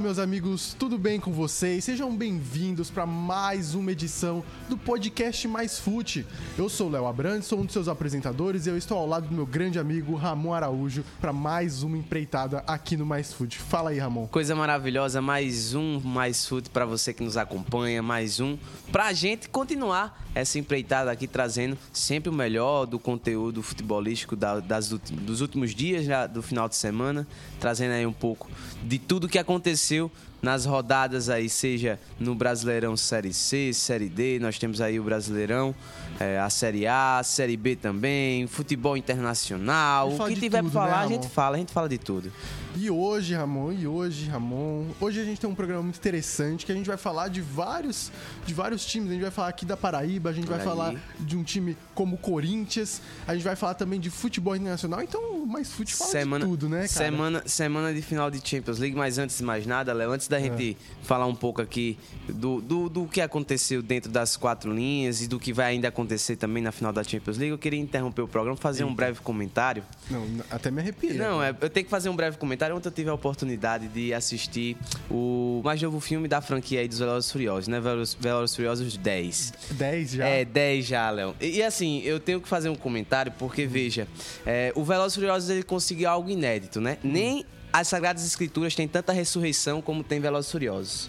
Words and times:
Meus 0.00 0.18
amigos, 0.18 0.74
tudo 0.78 0.96
bem 0.96 1.20
com 1.20 1.30
vocês? 1.30 1.84
Sejam 1.84 2.16
bem-vindos 2.16 2.88
para 2.88 3.04
mais 3.04 3.74
uma 3.74 3.92
edição 3.92 4.42
do 4.66 4.74
podcast 4.74 5.46
Mais 5.46 5.78
Fute. 5.78 6.26
Eu 6.56 6.70
sou 6.70 6.88
o 6.88 6.90
Léo 6.90 7.06
Abrantes, 7.06 7.46
sou 7.46 7.60
um 7.60 7.66
dos 7.66 7.74
seus 7.74 7.86
apresentadores 7.86 8.64
e 8.64 8.70
eu 8.70 8.78
estou 8.78 8.96
ao 8.96 9.06
lado 9.06 9.28
do 9.28 9.34
meu 9.34 9.44
grande 9.44 9.78
amigo 9.78 10.14
Ramon 10.14 10.54
Araújo 10.54 11.04
para 11.20 11.34
mais 11.34 11.82
uma 11.82 11.98
empreitada 11.98 12.64
aqui 12.66 12.96
no 12.96 13.04
Mais 13.04 13.30
Fute. 13.30 13.58
Fala 13.58 13.90
aí, 13.90 13.98
Ramon. 13.98 14.26
Coisa 14.28 14.54
maravilhosa, 14.54 15.20
mais 15.20 15.74
um 15.74 16.00
Mais 16.00 16.46
Fute 16.46 16.70
para 16.70 16.86
você 16.86 17.12
que 17.12 17.22
nos 17.22 17.36
acompanha, 17.36 18.02
mais 18.02 18.40
um 18.40 18.56
para 18.90 19.08
a 19.08 19.12
gente 19.12 19.50
continuar 19.50 20.29
essa 20.34 20.58
empreitada 20.58 21.10
aqui 21.10 21.26
trazendo 21.26 21.76
sempre 21.92 22.30
o 22.30 22.32
melhor 22.32 22.86
do 22.86 22.98
conteúdo 22.98 23.62
futebolístico 23.62 24.36
das, 24.36 24.88
dos 24.88 25.40
últimos 25.40 25.74
dias 25.74 26.06
do 26.32 26.42
final 26.42 26.68
de 26.68 26.76
semana, 26.76 27.26
trazendo 27.58 27.92
aí 27.92 28.06
um 28.06 28.12
pouco 28.12 28.48
de 28.82 28.98
tudo 28.98 29.28
que 29.28 29.38
aconteceu 29.38 30.10
nas 30.42 30.64
rodadas 30.64 31.28
aí, 31.28 31.48
seja 31.48 32.00
no 32.18 32.34
Brasileirão 32.34 32.96
Série 32.96 33.32
C, 33.32 33.72
Série 33.74 34.08
D, 34.08 34.38
nós 34.40 34.58
temos 34.58 34.80
aí 34.80 34.98
o 34.98 35.02
Brasileirão, 35.02 35.74
é, 36.18 36.38
a 36.38 36.48
Série 36.48 36.86
A, 36.86 37.18
a 37.18 37.22
Série 37.22 37.56
B 37.56 37.76
também, 37.76 38.46
futebol 38.46 38.96
internacional, 38.96 40.10
o 40.12 40.26
que 40.26 40.36
tiver 40.36 40.62
para 40.62 40.70
falar, 40.70 41.00
né, 41.00 41.04
a 41.04 41.08
gente 41.08 41.28
fala, 41.28 41.56
a 41.56 41.58
gente 41.58 41.72
fala 41.72 41.88
de 41.88 41.98
tudo. 41.98 42.32
E 42.76 42.88
hoje, 42.88 43.34
Ramon, 43.34 43.72
e 43.72 43.86
hoje, 43.86 44.28
Ramon, 44.28 44.86
hoje 45.00 45.20
a 45.20 45.24
gente 45.24 45.40
tem 45.40 45.50
um 45.50 45.54
programa 45.54 45.82
muito 45.82 45.96
interessante 45.96 46.64
que 46.64 46.70
a 46.70 46.74
gente 46.74 46.86
vai 46.86 46.96
falar 46.96 47.26
de 47.26 47.40
vários, 47.40 48.12
de 48.46 48.54
vários 48.54 48.86
times. 48.86 49.10
A 49.10 49.12
gente 49.12 49.22
vai 49.22 49.30
falar 49.30 49.48
aqui 49.48 49.66
da 49.66 49.76
Paraíba, 49.76 50.30
a 50.30 50.32
gente 50.32 50.46
vai 50.46 50.60
falar 50.60 50.94
de 51.18 51.36
um 51.36 51.42
time 51.42 51.76
como 51.94 52.14
o 52.14 52.18
Corinthians, 52.18 53.02
a 53.26 53.34
gente 53.34 53.42
vai 53.42 53.56
falar 53.56 53.74
também 53.74 53.98
de 53.98 54.08
futebol 54.08 54.54
internacional. 54.54 55.02
Então, 55.02 55.44
mais 55.46 55.72
futebol 55.72 56.06
semana, 56.06 56.44
de 56.44 56.50
tudo, 56.50 56.68
né, 56.68 56.86
cara? 56.86 56.88
Semana, 56.88 57.42
semana 57.44 57.92
de 57.92 58.00
final 58.02 58.30
de 58.30 58.40
Champions 58.48 58.78
League, 58.78 58.96
mas 58.96 59.18
antes 59.18 59.38
de 59.38 59.44
mais 59.44 59.66
nada, 59.66 59.92
Léo, 59.92 60.12
antes 60.12 60.28
da 60.28 60.38
é. 60.38 60.44
gente 60.44 60.76
falar 61.02 61.26
um 61.26 61.34
pouco 61.34 61.60
aqui 61.60 61.98
do, 62.28 62.60
do, 62.60 62.88
do 62.88 63.06
que 63.06 63.20
aconteceu 63.20 63.82
dentro 63.82 64.12
das 64.12 64.36
quatro 64.36 64.72
linhas 64.72 65.22
e 65.22 65.26
do 65.26 65.40
que 65.40 65.52
vai 65.52 65.72
ainda 65.72 65.88
acontecer 65.88 66.36
também 66.36 66.62
na 66.62 66.70
final 66.70 66.92
da 66.92 67.02
Champions 67.02 67.36
League, 67.36 67.50
eu 67.50 67.58
queria 67.58 67.80
interromper 67.80 68.22
o 68.22 68.28
programa, 68.28 68.56
fazer 68.56 68.84
Eita. 68.84 68.92
um 68.92 68.94
breve 68.94 69.20
comentário. 69.20 69.82
Não, 70.08 70.24
até 70.48 70.70
me 70.70 70.80
arrepio. 70.80 71.14
Não, 71.14 71.42
é, 71.42 71.50
eu 71.60 71.68
tenho 71.68 71.84
que 71.84 71.90
fazer 71.90 72.08
um 72.08 72.16
breve 72.16 72.38
comentário 72.38 72.59
comentário. 72.60 72.76
Ontem 72.76 72.88
eu 72.88 72.92
tive 72.92 73.10
a 73.10 73.14
oportunidade 73.14 73.88
de 73.88 74.12
assistir 74.12 74.76
o 75.10 75.62
mais 75.64 75.80
novo 75.80 75.98
filme 76.00 76.28
da 76.28 76.40
franquia 76.40 76.80
aí 76.80 76.88
dos 76.88 76.98
Velozes 76.98 77.32
Furiosos, 77.32 77.68
né? 77.68 77.80
Velozes, 77.80 78.16
Velozes 78.18 78.54
Furiosos 78.54 78.96
10. 78.96 79.52
10 79.72 80.10
já? 80.10 80.26
É, 80.26 80.44
10 80.44 80.86
já, 80.86 81.10
Léo. 81.10 81.34
E, 81.40 81.56
e, 81.56 81.62
assim, 81.62 82.02
eu 82.02 82.20
tenho 82.20 82.40
que 82.40 82.48
fazer 82.48 82.68
um 82.68 82.74
comentário 82.74 83.32
porque, 83.38 83.66
veja, 83.66 84.06
é, 84.44 84.72
o 84.76 84.84
Velozes 84.84 85.14
Furiosos 85.14 85.48
ele 85.48 85.62
conseguiu 85.62 86.10
algo 86.10 86.28
inédito, 86.28 86.80
né? 86.80 86.98
Nem 87.02 87.44
as 87.72 87.88
Sagradas 87.88 88.24
Escrituras 88.24 88.74
têm 88.74 88.86
tanta 88.86 89.12
ressurreição 89.12 89.80
como 89.80 90.04
tem 90.04 90.20
Velozes 90.20 90.50
Furiosos. 90.50 91.08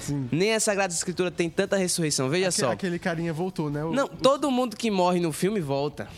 Sim. 0.00 0.28
Nem 0.32 0.52
a 0.52 0.58
Sagrada 0.58 0.92
Escritura 0.92 1.30
tem 1.30 1.48
tanta 1.48 1.76
ressurreição. 1.76 2.28
Veja 2.28 2.48
Aquele, 2.48 2.66
só. 2.66 2.72
Aquele 2.72 2.98
carinha 2.98 3.32
voltou, 3.32 3.70
né? 3.70 3.84
O, 3.84 3.92
Não, 3.92 4.08
todo 4.08 4.50
mundo 4.50 4.76
que 4.76 4.90
morre 4.90 5.20
no 5.20 5.32
filme 5.32 5.60
volta. 5.60 6.08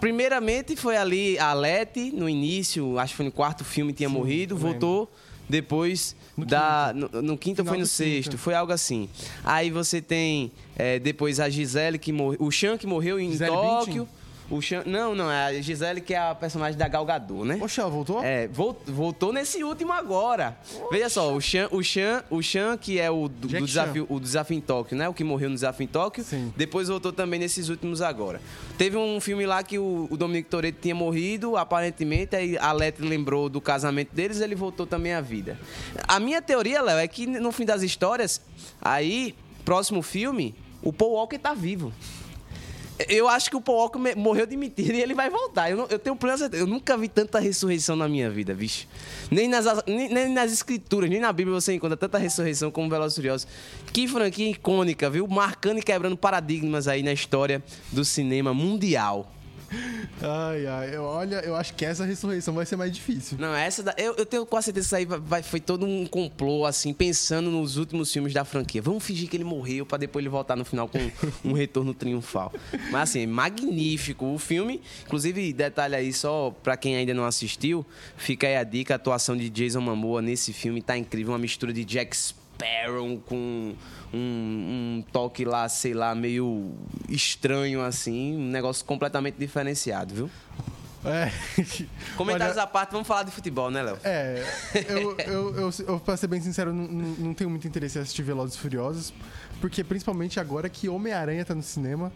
Primeiramente 0.00 0.76
foi 0.76 0.96
ali 0.96 1.38
a 1.38 1.52
Leti, 1.52 2.10
no 2.12 2.28
início, 2.28 2.98
acho 2.98 3.12
que 3.12 3.16
foi 3.16 3.26
no 3.26 3.32
quarto 3.32 3.64
filme, 3.64 3.92
tinha 3.92 4.08
Sim, 4.08 4.14
morrido, 4.14 4.56
voltou. 4.56 5.10
Depois 5.48 6.14
no 6.36 6.46
da. 6.46 6.92
Quinto. 6.94 7.10
No, 7.12 7.22
no 7.22 7.38
quinto 7.38 7.64
foi 7.64 7.78
no 7.78 7.86
sexto, 7.86 8.30
quinto. 8.30 8.38
foi 8.38 8.54
algo 8.54 8.72
assim. 8.72 9.08
Aí 9.42 9.68
você 9.70 10.00
tem 10.00 10.52
é, 10.76 10.98
depois 11.00 11.40
a 11.40 11.48
Gisele 11.48 11.98
que 11.98 12.12
morreu. 12.12 12.38
O 12.40 12.50
Chan 12.52 12.78
que 12.78 12.86
morreu 12.86 13.18
em 13.18 13.32
Gisele 13.32 13.50
Tóquio. 13.50 14.08
O 14.50 14.60
Chan, 14.60 14.82
não, 14.84 15.14
não, 15.14 15.30
é 15.30 15.46
a 15.46 15.62
Gisele 15.62 16.00
que 16.00 16.12
é 16.12 16.18
a 16.18 16.34
personagem 16.34 16.76
da 16.76 16.88
Galgador, 16.88 17.44
né? 17.44 17.58
Oxe, 17.62 17.80
ela 17.80 17.88
voltou? 17.88 18.22
É, 18.22 18.48
voltou 18.86 19.32
nesse 19.32 19.62
último 19.62 19.92
agora. 19.92 20.58
Veja 20.90 21.08
só, 21.08 21.32
o 21.32 21.40
Chan, 21.40 21.68
o 21.70 21.82
Chan, 21.82 22.24
o 22.28 22.42
Chan 22.42 22.76
que 22.76 22.98
é 22.98 23.08
o 23.08 23.28
do, 23.28 23.46
do 23.46 23.64
desafio, 23.64 24.06
o 24.08 24.18
desafio 24.18 24.56
em 24.56 24.60
Tóquio, 24.60 24.96
né? 24.96 25.08
O 25.08 25.14
que 25.14 25.22
morreu 25.22 25.48
no 25.48 25.54
desafio 25.54 25.84
em 25.84 25.86
Tóquio. 25.86 26.24
Sim. 26.24 26.52
Depois 26.56 26.88
voltou 26.88 27.12
também 27.12 27.38
nesses 27.38 27.68
últimos 27.68 28.02
agora. 28.02 28.40
Teve 28.76 28.96
um 28.96 29.20
filme 29.20 29.46
lá 29.46 29.62
que 29.62 29.78
o, 29.78 30.08
o 30.10 30.16
Dominic 30.16 30.48
Toretto 30.48 30.80
tinha 30.80 30.94
morrido, 30.94 31.56
aparentemente, 31.56 32.34
aí 32.34 32.58
a 32.58 32.72
Letty 32.72 33.02
lembrou 33.02 33.48
do 33.48 33.60
casamento 33.60 34.14
deles, 34.14 34.40
ele 34.40 34.56
voltou 34.56 34.84
também 34.86 35.12
à 35.12 35.20
vida. 35.20 35.56
A 36.08 36.18
minha 36.18 36.42
teoria, 36.42 36.82
Léo, 36.82 36.98
é 36.98 37.06
que 37.06 37.26
no 37.26 37.52
fim 37.52 37.64
das 37.64 37.82
histórias, 37.82 38.40
aí, 38.80 39.34
próximo 39.64 40.02
filme, 40.02 40.54
o 40.82 40.92
Paul 40.92 41.12
Walker 41.12 41.38
tá 41.38 41.54
vivo. 41.54 41.92
Eu 43.08 43.28
acho 43.28 43.50
que 43.50 43.56
o 43.56 43.60
Paul 43.60 43.78
Walker 43.78 43.98
morreu 44.16 44.46
de 44.46 44.56
mentira 44.56 44.96
e 44.96 45.00
ele 45.00 45.14
vai 45.14 45.30
voltar. 45.30 45.70
Eu, 45.70 45.76
não, 45.76 45.86
eu 45.88 45.98
tenho 45.98 46.16
plena 46.16 46.36
certeza. 46.36 46.62
Eu 46.62 46.66
nunca 46.66 46.96
vi 46.96 47.08
tanta 47.08 47.38
ressurreição 47.38 47.96
na 47.96 48.08
minha 48.08 48.30
vida, 48.30 48.54
bicho. 48.54 48.86
Nem 49.30 49.48
nas, 49.48 49.66
nem, 49.86 50.08
nem, 50.08 50.28
nas 50.32 50.52
escrituras, 50.52 51.08
nem 51.08 51.20
na 51.20 51.32
Bíblia 51.32 51.54
você 51.58 51.72
encontra 51.72 51.96
tanta 51.96 52.18
ressurreição 52.18 52.70
como 52.70 52.90
Velozes 52.90 53.16
Furiosos. 53.16 53.48
Que 53.92 54.06
franquia 54.08 54.50
icônica, 54.50 55.08
viu? 55.08 55.26
Marcando 55.26 55.78
e 55.78 55.82
quebrando 55.82 56.16
paradigmas 56.16 56.88
aí 56.88 57.02
na 57.02 57.12
história 57.12 57.62
do 57.92 58.04
cinema 58.04 58.52
mundial. 58.52 59.30
Ai, 60.22 60.66
ai, 60.66 60.96
olha, 60.98 61.36
eu 61.36 61.54
acho 61.54 61.74
que 61.74 61.84
essa 61.84 62.04
ressurreição 62.04 62.54
vai 62.54 62.66
ser 62.66 62.76
mais 62.76 62.90
difícil. 62.92 63.38
Não, 63.38 63.54
essa 63.54 63.82
da, 63.82 63.94
eu, 63.96 64.14
eu 64.16 64.26
tenho 64.26 64.44
quase 64.44 64.66
certeza 64.66 64.96
que 64.96 65.04
isso 65.04 65.12
aí 65.12 65.20
vai, 65.20 65.42
foi 65.42 65.60
todo 65.60 65.86
um 65.86 66.06
complô, 66.06 66.66
assim, 66.66 66.92
pensando 66.92 67.50
nos 67.50 67.76
últimos 67.76 68.12
filmes 68.12 68.32
da 68.32 68.44
franquia. 68.44 68.82
Vamos 68.82 69.04
fingir 69.04 69.28
que 69.28 69.36
ele 69.36 69.44
morreu 69.44 69.86
para 69.86 69.98
depois 69.98 70.22
ele 70.22 70.28
voltar 70.28 70.56
no 70.56 70.64
final 70.64 70.88
com 70.88 70.98
um 71.44 71.52
retorno 71.52 71.94
triunfal. 71.94 72.52
Mas 72.90 73.10
assim, 73.10 73.26
magnífico 73.26 74.26
o 74.26 74.38
filme. 74.38 74.80
Inclusive, 75.06 75.52
detalhe 75.52 75.94
aí 75.94 76.12
só 76.12 76.50
para 76.62 76.76
quem 76.76 76.96
ainda 76.96 77.14
não 77.14 77.24
assistiu, 77.24 77.86
fica 78.16 78.46
aí 78.46 78.56
a 78.56 78.64
dica, 78.64 78.94
a 78.94 78.96
atuação 78.96 79.36
de 79.36 79.48
Jason 79.48 79.80
Momoa 79.80 80.20
nesse 80.20 80.52
filme 80.52 80.82
tá 80.82 80.96
incrível, 80.96 81.32
uma 81.32 81.38
mistura 81.38 81.72
de 81.72 81.84
Jack 81.84 82.16
Sparrow 82.16 82.39
com 83.26 83.74
um, 84.12 84.18
um, 84.18 85.04
toque 85.12 85.44
lá, 85.44 85.68
sei 85.68 85.94
lá, 85.94 86.14
meio 86.14 86.72
estranho 87.08 87.82
assim, 87.82 88.36
um 88.36 88.48
negócio 88.48 88.84
completamente 88.84 89.36
diferenciado, 89.36 90.14
viu? 90.14 90.30
É. 91.04 91.30
Comentários 92.16 92.56
Olha, 92.56 92.64
à 92.64 92.66
parte, 92.66 92.92
vamos 92.92 93.08
falar 93.08 93.22
de 93.22 93.30
futebol, 93.30 93.70
né, 93.70 93.82
Léo? 93.82 93.98
É. 94.04 94.44
Eu, 94.88 95.16
eu, 95.26 95.54
eu, 95.56 95.70
eu, 95.86 96.00
pra 96.00 96.16
ser 96.16 96.26
bem 96.26 96.40
sincero, 96.40 96.72
não, 96.72 96.86
não 96.86 97.34
tenho 97.34 97.48
muito 97.48 97.66
interesse 97.66 97.98
em 97.98 98.02
assistir 98.02 98.22
Velozes 98.22 98.56
Furiosos, 98.56 99.12
porque 99.60 99.82
principalmente 99.82 100.38
agora 100.38 100.68
que 100.68 100.88
Homem-Aranha 100.88 101.44
tá 101.44 101.54
no 101.54 101.62
cinema. 101.62 102.12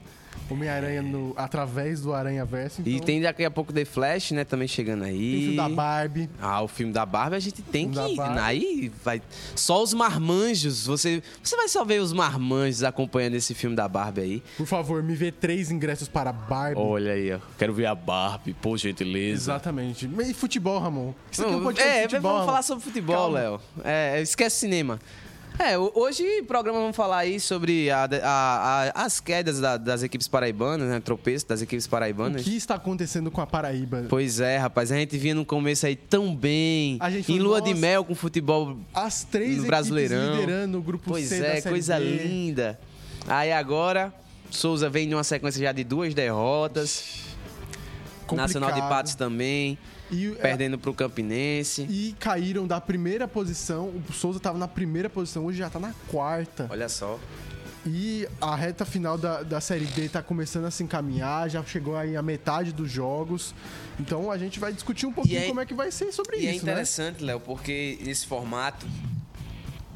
Homem-Aranha 0.50 1.02
através 1.36 2.00
do 2.00 2.12
Aranha 2.12 2.44
Verso. 2.44 2.80
Então... 2.80 2.92
E 2.92 3.00
tem 3.00 3.20
daqui 3.20 3.44
a 3.44 3.50
pouco 3.50 3.72
The 3.72 3.84
Flash, 3.84 4.32
né? 4.32 4.44
Também 4.44 4.68
chegando 4.68 5.04
aí. 5.04 5.18
Tem 5.18 5.36
o 5.36 5.40
filme 5.40 5.56
da 5.56 5.68
Barbie. 5.68 6.30
Ah, 6.40 6.62
o 6.62 6.68
filme 6.68 6.92
da 6.92 7.06
Barbie 7.06 7.36
a 7.36 7.40
gente 7.40 7.62
tem 7.62 7.90
que. 7.90 7.98
Aí 8.40 8.92
vai. 9.02 9.22
Só 9.54 9.82
os 9.82 9.94
marmanjos. 9.94 10.86
Você, 10.86 11.22
você 11.42 11.56
vai 11.56 11.68
só 11.68 11.84
ver 11.84 12.00
os 12.00 12.12
marmanjos 12.12 12.82
acompanhando 12.82 13.34
esse 13.34 13.54
filme 13.54 13.74
da 13.74 13.88
Barbie 13.88 14.20
aí. 14.20 14.42
Por 14.56 14.66
favor, 14.66 15.02
me 15.02 15.14
vê 15.14 15.32
três 15.32 15.70
ingressos 15.70 16.08
para 16.08 16.32
Barbie. 16.32 16.80
Olha 16.80 17.12
aí, 17.12 17.32
ó. 17.32 17.38
Quero 17.58 17.72
ver 17.72 17.86
a 17.86 17.94
Barbie, 17.94 18.54
por 18.54 18.76
gentileza. 18.76 19.52
Exatamente. 19.52 20.10
E 20.24 20.34
futebol, 20.34 20.78
Ramon? 20.78 21.12
Isso 21.30 21.42
aqui 21.42 21.50
Não, 21.52 21.70
é, 21.70 21.98
é 21.98 22.02
futebol, 22.02 22.32
vamos 22.32 22.46
falar 22.46 22.62
sobre 22.62 22.84
futebol, 22.84 23.30
Léo. 23.30 23.60
É, 23.82 24.20
esquece 24.20 24.56
cinema. 24.56 24.98
É, 25.58 25.78
hoje 25.78 26.40
o 26.40 26.44
programa 26.46 26.80
vamos 26.80 26.96
falar 26.96 27.18
aí 27.18 27.38
sobre 27.38 27.88
a, 27.88 28.08
a, 28.22 28.92
a, 28.92 29.04
as 29.04 29.20
quedas 29.20 29.60
da, 29.60 29.76
das 29.76 30.02
equipes 30.02 30.26
paraibanas, 30.26 30.88
né? 30.88 31.00
Tropeço 31.00 31.46
das 31.46 31.62
equipes 31.62 31.86
paraibanas. 31.86 32.42
O 32.42 32.44
que 32.44 32.56
está 32.56 32.74
acontecendo 32.74 33.30
com 33.30 33.40
a 33.40 33.46
Paraíba? 33.46 34.04
Pois 34.08 34.40
é, 34.40 34.58
rapaz. 34.58 34.90
A 34.90 34.96
gente 34.96 35.16
vinha 35.16 35.34
no 35.34 35.44
começo 35.44 35.86
aí 35.86 35.94
tão 35.94 36.34
bem. 36.34 36.98
em 37.28 37.38
lua 37.38 37.62
de 37.62 37.72
mel 37.72 38.04
com 38.04 38.14
futebol 38.14 38.76
As 38.92 39.22
três 39.22 39.58
no 39.58 39.66
Brasileirão. 39.66 40.34
liderando 40.34 40.78
o 40.78 40.82
grupo 40.82 41.10
pois 41.10 41.28
C 41.28 41.44
é, 41.44 41.60
coisa 41.62 41.98
B. 41.98 42.04
linda. 42.04 42.78
Aí 43.26 43.52
agora, 43.52 44.12
Souza 44.50 44.90
vem 44.90 45.08
de 45.08 45.14
uma 45.14 45.24
sequência 45.24 45.62
já 45.62 45.72
de 45.72 45.84
duas 45.84 46.14
derrotas. 46.14 47.22
Complicado. 48.26 48.46
Nacional 48.48 48.72
de 48.72 48.80
Patos 48.80 49.14
também. 49.14 49.78
E, 50.10 50.28
é, 50.28 50.34
perdendo 50.34 50.78
para 50.78 50.90
o 50.90 50.94
Campinense. 50.94 51.86
E 51.88 52.14
caíram 52.18 52.66
da 52.66 52.80
primeira 52.80 53.26
posição. 53.26 53.92
O 54.08 54.12
Souza 54.12 54.38
estava 54.38 54.58
na 54.58 54.68
primeira 54.68 55.08
posição, 55.08 55.46
hoje 55.46 55.58
já 55.58 55.66
está 55.68 55.78
na 55.78 55.94
quarta. 56.08 56.66
Olha 56.70 56.88
só. 56.88 57.18
E 57.86 58.26
a 58.40 58.56
reta 58.56 58.84
final 58.84 59.18
da, 59.18 59.42
da 59.42 59.60
Série 59.60 59.84
D 59.84 60.06
está 60.06 60.22
começando 60.22 60.64
a 60.64 60.70
se 60.70 60.82
encaminhar, 60.82 61.50
já 61.50 61.62
chegou 61.62 61.96
aí 61.96 62.16
a 62.16 62.22
metade 62.22 62.72
dos 62.72 62.90
jogos. 62.90 63.54
Então 64.00 64.30
a 64.30 64.38
gente 64.38 64.58
vai 64.58 64.72
discutir 64.72 65.04
um 65.06 65.12
pouquinho 65.12 65.42
é, 65.42 65.46
como 65.46 65.60
é 65.60 65.66
que 65.66 65.74
vai 65.74 65.90
ser 65.90 66.10
sobre 66.10 66.36
e 66.36 66.46
é 66.46 66.54
isso. 66.54 66.64
E 66.64 66.68
é 66.68 66.72
interessante, 66.72 67.20
né? 67.20 67.26
Léo, 67.32 67.40
porque 67.40 67.98
esse 68.00 68.26
formato 68.26 68.86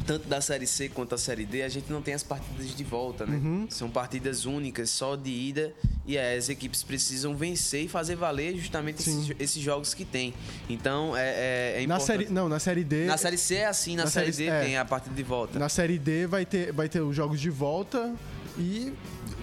tanto 0.08 0.26
da 0.26 0.40
Série 0.40 0.66
C 0.66 0.88
quanto 0.88 1.10
da 1.10 1.18
Série 1.18 1.44
D, 1.44 1.62
a 1.62 1.68
gente 1.68 1.92
não 1.92 2.00
tem 2.00 2.14
as 2.14 2.22
partidas 2.22 2.74
de 2.74 2.82
volta, 2.82 3.26
né? 3.26 3.36
Uhum. 3.36 3.66
São 3.68 3.90
partidas 3.90 4.46
únicas, 4.46 4.88
só 4.88 5.14
de 5.14 5.28
ida, 5.28 5.74
e 6.06 6.16
as 6.16 6.48
equipes 6.48 6.82
precisam 6.82 7.36
vencer 7.36 7.84
e 7.84 7.88
fazer 7.88 8.16
valer 8.16 8.56
justamente 8.56 9.00
esses, 9.00 9.30
esses, 9.38 9.62
jogos 9.62 9.92
que 9.92 10.06
tem. 10.06 10.32
Então, 10.66 11.14
é, 11.14 11.28
é, 11.28 11.74
é 11.76 11.82
importante. 11.82 11.88
Na 11.88 12.00
série, 12.00 12.28
não, 12.30 12.48
na 12.48 12.58
Série 12.58 12.84
D... 12.84 13.04
Na 13.04 13.18
Série 13.18 13.36
C 13.36 13.56
é 13.56 13.66
assim, 13.66 13.96
na, 13.96 14.04
na 14.04 14.10
série, 14.10 14.32
série, 14.32 14.48
D 14.48 14.56
é, 14.56 14.64
tem 14.64 14.78
a 14.78 14.84
partida 14.86 15.14
de 15.14 15.22
volta. 15.22 15.58
Na 15.58 15.68
Série 15.68 15.98
D 15.98 16.26
vai 16.26 16.46
ter, 16.46 16.72
vai 16.72 16.88
ter 16.88 17.02
os 17.02 17.14
jogos 17.14 17.38
de 17.38 17.50
volta 17.50 18.14
E 18.58 18.92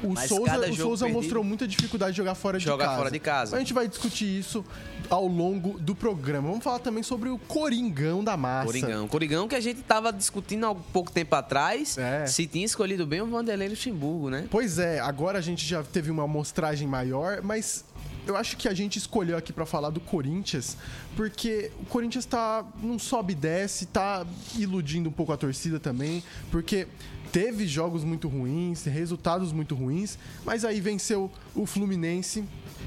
o 0.03 0.13
Mas 0.13 0.29
Souza, 0.29 0.69
o 0.69 0.75
Souza 0.75 1.07
mostrou 1.07 1.43
muita 1.43 1.67
dificuldade 1.67 2.11
de 2.11 2.17
jogar 2.17 2.35
fora 2.35 2.59
jogar 2.59 2.83
de 2.83 2.89
casa. 2.89 2.97
fora 2.97 3.11
de 3.11 3.19
casa. 3.19 3.55
A 3.55 3.59
gente 3.59 3.73
vai 3.73 3.87
discutir 3.87 4.25
isso 4.25 4.63
ao 5.09 5.27
longo 5.27 5.79
do 5.79 5.95
programa. 5.95 6.49
Vamos 6.49 6.63
falar 6.63 6.79
também 6.79 7.03
sobre 7.03 7.29
o 7.29 7.37
Coringão 7.37 8.23
da 8.23 8.35
Massa. 8.35 8.65
Coringão. 8.65 9.07
Coringão 9.07 9.47
que 9.47 9.55
a 9.55 9.59
gente 9.59 9.79
estava 9.79 10.11
discutindo 10.11 10.65
há 10.65 10.75
pouco 10.75 11.11
tempo 11.11 11.35
atrás 11.35 11.97
é. 11.97 12.25
se 12.25 12.45
tinha 12.45 12.65
escolhido 12.65 13.05
bem 13.05 13.21
o 13.21 13.27
Vanderlei 13.27 13.69
Luxemburgo, 13.69 14.29
né? 14.29 14.47
Pois 14.49 14.79
é, 14.79 14.99
agora 14.99 15.39
a 15.39 15.41
gente 15.41 15.65
já 15.65 15.83
teve 15.83 16.11
uma 16.11 16.23
amostragem 16.23 16.87
maior, 16.87 17.41
mas 17.41 17.85
eu 18.27 18.35
acho 18.35 18.57
que 18.57 18.67
a 18.67 18.73
gente 18.73 18.97
escolheu 18.97 19.37
aqui 19.37 19.53
para 19.53 19.65
falar 19.65 19.91
do 19.91 19.99
Corinthians, 19.99 20.77
porque 21.15 21.71
o 21.79 21.85
Corinthians 21.85 22.25
tá 22.25 22.65
não 22.81 22.97
sobe 22.97 23.33
e 23.33 23.35
desce, 23.35 23.85
tá 23.85 24.25
iludindo 24.57 25.09
um 25.09 25.11
pouco 25.11 25.31
a 25.31 25.37
torcida 25.37 25.79
também, 25.79 26.23
porque 26.49 26.87
teve 27.35 27.67
jogos 27.67 28.05
muito 28.05 28.29
ruins, 28.29 28.85
resultados 28.85 29.51
muito 29.51 29.75
ruins, 29.75 30.17
mas 30.45 30.63
aí 30.63 30.79
venceu 30.79 31.29
o 31.53 31.65
Fluminense, 31.65 32.45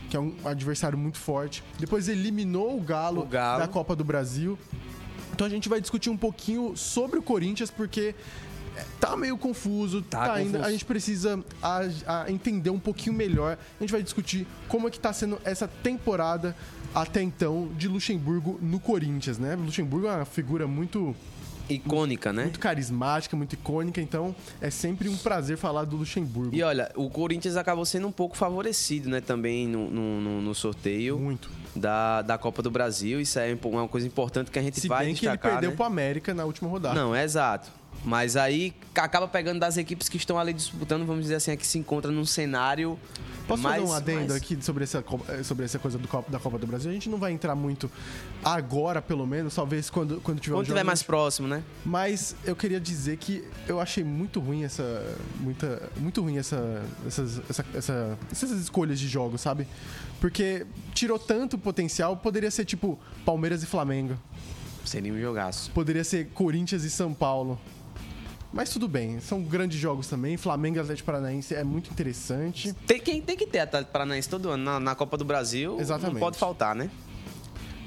que 0.08 0.16
é 0.16 0.20
um 0.20 0.34
adversário 0.42 0.96
muito 0.96 1.18
forte. 1.18 1.62
Depois 1.78 2.08
eliminou 2.08 2.78
o 2.78 2.80
Galo, 2.80 3.20
o 3.20 3.26
Galo. 3.26 3.60
da 3.60 3.68
Copa 3.68 3.94
do 3.94 4.02
Brasil. 4.02 4.58
Então 5.34 5.46
a 5.46 5.50
gente 5.50 5.68
vai 5.68 5.82
discutir 5.82 6.08
um 6.08 6.16
pouquinho 6.16 6.74
sobre 6.78 7.18
o 7.18 7.22
Corinthians, 7.22 7.70
porque 7.70 8.14
tá 8.98 9.14
meio 9.18 9.36
confuso, 9.36 10.00
tá, 10.00 10.28
tá 10.28 10.32
ainda, 10.32 10.64
a 10.64 10.72
gente 10.72 10.86
precisa 10.86 11.44
a, 11.62 11.80
a 12.06 12.32
entender 12.32 12.70
um 12.70 12.80
pouquinho 12.80 13.14
melhor. 13.14 13.58
A 13.78 13.82
gente 13.82 13.92
vai 13.92 14.02
discutir 14.02 14.46
como 14.66 14.88
é 14.88 14.90
que 14.90 14.98
tá 14.98 15.12
sendo 15.12 15.38
essa 15.44 15.68
temporada 15.68 16.56
até 16.94 17.20
então 17.20 17.68
de 17.76 17.86
Luxemburgo 17.86 18.58
no 18.62 18.80
Corinthians, 18.80 19.36
né? 19.36 19.54
Luxemburgo 19.56 20.06
é 20.06 20.16
uma 20.16 20.24
figura 20.24 20.66
muito 20.66 21.14
icônica, 21.68 22.32
né? 22.32 22.44
Muito 22.44 22.60
carismática, 22.60 23.36
muito 23.36 23.52
icônica, 23.52 24.00
então 24.00 24.34
é 24.60 24.70
sempre 24.70 25.08
um 25.08 25.16
prazer 25.16 25.56
falar 25.56 25.84
do 25.84 25.96
Luxemburgo. 25.96 26.54
E 26.54 26.62
olha, 26.62 26.90
o 26.94 27.08
Corinthians 27.10 27.56
acabou 27.56 27.84
sendo 27.84 28.06
um 28.06 28.12
pouco 28.12 28.36
favorecido, 28.36 29.08
né, 29.08 29.20
também 29.20 29.66
no, 29.66 29.90
no, 29.90 30.40
no 30.42 30.54
sorteio. 30.54 31.18
Muito. 31.18 31.50
Da, 31.76 32.22
da 32.22 32.36
Copa 32.36 32.60
do 32.60 32.70
Brasil, 32.70 33.20
isso 33.20 33.38
é 33.38 33.56
uma 33.62 33.86
coisa 33.86 34.06
importante 34.06 34.50
que 34.50 34.58
a 34.58 34.62
gente 34.62 34.80
Se 34.80 34.88
vai 34.88 35.04
bem 35.04 35.14
destacar, 35.14 35.38
que 35.38 35.46
ele 35.46 35.52
perdeu 35.52 35.70
né? 35.70 35.76
pro 35.76 35.84
América 35.84 36.34
na 36.34 36.44
última 36.44 36.68
rodada. 36.68 36.94
Não, 36.94 37.14
é 37.14 37.22
exato. 37.22 37.70
Mas 38.04 38.36
aí 38.36 38.74
acaba 38.94 39.28
pegando 39.28 39.60
das 39.60 39.76
equipes 39.76 40.08
que 40.08 40.16
estão 40.16 40.38
ali 40.38 40.52
disputando, 40.52 41.04
vamos 41.04 41.22
dizer 41.22 41.36
assim, 41.36 41.50
é 41.50 41.56
que 41.56 41.66
se 41.66 41.78
encontra 41.78 42.10
num 42.10 42.24
cenário. 42.24 42.98
Posso 43.46 43.62
mais, 43.62 43.80
fazer 43.80 43.92
um 43.92 43.94
adendo 43.94 44.28
mais... 44.30 44.32
aqui 44.32 44.58
sobre 44.62 44.84
essa, 44.84 45.02
eh, 45.28 45.42
sobre 45.42 45.64
essa 45.64 45.78
coisa 45.78 45.96
do 45.98 46.06
Copa, 46.06 46.30
da 46.30 46.38
Copa 46.38 46.58
do 46.58 46.66
Brasil? 46.66 46.90
A 46.90 46.94
gente 46.94 47.08
não 47.08 47.18
vai 47.18 47.32
entrar 47.32 47.54
muito 47.54 47.90
agora, 48.44 49.00
pelo 49.00 49.26
menos, 49.26 49.54
talvez 49.54 49.88
quando, 49.88 50.20
quando 50.20 50.38
tiver 50.38 50.54
Quando 50.54 50.66
tiver 50.66 50.84
mais 50.84 51.02
próximo, 51.02 51.48
né? 51.48 51.62
Mas 51.84 52.36
eu 52.44 52.54
queria 52.54 52.78
dizer 52.78 53.16
que 53.16 53.44
eu 53.66 53.80
achei 53.80 54.04
muito 54.04 54.38
ruim 54.38 54.64
essa. 54.64 55.02
Muita, 55.40 55.90
muito 55.96 56.20
ruim 56.20 56.36
essa, 56.36 56.82
essas, 57.06 57.40
essa, 57.48 57.64
essa, 57.74 58.18
essas 58.30 58.50
escolhas 58.52 59.00
de 59.00 59.08
jogos, 59.08 59.40
sabe? 59.40 59.66
Porque 60.20 60.66
tirou 60.92 61.18
tanto 61.18 61.56
potencial, 61.56 62.16
poderia 62.16 62.50
ser 62.50 62.64
tipo 62.64 62.98
Palmeiras 63.24 63.62
e 63.62 63.66
Flamengo. 63.66 64.18
Seria 64.84 65.12
um 65.12 65.20
jogaço. 65.20 65.70
Poderia 65.72 66.04
ser 66.04 66.28
Corinthians 66.28 66.82
e 66.82 66.90
São 66.90 67.12
Paulo. 67.12 67.58
Mas 68.52 68.70
tudo 68.70 68.88
bem, 68.88 69.20
são 69.20 69.42
grandes 69.42 69.78
jogos 69.78 70.08
também. 70.08 70.36
Flamengo 70.36 70.78
e 70.78 70.80
Atlético 70.80 71.06
Paranaense 71.06 71.54
é 71.54 71.62
muito 71.62 71.90
interessante. 71.90 72.72
Tem, 72.86 72.98
quem 72.98 73.20
tem 73.20 73.36
que 73.36 73.46
ter 73.46 73.60
Atlético 73.60 73.92
Paranaense 73.92 74.28
todo 74.28 74.48
ano 74.50 74.64
na, 74.64 74.80
na, 74.80 74.94
Copa 74.94 75.16
do 75.16 75.24
Brasil. 75.24 75.78
Exatamente. 75.78 76.14
Não 76.14 76.20
pode 76.20 76.38
faltar, 76.38 76.74
né? 76.74 76.90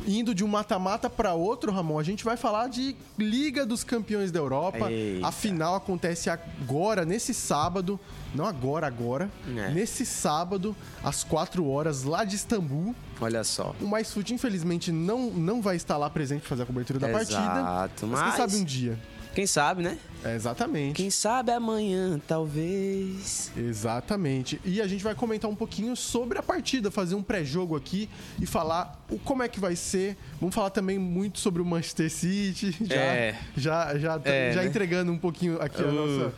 Indo 0.06 0.34
de 0.34 0.44
um 0.44 0.48
mata-mata 0.48 1.10
para 1.10 1.34
outro, 1.34 1.72
Ramon, 1.72 2.00
a 2.00 2.04
gente 2.04 2.24
vai 2.24 2.36
falar 2.36 2.68
de 2.68 2.96
Liga 3.18 3.66
dos 3.66 3.84
Campeões 3.84 4.32
da 4.32 4.40
Europa. 4.40 4.92
Eita. 4.92 5.28
A 5.28 5.32
final 5.32 5.76
acontece 5.76 6.30
agora, 6.30 7.06
nesse 7.06 7.34
sábado. 7.34 8.00
Não 8.34 8.46
agora, 8.46 8.88
agora. 8.88 9.30
É. 9.56 9.70
Nesse 9.70 10.06
sábado, 10.06 10.76
às 11.04 11.24
4 11.24 11.68
horas, 11.68 12.04
lá 12.04 12.24
de 12.24 12.36
Istambul. 12.36 12.96
Olha 13.20 13.44
só. 13.44 13.76
O 13.80 13.86
Mais 13.86 14.12
Food, 14.12 14.34
infelizmente, 14.34 14.92
não, 14.92 15.30
não 15.30 15.62
vai 15.62 15.76
estar 15.76 15.98
lá 15.98 16.10
presente 16.10 16.42
para 16.42 16.50
fazer 16.50 16.64
a 16.64 16.66
cobertura 16.66 16.98
da 16.98 17.10
Exato, 17.10 17.32
partida. 17.32 18.08
Mas, 18.08 18.10
mas 18.10 18.22
quem 18.22 18.38
sabe 18.38 18.56
um 18.56 18.64
dia. 18.64 19.00
Quem 19.36 19.46
sabe, 19.46 19.84
né? 19.84 19.98
É, 20.24 20.36
exatamente. 20.36 20.96
Quem 20.96 21.10
sabe 21.10 21.52
amanhã, 21.52 22.22
talvez. 22.28 23.52
Exatamente. 23.58 24.62
E 24.64 24.82
a 24.82 24.88
gente 24.88 25.04
vai 25.04 25.16
comentar 25.16 25.50
um 25.50 25.56
pouquinho 25.56 25.96
sobre 25.96 26.38
a 26.38 26.44
partida, 26.44 26.92
fazer 26.92 27.16
um 27.16 27.24
pré-jogo 27.24 27.76
aqui 27.76 28.10
e 28.40 28.46
falar 28.46 29.04
o, 29.10 29.18
como 29.18 29.42
é 29.44 29.48
que 29.48 29.60
vai 29.60 29.76
ser. 29.76 30.16
Vamos 30.40 30.54
falar 30.54 30.70
também 30.70 31.00
muito 31.00 31.40
sobre 31.40 31.62
o 31.62 31.66
Manchester 31.66 32.10
City. 32.10 32.76
Já, 32.92 32.96
é. 32.96 33.40
já, 33.56 33.98
já, 33.98 34.22
é, 34.26 34.52
já 34.54 34.62
né? 34.62 34.68
entregando 34.68 35.12
um 35.12 35.18
pouquinho 35.18 35.62
aqui 35.62 35.82
uh. 35.82 35.88
a 35.88 35.92
nossa 35.92 36.34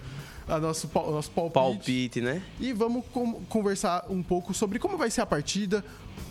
a 0.47 0.59
nosso, 0.59 0.89
o 0.93 1.11
nosso 1.11 1.31
palpite. 1.31 1.53
Palpite, 1.53 2.21
né? 2.21 2.41
E 2.59 2.73
vamos 2.73 3.05
conversar 3.49 4.05
um 4.09 4.21
pouco 4.21 4.53
sobre 4.53 4.79
como 4.79 4.97
vai 4.97 5.09
ser 5.09 5.21
a 5.21 5.25
partida, 5.25 5.83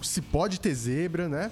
se 0.03 0.21
pode 0.21 0.61
ter 0.61 0.75
zebra, 0.75 1.29
né? 1.29 1.51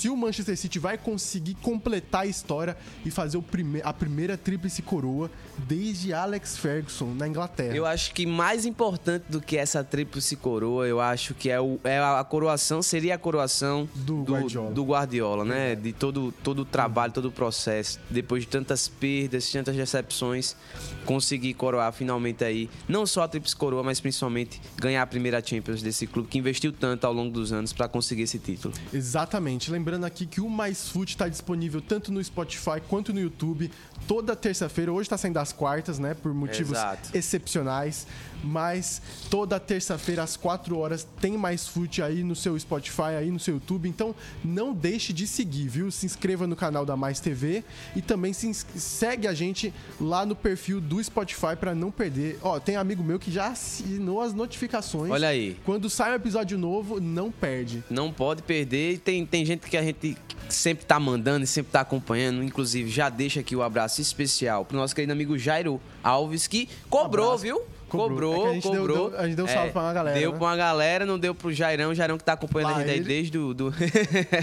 Se 0.00 0.08
o 0.08 0.16
Manchester 0.16 0.56
City 0.56 0.78
vai 0.78 0.96
conseguir 0.96 1.54
completar 1.56 2.22
a 2.22 2.26
história 2.26 2.74
e 3.04 3.10
fazer 3.10 3.36
o 3.36 3.42
prime 3.42 3.82
a 3.84 3.92
primeira 3.92 4.34
tríplice 4.34 4.80
coroa 4.80 5.30
desde 5.58 6.14
Alex 6.14 6.56
Ferguson 6.56 7.12
na 7.12 7.28
Inglaterra. 7.28 7.76
Eu 7.76 7.84
acho 7.84 8.14
que 8.14 8.24
mais 8.24 8.64
importante 8.64 9.26
do 9.28 9.42
que 9.42 9.58
essa 9.58 9.84
tríplice 9.84 10.36
coroa, 10.36 10.86
eu 10.86 11.02
acho 11.02 11.34
que 11.34 11.50
é, 11.50 11.60
o, 11.60 11.78
é 11.84 11.98
a 11.98 12.24
coroação, 12.24 12.80
seria 12.80 13.14
a 13.14 13.18
coroação 13.18 13.86
do, 13.94 14.22
do 14.22 14.32
Guardiola, 14.32 14.70
do 14.70 14.84
Guardiola 14.84 15.44
né? 15.44 15.72
É. 15.72 15.74
De 15.74 15.92
todo, 15.92 16.32
todo 16.42 16.62
o 16.62 16.64
trabalho, 16.64 17.12
todo 17.12 17.26
o 17.26 17.32
processo. 17.32 18.00
Depois 18.08 18.44
de 18.44 18.48
tantas 18.48 18.88
perdas, 18.88 19.52
tantas 19.52 19.76
decepções, 19.76 20.56
conseguir 21.04 21.52
coroar 21.52 21.92
finalmente 21.92 22.42
aí, 22.42 22.70
não 22.88 23.04
só 23.04 23.24
a 23.24 23.28
tríplice 23.28 23.54
coroa, 23.54 23.82
mas 23.82 24.00
principalmente 24.00 24.62
ganhar 24.78 25.02
a 25.02 25.06
primeira 25.06 25.44
Champions 25.44 25.82
desse 25.82 26.06
clube 26.06 26.26
que 26.28 26.38
investiu 26.38 26.72
tanto 26.72 27.06
ao 27.06 27.12
longo 27.12 27.30
dos 27.30 27.52
anos 27.52 27.74
para 27.74 27.86
conseguir 27.86 28.22
esse 28.22 28.38
título. 28.38 28.72
Exatamente. 28.94 29.70
Lembrando 29.70 29.89
lembrando 29.90 30.04
aqui 30.04 30.24
que 30.24 30.40
o 30.40 30.48
Mais 30.48 30.88
Food 30.88 31.10
está 31.10 31.26
disponível 31.26 31.80
tanto 31.80 32.12
no 32.12 32.22
Spotify 32.22 32.80
quanto 32.88 33.12
no 33.12 33.18
YouTube 33.18 33.70
toda 34.06 34.36
terça-feira. 34.36 34.92
Hoje 34.92 35.02
está 35.02 35.18
saindo 35.18 35.38
às 35.38 35.52
quartas, 35.52 35.98
né? 35.98 36.14
Por 36.14 36.32
motivos 36.32 36.78
Exato. 36.78 37.10
excepcionais. 37.12 38.06
Mas 38.42 39.02
toda 39.28 39.60
terça-feira, 39.60 40.22
às 40.22 40.36
4 40.36 40.76
horas, 40.78 41.06
tem 41.20 41.36
mais 41.36 41.66
food 41.68 42.02
aí 42.02 42.24
no 42.24 42.34
seu 42.34 42.58
Spotify, 42.58 43.16
aí 43.18 43.30
no 43.30 43.38
seu 43.38 43.54
YouTube. 43.54 43.88
Então 43.88 44.14
não 44.42 44.72
deixe 44.72 45.12
de 45.12 45.26
seguir, 45.26 45.68
viu? 45.68 45.90
Se 45.90 46.06
inscreva 46.06 46.46
no 46.46 46.56
canal 46.56 46.86
da 46.86 46.96
Mais 46.96 47.20
TV 47.20 47.62
e 47.94 48.00
também 48.00 48.32
se 48.32 48.52
segue 48.54 49.28
a 49.28 49.34
gente 49.34 49.74
lá 50.00 50.24
no 50.24 50.34
perfil 50.34 50.80
do 50.80 51.02
Spotify 51.02 51.54
para 51.58 51.74
não 51.74 51.90
perder. 51.90 52.38
Ó, 52.42 52.58
tem 52.58 52.76
amigo 52.76 53.02
meu 53.02 53.18
que 53.18 53.30
já 53.30 53.48
assinou 53.48 54.22
as 54.22 54.32
notificações. 54.32 55.10
Olha 55.10 55.28
aí. 55.28 55.58
Quando 55.64 55.90
sai 55.90 56.12
um 56.12 56.14
episódio 56.14 56.56
novo, 56.56 56.98
não 56.98 57.30
perde. 57.30 57.84
Não 57.90 58.10
pode 58.10 58.42
perder. 58.42 58.98
Tem, 59.00 59.26
tem 59.26 59.44
gente 59.44 59.68
que 59.68 59.76
a 59.80 59.84
gente 59.84 60.16
sempre 60.48 60.84
tá 60.84 60.98
mandando 61.00 61.44
e 61.44 61.46
sempre 61.46 61.72
tá 61.72 61.80
acompanhando. 61.80 62.42
Inclusive, 62.42 62.90
já 62.90 63.08
deixa 63.08 63.40
aqui 63.40 63.54
o 63.56 63.62
abraço 63.62 64.00
especial 64.00 64.64
pro 64.64 64.76
nosso 64.76 64.94
querido 64.94 65.12
amigo 65.12 65.38
Jairo 65.38 65.80
Alves, 66.02 66.46
que 66.46 66.68
cobrou, 66.88 67.34
um 67.34 67.38
viu? 67.38 67.62
Cobrou, 67.90 68.32
cobrou. 68.32 68.54
É 68.54 68.58
a 68.58 68.62
cobrou. 68.62 69.10
Deu, 69.10 69.18
a 69.18 69.26
gente 69.26 69.36
deu 69.36 69.44
um 69.44 69.48
salve 69.48 69.68
é, 69.68 69.72
pra 69.72 69.82
uma 69.82 69.92
galera. 69.92 70.18
Deu 70.18 70.32
né? 70.32 70.38
pra 70.38 70.46
uma 70.46 70.56
galera, 70.56 71.06
não 71.06 71.18
deu 71.18 71.34
pro 71.34 71.52
Jairão. 71.52 71.90
O 71.90 71.94
Jairão 71.94 72.16
que 72.16 72.24
tá 72.24 72.34
acompanhando 72.34 72.70
Lá, 72.70 72.76
a 72.76 72.80
gente 72.80 72.90
aí 72.90 73.00
desde 73.00 73.38
o. 73.38 73.52
Do... 73.52 73.74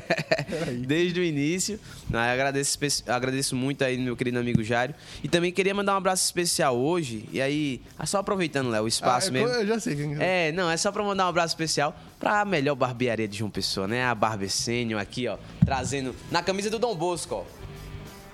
desde 0.85 1.19
o 1.19 1.23
início. 1.23 1.79
agradeço, 2.13 2.77
agradeço 3.07 3.55
muito 3.55 3.83
aí, 3.83 3.97
meu 3.97 4.15
querido 4.15 4.37
amigo 4.37 4.63
Jairo. 4.63 4.93
E 5.23 5.27
também 5.27 5.51
queria 5.51 5.73
mandar 5.73 5.93
um 5.93 5.97
abraço 5.97 6.25
especial 6.25 6.77
hoje. 6.77 7.27
E 7.31 7.41
aí, 7.41 7.81
é 7.97 8.05
só 8.05 8.19
aproveitando, 8.19 8.69
Léo, 8.69 8.83
o 8.83 8.87
espaço 8.87 9.29
ah, 9.29 9.31
mesmo. 9.31 9.47
Eu 9.47 9.65
já 9.65 9.79
sei 9.79 9.95
quem 9.95 10.15
é. 10.19 10.49
É, 10.49 10.51
não, 10.51 10.69
é 10.69 10.77
só 10.77 10.91
pra 10.91 11.03
mandar 11.03 11.25
um 11.25 11.29
abraço 11.29 11.53
especial 11.53 11.95
pra 12.19 12.43
melhor 12.45 12.75
barbearia 12.75 13.27
de 13.27 13.37
João 13.37 13.49
Pessoa, 13.49 13.87
né? 13.87 14.05
A 14.05 14.13
Barbecênio 14.13 14.99
aqui, 14.99 15.27
ó. 15.27 15.37
Trazendo 15.63 16.15
na 16.29 16.43
camisa 16.43 16.69
do 16.69 16.77
Dom 16.77 16.95
Bosco, 16.95 17.35
ó. 17.35 17.43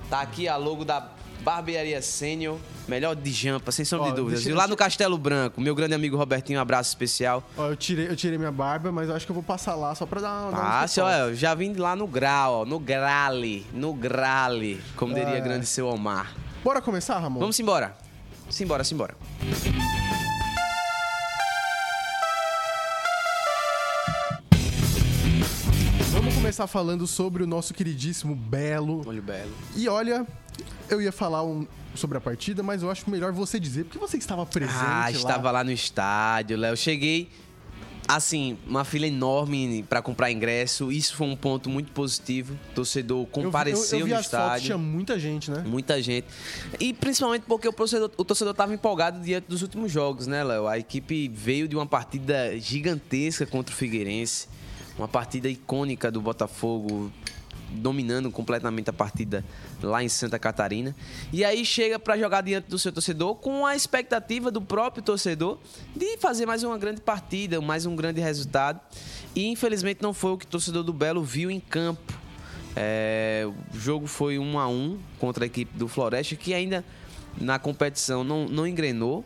Tá 0.09 0.21
aqui 0.21 0.47
a 0.47 0.57
logo 0.57 0.83
da 0.83 1.09
Barbearia 1.43 2.01
Sênior, 2.01 2.57
melhor 2.87 3.15
de 3.15 3.31
jampa, 3.31 3.71
sem 3.71 3.83
sombra 3.83 4.09
de 4.09 4.15
dúvidas. 4.15 4.45
E 4.45 4.53
lá 4.53 4.67
no 4.67 4.75
Castelo 4.75 5.17
Branco, 5.17 5.59
meu 5.59 5.75
grande 5.75 5.93
amigo 5.93 6.15
Robertinho, 6.15 6.57
um 6.57 6.61
abraço 6.61 6.89
especial. 6.89 7.43
Ó, 7.57 7.67
eu 7.67 7.75
tirei, 7.75 8.07
eu 8.07 8.15
tirei 8.15 8.37
minha 8.37 8.51
barba, 8.51 8.91
mas 8.91 9.09
eu 9.09 9.15
acho 9.15 9.25
que 9.25 9.31
eu 9.31 9.35
vou 9.35 9.43
passar 9.43 9.75
lá 9.75 9.93
só 9.93 10.05
pra 10.05 10.21
dar, 10.21 10.49
uma. 10.49 10.57
Passe, 10.57 11.01
ó, 11.01 11.09
eu 11.11 11.35
já 11.35 11.53
vim 11.53 11.73
lá 11.73 11.95
no 11.95 12.07
grau, 12.07 12.61
ó, 12.61 12.65
no 12.65 12.79
grale, 12.79 13.65
no 13.73 13.93
grale, 13.93 14.81
como 14.95 15.13
diria 15.13 15.37
é. 15.37 15.41
grande 15.41 15.65
seu 15.65 15.87
Omar. 15.87 16.33
Bora 16.63 16.81
começar, 16.81 17.19
Ramon? 17.19 17.39
Vamos 17.39 17.59
embora. 17.59 17.93
Simbora, 18.49 18.83
simbora. 18.83 19.15
Começar 26.53 26.67
falando 26.67 27.07
sobre 27.07 27.41
o 27.41 27.47
nosso 27.47 27.73
queridíssimo 27.73 28.35
Belo. 28.35 29.01
Olha 29.07 29.19
o 29.19 29.23
Belo. 29.23 29.51
E 29.75 29.89
olha, 29.89 30.23
eu 30.87 31.01
ia 31.01 31.11
falar 31.11 31.43
um, 31.43 31.65
sobre 31.95 32.19
a 32.19 32.21
partida, 32.21 32.61
mas 32.61 32.83
eu 32.83 32.91
acho 32.91 33.09
melhor 33.09 33.31
você 33.31 33.59
dizer, 33.59 33.85
porque 33.85 33.97
você 33.97 34.17
estava 34.17 34.45
presente 34.45 34.75
Ah, 34.77 35.05
lá. 35.05 35.11
estava 35.11 35.49
lá 35.49 35.63
no 35.63 35.71
estádio, 35.71 36.55
Léo. 36.55 36.77
Cheguei 36.77 37.31
assim, 38.07 38.55
uma 38.67 38.83
fila 38.83 39.07
enorme 39.07 39.83
para 39.89 39.99
comprar 39.99 40.31
ingresso. 40.31 40.91
Isso 40.91 41.15
foi 41.15 41.25
um 41.25 41.35
ponto 41.35 41.71
muito 41.71 41.91
positivo. 41.91 42.53
O 42.69 42.75
torcedor 42.75 43.25
compareceu 43.25 44.01
eu, 44.01 44.05
eu, 44.05 44.11
eu 44.11 44.15
no 44.15 44.21
estádio. 44.21 44.47
Fotos, 44.49 44.63
tinha 44.63 44.77
muita 44.77 45.17
gente, 45.17 45.49
né? 45.49 45.63
Muita 45.65 45.99
gente. 46.03 46.27
E 46.79 46.93
principalmente 46.93 47.45
porque 47.47 47.67
o 47.67 47.73
torcedor, 47.73 48.11
o 48.15 48.23
torcedor 48.23 48.51
estava 48.51 48.75
empolgado 48.75 49.19
diante 49.21 49.47
dos 49.47 49.63
últimos 49.63 49.91
jogos, 49.91 50.27
né, 50.27 50.43
Léo? 50.43 50.67
A 50.67 50.77
equipe 50.77 51.27
veio 51.29 51.67
de 51.67 51.75
uma 51.75 51.87
partida 51.87 52.59
gigantesca 52.59 53.43
contra 53.47 53.73
o 53.73 53.75
Figueirense. 53.75 54.47
Uma 54.97 55.07
partida 55.07 55.49
icônica 55.49 56.11
do 56.11 56.21
Botafogo 56.21 57.11
dominando 57.73 58.31
completamente 58.31 58.89
a 58.89 58.93
partida 58.93 59.43
lá 59.81 60.03
em 60.03 60.09
Santa 60.09 60.37
Catarina. 60.37 60.95
E 61.31 61.43
aí 61.43 61.65
chega 61.65 61.97
para 61.97 62.17
jogar 62.17 62.41
diante 62.41 62.69
do 62.69 62.77
seu 62.77 62.91
torcedor 62.91 63.35
com 63.35 63.65
a 63.65 63.75
expectativa 63.75 64.51
do 64.51 64.61
próprio 64.61 65.03
torcedor 65.03 65.57
de 65.95 66.17
fazer 66.17 66.45
mais 66.45 66.63
uma 66.63 66.77
grande 66.77 67.01
partida, 67.01 67.59
mais 67.59 67.85
um 67.85 67.95
grande 67.95 68.21
resultado. 68.21 68.79
E 69.35 69.47
infelizmente 69.47 70.01
não 70.01 70.13
foi 70.13 70.31
o 70.31 70.37
que 70.37 70.45
o 70.45 70.49
torcedor 70.49 70.83
do 70.83 70.93
Belo 70.93 71.23
viu 71.23 71.49
em 71.49 71.59
campo. 71.59 72.13
É, 72.75 73.47
o 73.73 73.79
jogo 73.79 74.07
foi 74.07 74.39
um 74.39 74.57
a 74.57 74.67
um 74.67 74.99
contra 75.19 75.45
a 75.45 75.47
equipe 75.47 75.77
do 75.77 75.87
Floresta, 75.87 76.35
que 76.35 76.53
ainda 76.53 76.83
na 77.39 77.59
competição 77.59 78.23
não, 78.23 78.47
não 78.47 78.67
engrenou, 78.67 79.23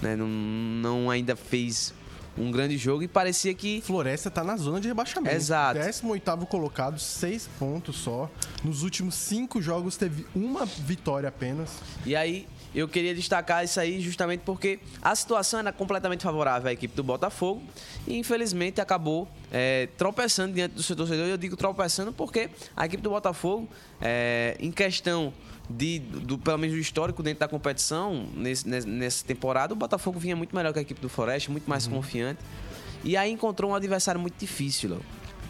né? 0.00 0.16
não, 0.16 0.28
não 0.28 1.10
ainda 1.10 1.36
fez 1.36 1.94
um 2.38 2.50
grande 2.50 2.76
jogo 2.76 3.02
e 3.02 3.08
parecia 3.08 3.52
que. 3.54 3.80
Floresta 3.80 4.30
tá 4.30 4.44
na 4.44 4.56
zona 4.56 4.80
de 4.80 4.88
rebaixamento. 4.88 5.34
Exato. 5.34 5.80
18 5.80 6.46
colocado, 6.46 6.98
seis 6.98 7.48
pontos 7.58 7.96
só. 7.96 8.30
Nos 8.62 8.82
últimos 8.82 9.14
cinco 9.14 9.60
jogos 9.60 9.96
teve 9.96 10.26
uma 10.34 10.64
vitória 10.64 11.28
apenas. 11.28 11.70
E 12.04 12.14
aí, 12.14 12.46
eu 12.76 12.86
queria 12.86 13.14
destacar 13.14 13.64
isso 13.64 13.80
aí 13.80 14.00
justamente 14.02 14.40
porque 14.40 14.78
a 15.00 15.16
situação 15.16 15.60
era 15.60 15.72
completamente 15.72 16.22
favorável 16.22 16.68
à 16.68 16.72
equipe 16.72 16.94
do 16.94 17.02
Botafogo 17.02 17.62
e 18.06 18.18
infelizmente 18.18 18.82
acabou 18.82 19.26
é, 19.50 19.88
tropeçando 19.96 20.52
diante 20.52 20.74
do 20.74 20.82
seu 20.82 20.94
torcedor. 20.94 21.26
Eu 21.26 21.38
digo 21.38 21.56
tropeçando 21.56 22.12
porque 22.12 22.50
a 22.76 22.84
equipe 22.84 23.02
do 23.02 23.08
Botafogo, 23.08 23.66
é, 23.98 24.58
em 24.60 24.70
questão 24.70 25.32
de, 25.70 26.00
do, 26.00 26.36
pelo 26.36 26.58
menos 26.58 26.76
do 26.76 26.80
histórico 26.80 27.22
dentro 27.22 27.40
da 27.40 27.48
competição, 27.48 28.28
nesse, 28.34 28.68
nessa 28.68 29.24
temporada, 29.24 29.72
o 29.72 29.76
Botafogo 29.76 30.20
vinha 30.20 30.36
muito 30.36 30.54
melhor 30.54 30.74
que 30.74 30.78
a 30.78 30.82
equipe 30.82 31.00
do 31.00 31.08
Floresta, 31.08 31.50
muito 31.50 31.68
mais 31.68 31.86
uhum. 31.86 31.94
confiante. 31.94 32.40
E 33.02 33.16
aí 33.16 33.32
encontrou 33.32 33.70
um 33.70 33.74
adversário 33.74 34.20
muito 34.20 34.38
difícil, 34.38 34.90
Léo. 34.90 35.02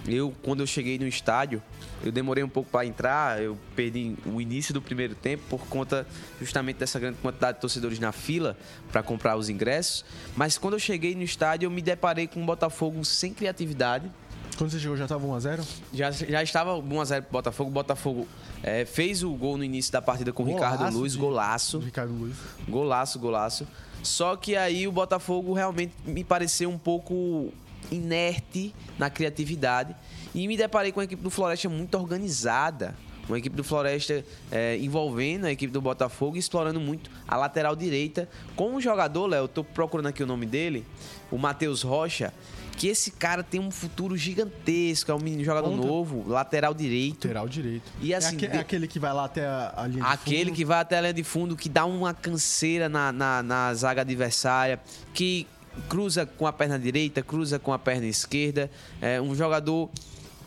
Eu, 0.07 0.33
quando 0.43 0.61
eu 0.61 0.67
cheguei 0.67 0.99
no 0.99 1.07
estádio, 1.07 1.63
eu 2.05 2.13
demorei 2.13 2.45
um 2.45 2.49
pouco 2.49 2.71
para 2.71 2.87
entrar, 2.87 3.43
eu 3.43 3.59
perdi 3.75 4.15
o 4.25 4.41
início 4.41 4.73
do 4.73 4.81
primeiro 4.81 5.15
tempo 5.15 5.43
por 5.49 5.67
conta 5.67 6.07
justamente 6.41 6.77
dessa 6.77 6.99
grande 6.99 7.19
quantidade 7.19 7.57
de 7.57 7.61
torcedores 7.61 7.99
na 7.99 8.13
fila 8.13 8.57
para 8.93 9.03
comprar 9.03 9.37
os 9.37 9.49
ingressos. 9.49 10.05
Mas 10.37 10.57
quando 10.59 10.75
eu 10.75 10.81
cheguei 10.81 11.15
no 11.15 11.23
estádio, 11.23 11.67
eu 11.67 11.71
me 11.71 11.83
deparei 11.83 12.27
com 12.27 12.41
um 12.41 12.47
Botafogo 12.47 13.05
sem 13.05 13.35
criatividade, 13.35 14.11
quando 14.57 14.71
você 14.71 14.79
chegou 14.79 14.97
já 14.97 15.05
estava 15.05 15.27
1x0? 15.27 15.65
Já, 15.93 16.11
já 16.11 16.43
estava 16.43 16.71
1x0 16.81 17.23
pro 17.23 17.33
Botafogo. 17.33 17.71
O 17.71 17.73
Botafogo 17.73 18.29
é, 18.63 18.85
fez 18.87 19.23
o 19.23 19.31
gol 19.33 19.59
no 19.59 19.65
início 19.65 19.93
da 19.93 20.01
partida 20.01 20.33
com 20.33 20.43
o 20.43 20.47
Ricardo 20.47 20.91
Luiz, 20.97 21.13
de... 21.13 21.19
golaço. 21.19 21.79
Ricardo 21.79 22.13
Luiz. 22.15 22.37
Golaço, 22.67 23.19
golaço. 23.19 23.67
Só 24.03 24.37
que 24.37 24.57
aí 24.57 24.89
o 24.89 24.93
Botafogo 24.93 25.53
realmente 25.53 25.93
me 26.07 26.25
pareceu 26.25 26.71
um 26.71 26.79
pouco 26.79 27.53
inerte 27.90 28.75
na 28.99 29.11
criatividade. 29.11 29.95
E 30.35 30.47
me 30.47 30.57
deparei 30.57 30.93
com 30.93 31.00
a 31.00 31.05
equipe 31.05 31.23
do 31.23 31.31
Floresta 31.31 31.69
muito 31.69 31.97
organizada. 31.97 32.95
Uma 33.28 33.38
equipe 33.38 33.57
do 33.57 33.64
Floresta 33.64 34.25
é, 34.52 34.76
envolvendo 34.78 35.47
a 35.47 35.50
equipe 35.50 35.73
do 35.73 35.81
Botafogo, 35.81 36.37
explorando 36.37 36.78
muito 36.78 37.11
a 37.26 37.37
lateral 37.37 37.75
direita. 37.75 38.28
Com 38.55 38.75
um 38.75 38.81
jogador, 38.81 39.26
Léo, 39.26 39.45
eu 39.45 39.49
tô 39.49 39.64
procurando 39.64 40.07
aqui 40.07 40.23
o 40.23 40.26
nome 40.26 40.47
dele, 40.47 40.87
o 41.31 41.37
Matheus 41.37 41.83
Rocha 41.83 42.33
que 42.76 42.88
esse 42.88 43.11
cara 43.11 43.43
tem 43.43 43.59
um 43.59 43.71
futuro 43.71 44.16
gigantesco. 44.16 45.11
É 45.11 45.14
um 45.14 45.19
menino 45.19 45.43
jogador 45.43 45.71
Ponta. 45.71 45.87
novo, 45.87 46.28
lateral 46.28 46.75
direito. 46.75 47.26
Lateral 47.26 47.49
direito. 47.49 47.90
E 48.00 48.12
é 48.12 48.16
assim, 48.16 48.35
é, 48.35 48.37
aquele, 48.37 48.57
é 48.57 48.61
aquele 48.61 48.87
que 48.87 48.99
vai 48.99 49.12
lá 49.12 49.25
até 49.25 49.47
a, 49.47 49.73
a 49.76 49.87
linha 49.87 50.05
de 50.05 50.11
Aquele 50.11 50.45
fundo. 50.45 50.57
que 50.57 50.64
vai 50.64 50.81
até 50.81 50.99
a 50.99 51.00
linha 51.00 51.14
de 51.14 51.25
fundo, 51.25 51.57
que 51.57 51.69
dá 51.69 51.87
uma 51.87 52.12
canseira 52.12 52.88
na, 52.88 53.11
na, 53.11 53.43
na 53.43 53.75
zaga 53.75 54.02
adversária, 54.02 54.78
que 55.14 55.47
cruza 55.88 56.26
com 56.26 56.47
a 56.47 56.52
perna 56.52 56.78
direita, 56.78 57.23
cruza 57.23 57.59
com 57.59 57.73
a 57.73 57.78
perna 57.78 58.06
esquerda. 58.06 58.71
É 59.00 59.21
um 59.21 59.35
jogador 59.35 59.90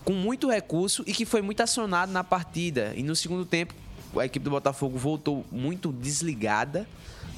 com 0.03 0.13
muito 0.13 0.49
recurso 0.49 1.03
e 1.05 1.13
que 1.13 1.25
foi 1.25 1.41
muito 1.41 1.61
acionado 1.61 2.11
na 2.11 2.23
partida. 2.23 2.93
E 2.95 3.03
no 3.03 3.15
segundo 3.15 3.45
tempo, 3.45 3.73
a 4.17 4.25
equipe 4.25 4.43
do 4.43 4.49
Botafogo 4.49 4.97
voltou 4.97 5.45
muito 5.51 5.91
desligada. 5.91 6.87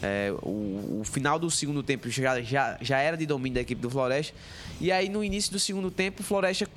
É, 0.02 0.34
o, 0.42 1.02
o, 1.02 1.04
final 1.04 1.38
do 1.38 1.52
segundo 1.52 1.84
tempo 1.84 2.10
já, 2.10 2.42
já, 2.42 2.78
já 2.82 2.98
era 2.98 3.16
de 3.16 3.26
domínio 3.26 3.56
da 3.56 3.62
equipe 3.62 3.82
do 3.82 3.90
Floresta. 3.90 4.34
E 4.80 4.92
aí, 4.92 5.10
no 5.10 5.24
início 5.24 5.52
do 5.52 5.60
segundo 5.60 5.92
tempo, 5.92 6.22
o 6.22 6.24
Floresta 6.24 6.68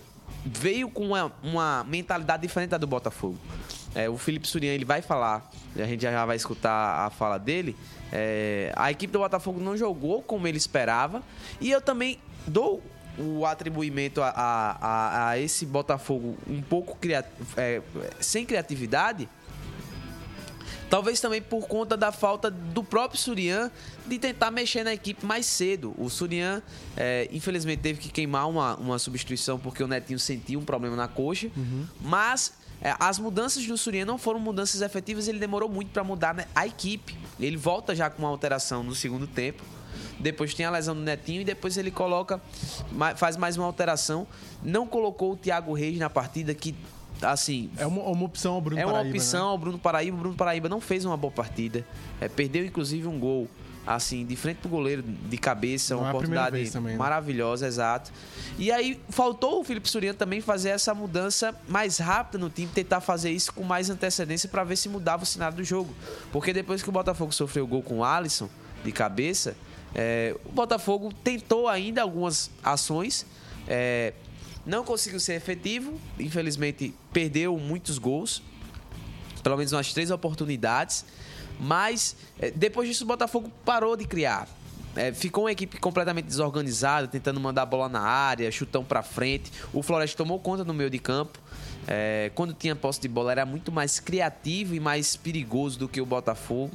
veio 0.44 0.90
com 0.90 1.06
uma, 1.06 1.32
uma 1.42 1.84
mentalidade 1.84 2.42
diferente 2.42 2.70
da 2.70 2.78
do 2.78 2.86
Botafogo. 2.86 3.38
É, 3.94 4.08
o 4.08 4.16
Felipe 4.16 4.46
Surian 4.46 4.72
ele 4.72 4.84
vai 4.84 5.02
falar, 5.02 5.50
a 5.76 5.84
gente 5.84 6.02
já 6.02 6.26
vai 6.26 6.36
escutar 6.36 7.06
a 7.06 7.10
fala 7.10 7.38
dele. 7.38 7.76
É, 8.12 8.72
a 8.76 8.90
equipe 8.90 9.12
do 9.12 9.18
Botafogo 9.18 9.60
não 9.60 9.76
jogou 9.76 10.22
como 10.22 10.46
ele 10.46 10.58
esperava. 10.58 11.22
E 11.60 11.70
eu 11.70 11.80
também 11.80 12.18
dou 12.46 12.82
o 13.16 13.46
atribuimento 13.46 14.20
a, 14.20 14.30
a, 14.30 15.28
a 15.28 15.38
esse 15.38 15.64
Botafogo 15.64 16.36
um 16.48 16.60
pouco 16.60 16.96
criat 16.96 17.28
é, 17.56 17.80
sem 18.18 18.44
criatividade 18.44 19.28
Talvez 20.94 21.20
também 21.20 21.42
por 21.42 21.66
conta 21.66 21.96
da 21.96 22.12
falta 22.12 22.48
do 22.48 22.84
próprio 22.84 23.18
Surian 23.18 23.68
de 24.06 24.16
tentar 24.16 24.52
mexer 24.52 24.84
na 24.84 24.94
equipe 24.94 25.26
mais 25.26 25.44
cedo. 25.44 25.92
O 25.98 26.08
Surian, 26.08 26.62
é, 26.96 27.28
infelizmente, 27.32 27.80
teve 27.80 27.98
que 27.98 28.10
queimar 28.10 28.48
uma, 28.48 28.76
uma 28.76 28.96
substituição 28.98 29.58
porque 29.58 29.82
o 29.82 29.88
Netinho 29.88 30.20
sentiu 30.20 30.60
um 30.60 30.64
problema 30.64 30.94
na 30.94 31.08
coxa. 31.08 31.48
Uhum. 31.56 31.84
Mas 32.00 32.52
as 32.98 33.18
mudanças 33.18 33.66
do 33.66 33.76
Surian 33.78 34.04
não 34.04 34.18
foram 34.18 34.38
mudanças 34.38 34.82
efetivas, 34.82 35.26
ele 35.26 35.38
demorou 35.38 35.68
muito 35.68 35.90
para 35.90 36.04
mudar 36.04 36.34
né, 36.34 36.46
a 36.54 36.66
equipe. 36.66 37.16
Ele 37.40 37.56
volta 37.56 37.94
já 37.94 38.10
com 38.10 38.22
uma 38.22 38.28
alteração 38.28 38.82
no 38.82 38.94
segundo 38.94 39.26
tempo. 39.26 39.62
Depois 40.18 40.54
tem 40.54 40.66
a 40.66 40.70
lesão 40.70 40.94
do 40.94 41.00
Netinho 41.00 41.40
e 41.40 41.44
depois 41.44 41.76
ele 41.76 41.90
coloca, 41.90 42.40
faz 43.16 43.36
mais 43.36 43.56
uma 43.56 43.66
alteração. 43.66 44.26
Não 44.62 44.86
colocou 44.86 45.32
o 45.32 45.36
Thiago 45.36 45.72
Reis 45.72 45.98
na 45.98 46.08
partida, 46.08 46.54
que 46.54 46.74
assim. 47.22 47.70
É 47.76 47.86
uma, 47.86 48.02
uma 48.02 48.24
opção 48.24 48.54
ao 48.54 48.60
Bruno 48.60 48.80
Paraíba. 48.80 48.98
É 48.98 49.02
uma 49.02 49.10
opção 49.10 49.44
né? 49.44 49.50
ao 49.50 49.58
Bruno 49.58 49.78
Paraíba. 49.78 50.16
O 50.16 50.20
Bruno 50.20 50.36
Paraíba 50.36 50.68
não 50.68 50.80
fez 50.80 51.04
uma 51.04 51.16
boa 51.16 51.32
partida. 51.32 51.86
É, 52.20 52.28
perdeu, 52.28 52.64
inclusive, 52.64 53.06
um 53.06 53.18
gol. 53.18 53.48
Assim, 53.86 54.24
de 54.24 54.34
frente 54.34 54.58
pro 54.58 54.70
goleiro, 54.70 55.02
de 55.02 55.36
cabeça, 55.36 55.94
não 55.94 56.00
uma 56.00 56.08
é 56.08 56.10
oportunidade 56.10 56.70
também, 56.70 56.92
né? 56.92 56.98
maravilhosa, 56.98 57.66
exato. 57.66 58.10
E 58.58 58.72
aí 58.72 58.98
faltou 59.10 59.60
o 59.60 59.64
Felipe 59.64 59.90
Suriano 59.90 60.18
também 60.18 60.40
fazer 60.40 60.70
essa 60.70 60.94
mudança 60.94 61.54
mais 61.68 61.98
rápida 61.98 62.38
no 62.38 62.48
time, 62.48 62.66
tentar 62.72 63.02
fazer 63.02 63.30
isso 63.30 63.52
com 63.52 63.62
mais 63.62 63.90
antecedência 63.90 64.48
para 64.48 64.64
ver 64.64 64.76
se 64.76 64.88
mudava 64.88 65.22
o 65.22 65.26
cenário 65.26 65.58
do 65.58 65.64
jogo. 65.64 65.94
Porque 66.32 66.50
depois 66.52 66.82
que 66.82 66.88
o 66.88 66.92
Botafogo 66.92 67.30
sofreu 67.30 67.64
o 67.64 67.66
gol 67.66 67.82
com 67.82 67.98
o 67.98 68.04
Alisson 68.04 68.48
de 68.82 68.90
cabeça, 68.90 69.54
é, 69.94 70.34
o 70.46 70.52
Botafogo 70.52 71.12
tentou 71.22 71.68
ainda 71.68 72.00
algumas 72.00 72.50
ações. 72.62 73.26
É, 73.68 74.14
não 74.66 74.82
conseguiu 74.82 75.20
ser 75.20 75.34
efetivo, 75.34 76.00
infelizmente 76.18 76.94
perdeu 77.12 77.56
muitos 77.58 77.98
gols, 77.98 78.42
pelo 79.42 79.56
menos 79.56 79.72
umas 79.72 79.92
três 79.92 80.10
oportunidades. 80.10 81.04
Mas 81.58 82.16
eh, 82.38 82.52
depois 82.54 82.88
disso 82.88 83.04
o 83.04 83.06
Botafogo 83.06 83.50
parou 83.64 83.96
de 83.96 84.04
criar. 84.04 84.48
É, 84.96 85.12
ficou 85.12 85.44
uma 85.44 85.52
equipe 85.52 85.78
completamente 85.78 86.26
desorganizada, 86.26 87.08
tentando 87.08 87.40
mandar 87.40 87.62
a 87.62 87.66
bola 87.66 87.88
na 87.88 88.00
área, 88.00 88.50
chutão 88.52 88.84
para 88.84 89.02
frente. 89.02 89.52
O 89.72 89.82
Floresta 89.82 90.16
tomou 90.16 90.38
conta 90.38 90.64
no 90.64 90.72
meio 90.72 90.88
de 90.88 90.98
campo. 90.98 91.38
É, 91.86 92.30
quando 92.34 92.54
tinha 92.54 92.74
posse 92.74 93.00
de 93.00 93.08
bola 93.08 93.32
era 93.32 93.44
muito 93.44 93.72
mais 93.72 94.00
criativo 94.00 94.74
e 94.74 94.80
mais 94.80 95.16
perigoso 95.16 95.78
do 95.78 95.88
que 95.88 96.00
o 96.00 96.06
Botafogo. 96.06 96.72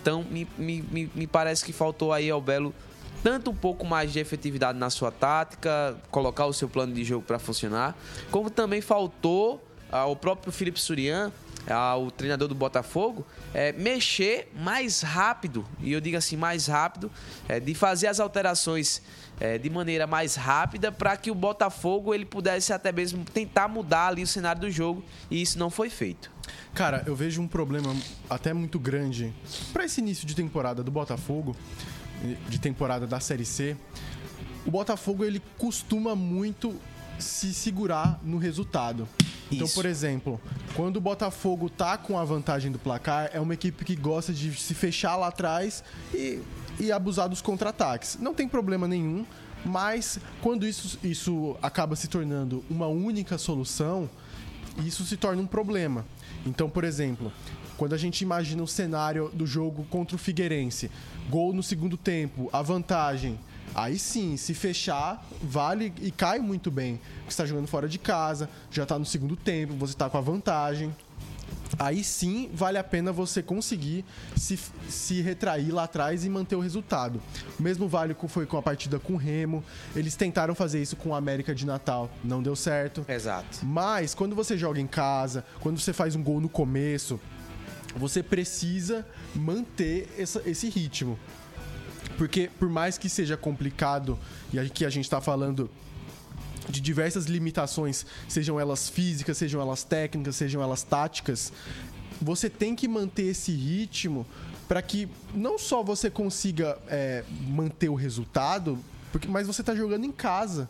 Então 0.00 0.24
me, 0.24 0.48
me, 0.56 1.10
me 1.14 1.26
parece 1.26 1.64
que 1.64 1.72
faltou 1.72 2.12
aí 2.12 2.30
ao 2.30 2.40
Belo 2.40 2.74
tanto 3.22 3.50
um 3.50 3.54
pouco 3.54 3.86
mais 3.86 4.12
de 4.12 4.18
efetividade 4.18 4.78
na 4.78 4.88
sua 4.88 5.10
tática, 5.10 5.96
colocar 6.10 6.46
o 6.46 6.52
seu 6.54 6.68
plano 6.68 6.94
de 6.94 7.04
jogo 7.04 7.22
para 7.22 7.38
funcionar, 7.38 7.94
como 8.30 8.48
também 8.48 8.80
faltou 8.80 9.62
ao 9.92 10.16
próprio 10.16 10.50
Felipe 10.50 10.80
Surian, 10.80 11.30
ao 11.68 12.10
treinador 12.10 12.48
do 12.48 12.54
Botafogo, 12.54 13.26
é, 13.52 13.72
mexer 13.72 14.50
mais 14.58 15.02
rápido, 15.02 15.64
e 15.80 15.92
eu 15.92 16.00
digo 16.00 16.16
assim, 16.16 16.36
mais 16.36 16.66
rápido, 16.66 17.10
é, 17.48 17.60
de 17.60 17.74
fazer 17.74 18.06
as 18.06 18.20
alterações 18.20 19.02
é, 19.38 19.58
de 19.58 19.70
maneira 19.70 20.06
mais 20.06 20.34
rápida 20.34 20.90
para 20.90 21.16
que 21.16 21.30
o 21.30 21.34
Botafogo 21.34 22.14
ele 22.14 22.24
pudesse 22.24 22.72
até 22.72 22.92
mesmo 22.92 23.24
tentar 23.24 23.68
mudar 23.68 24.08
ali 24.08 24.22
o 24.22 24.26
cenário 24.26 24.60
do 24.60 24.70
jogo, 24.70 25.04
e 25.30 25.40
isso 25.40 25.58
não 25.58 25.70
foi 25.70 25.90
feito. 25.90 26.30
Cara, 26.74 27.02
eu 27.06 27.14
vejo 27.14 27.40
um 27.40 27.48
problema 27.48 27.94
até 28.28 28.52
muito 28.52 28.78
grande 28.78 29.32
para 29.72 29.84
esse 29.84 30.00
início 30.00 30.26
de 30.26 30.34
temporada 30.34 30.82
do 30.82 30.90
Botafogo, 30.90 31.56
de 32.48 32.58
temporada 32.58 33.06
da 33.06 33.18
Série 33.18 33.44
C, 33.44 33.76
o 34.66 34.70
Botafogo 34.70 35.24
ele 35.24 35.40
costuma 35.56 36.14
muito 36.14 36.78
se 37.18 37.52
segurar 37.54 38.20
no 38.22 38.38
resultado. 38.38 39.08
Então, 39.50 39.66
Isso. 39.66 39.74
por 39.74 39.84
exemplo, 39.86 40.40
quando 40.74 40.96
o 40.96 41.00
Botafogo 41.00 41.68
tá 41.68 41.98
com 41.98 42.16
a 42.18 42.24
vantagem 42.24 42.70
do 42.70 42.78
placar, 42.78 43.30
é 43.32 43.40
uma 43.40 43.54
equipe 43.54 43.84
que 43.84 43.96
gosta 43.96 44.32
de 44.32 44.54
se 44.54 44.74
fechar 44.74 45.16
lá 45.16 45.26
atrás 45.26 45.82
e, 46.14 46.40
e 46.78 46.92
abusar 46.92 47.28
dos 47.28 47.42
contra-ataques. 47.42 48.16
Não 48.20 48.32
tem 48.32 48.46
problema 48.46 48.86
nenhum, 48.86 49.26
Mas 49.64 50.18
quando 50.40 50.66
isso, 50.66 50.98
isso 51.02 51.56
acaba 51.62 51.94
se 51.96 52.08
tornando 52.08 52.64
uma 52.70 52.86
única 52.86 53.36
solução, 53.36 54.08
isso 54.84 55.04
se 55.04 55.16
torna 55.16 55.42
um 55.42 55.46
problema. 55.46 56.04
Então, 56.46 56.68
por 56.70 56.84
exemplo, 56.84 57.32
quando 57.76 57.94
a 57.94 57.98
gente 57.98 58.22
imagina 58.22 58.62
o 58.62 58.68
cenário 58.68 59.30
do 59.34 59.46
jogo 59.46 59.84
contra 59.90 60.16
o 60.16 60.18
Figueirense, 60.18 60.90
gol 61.28 61.52
no 61.52 61.62
segundo 61.62 61.96
tempo, 61.96 62.48
a 62.52 62.62
vantagem, 62.62 63.38
aí 63.74 63.98
sim, 63.98 64.36
se 64.36 64.54
fechar, 64.54 65.24
vale 65.42 65.92
e 66.00 66.10
cai 66.10 66.38
muito 66.38 66.70
bem. 66.70 67.00
Você 67.24 67.30
está 67.30 67.46
jogando 67.46 67.66
fora 67.66 67.88
de 67.88 67.98
casa, 67.98 68.48
já 68.70 68.82
está 68.82 68.98
no 68.98 69.06
segundo 69.06 69.36
tempo, 69.36 69.74
você 69.74 69.92
está 69.92 70.08
com 70.08 70.18
a 70.18 70.20
vantagem 70.20 70.94
aí 71.78 72.02
sim 72.02 72.50
vale 72.52 72.78
a 72.78 72.84
pena 72.84 73.12
você 73.12 73.42
conseguir 73.42 74.04
se, 74.36 74.58
se 74.88 75.20
retrair 75.20 75.72
lá 75.72 75.84
atrás 75.84 76.24
e 76.24 76.28
manter 76.28 76.56
o 76.56 76.60
resultado. 76.60 77.20
O 77.58 77.62
mesmo 77.62 77.88
vale 77.88 78.16
foi 78.28 78.46
com 78.46 78.56
a 78.56 78.62
partida 78.62 78.98
com 78.98 79.14
o 79.14 79.16
Remo. 79.16 79.64
Eles 79.94 80.16
tentaram 80.16 80.54
fazer 80.54 80.80
isso 80.82 80.96
com 80.96 81.10
o 81.10 81.14
América 81.14 81.54
de 81.54 81.66
Natal, 81.66 82.10
não 82.24 82.42
deu 82.42 82.56
certo. 82.56 83.04
Exato. 83.08 83.60
Mas 83.64 84.14
quando 84.14 84.34
você 84.34 84.56
joga 84.56 84.80
em 84.80 84.86
casa, 84.86 85.44
quando 85.60 85.78
você 85.78 85.92
faz 85.92 86.14
um 86.14 86.22
gol 86.22 86.40
no 86.40 86.48
começo, 86.48 87.20
você 87.96 88.22
precisa 88.22 89.06
manter 89.34 90.08
essa, 90.18 90.42
esse 90.46 90.68
ritmo. 90.68 91.18
Porque 92.20 92.50
por 92.58 92.68
mais 92.68 92.98
que 92.98 93.08
seja 93.08 93.34
complicado, 93.34 94.18
e 94.52 94.58
aqui 94.58 94.84
a 94.84 94.90
gente 94.90 95.06
está 95.06 95.22
falando 95.22 95.70
de 96.68 96.78
diversas 96.78 97.24
limitações, 97.24 98.04
sejam 98.28 98.60
elas 98.60 98.90
físicas, 98.90 99.38
sejam 99.38 99.58
elas 99.58 99.84
técnicas, 99.84 100.36
sejam 100.36 100.62
elas 100.62 100.82
táticas, 100.82 101.50
você 102.20 102.50
tem 102.50 102.76
que 102.76 102.86
manter 102.86 103.22
esse 103.22 103.52
ritmo 103.52 104.26
para 104.68 104.82
que 104.82 105.08
não 105.34 105.58
só 105.58 105.82
você 105.82 106.10
consiga 106.10 106.76
é, 106.88 107.24
manter 107.48 107.88
o 107.88 107.94
resultado, 107.94 108.78
porque, 109.10 109.26
mas 109.26 109.46
você 109.46 109.62
está 109.62 109.74
jogando 109.74 110.04
em 110.04 110.12
casa. 110.12 110.68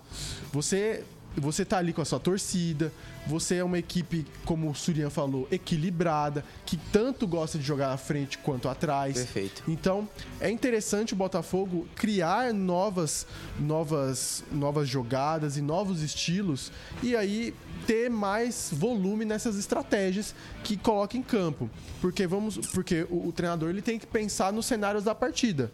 Você 0.52 1.02
você 1.36 1.64
tá 1.64 1.78
ali 1.78 1.92
com 1.92 2.02
a 2.02 2.04
sua 2.04 2.18
torcida, 2.18 2.92
você 3.26 3.56
é 3.56 3.64
uma 3.64 3.78
equipe, 3.78 4.26
como 4.44 4.70
o 4.70 4.74
Surian 4.74 5.10
falou, 5.10 5.46
equilibrada, 5.50 6.44
que 6.66 6.76
tanto 6.76 7.26
gosta 7.26 7.58
de 7.58 7.64
jogar 7.64 7.92
à 7.92 7.96
frente 7.96 8.38
quanto 8.38 8.68
atrás. 8.68 9.14
Perfeito. 9.14 9.62
Então, 9.68 10.08
é 10.40 10.50
interessante 10.50 11.12
o 11.12 11.16
Botafogo 11.16 11.86
criar 11.94 12.52
novas, 12.52 13.26
novas, 13.58 14.42
novas 14.50 14.88
jogadas 14.88 15.56
e 15.56 15.62
novos 15.62 16.02
estilos 16.02 16.72
e 17.02 17.14
aí 17.14 17.54
ter 17.86 18.10
mais 18.10 18.70
volume 18.72 19.24
nessas 19.24 19.56
estratégias 19.56 20.34
que 20.64 20.76
coloca 20.76 21.16
em 21.16 21.22
campo. 21.22 21.70
Porque 22.00 22.26
vamos, 22.26 22.56
porque 22.56 23.06
o, 23.10 23.28
o 23.28 23.32
treinador 23.32 23.70
ele 23.70 23.82
tem 23.82 23.98
que 23.98 24.06
pensar 24.06 24.52
nos 24.52 24.66
cenários 24.66 25.04
da 25.04 25.14
partida. 25.14 25.70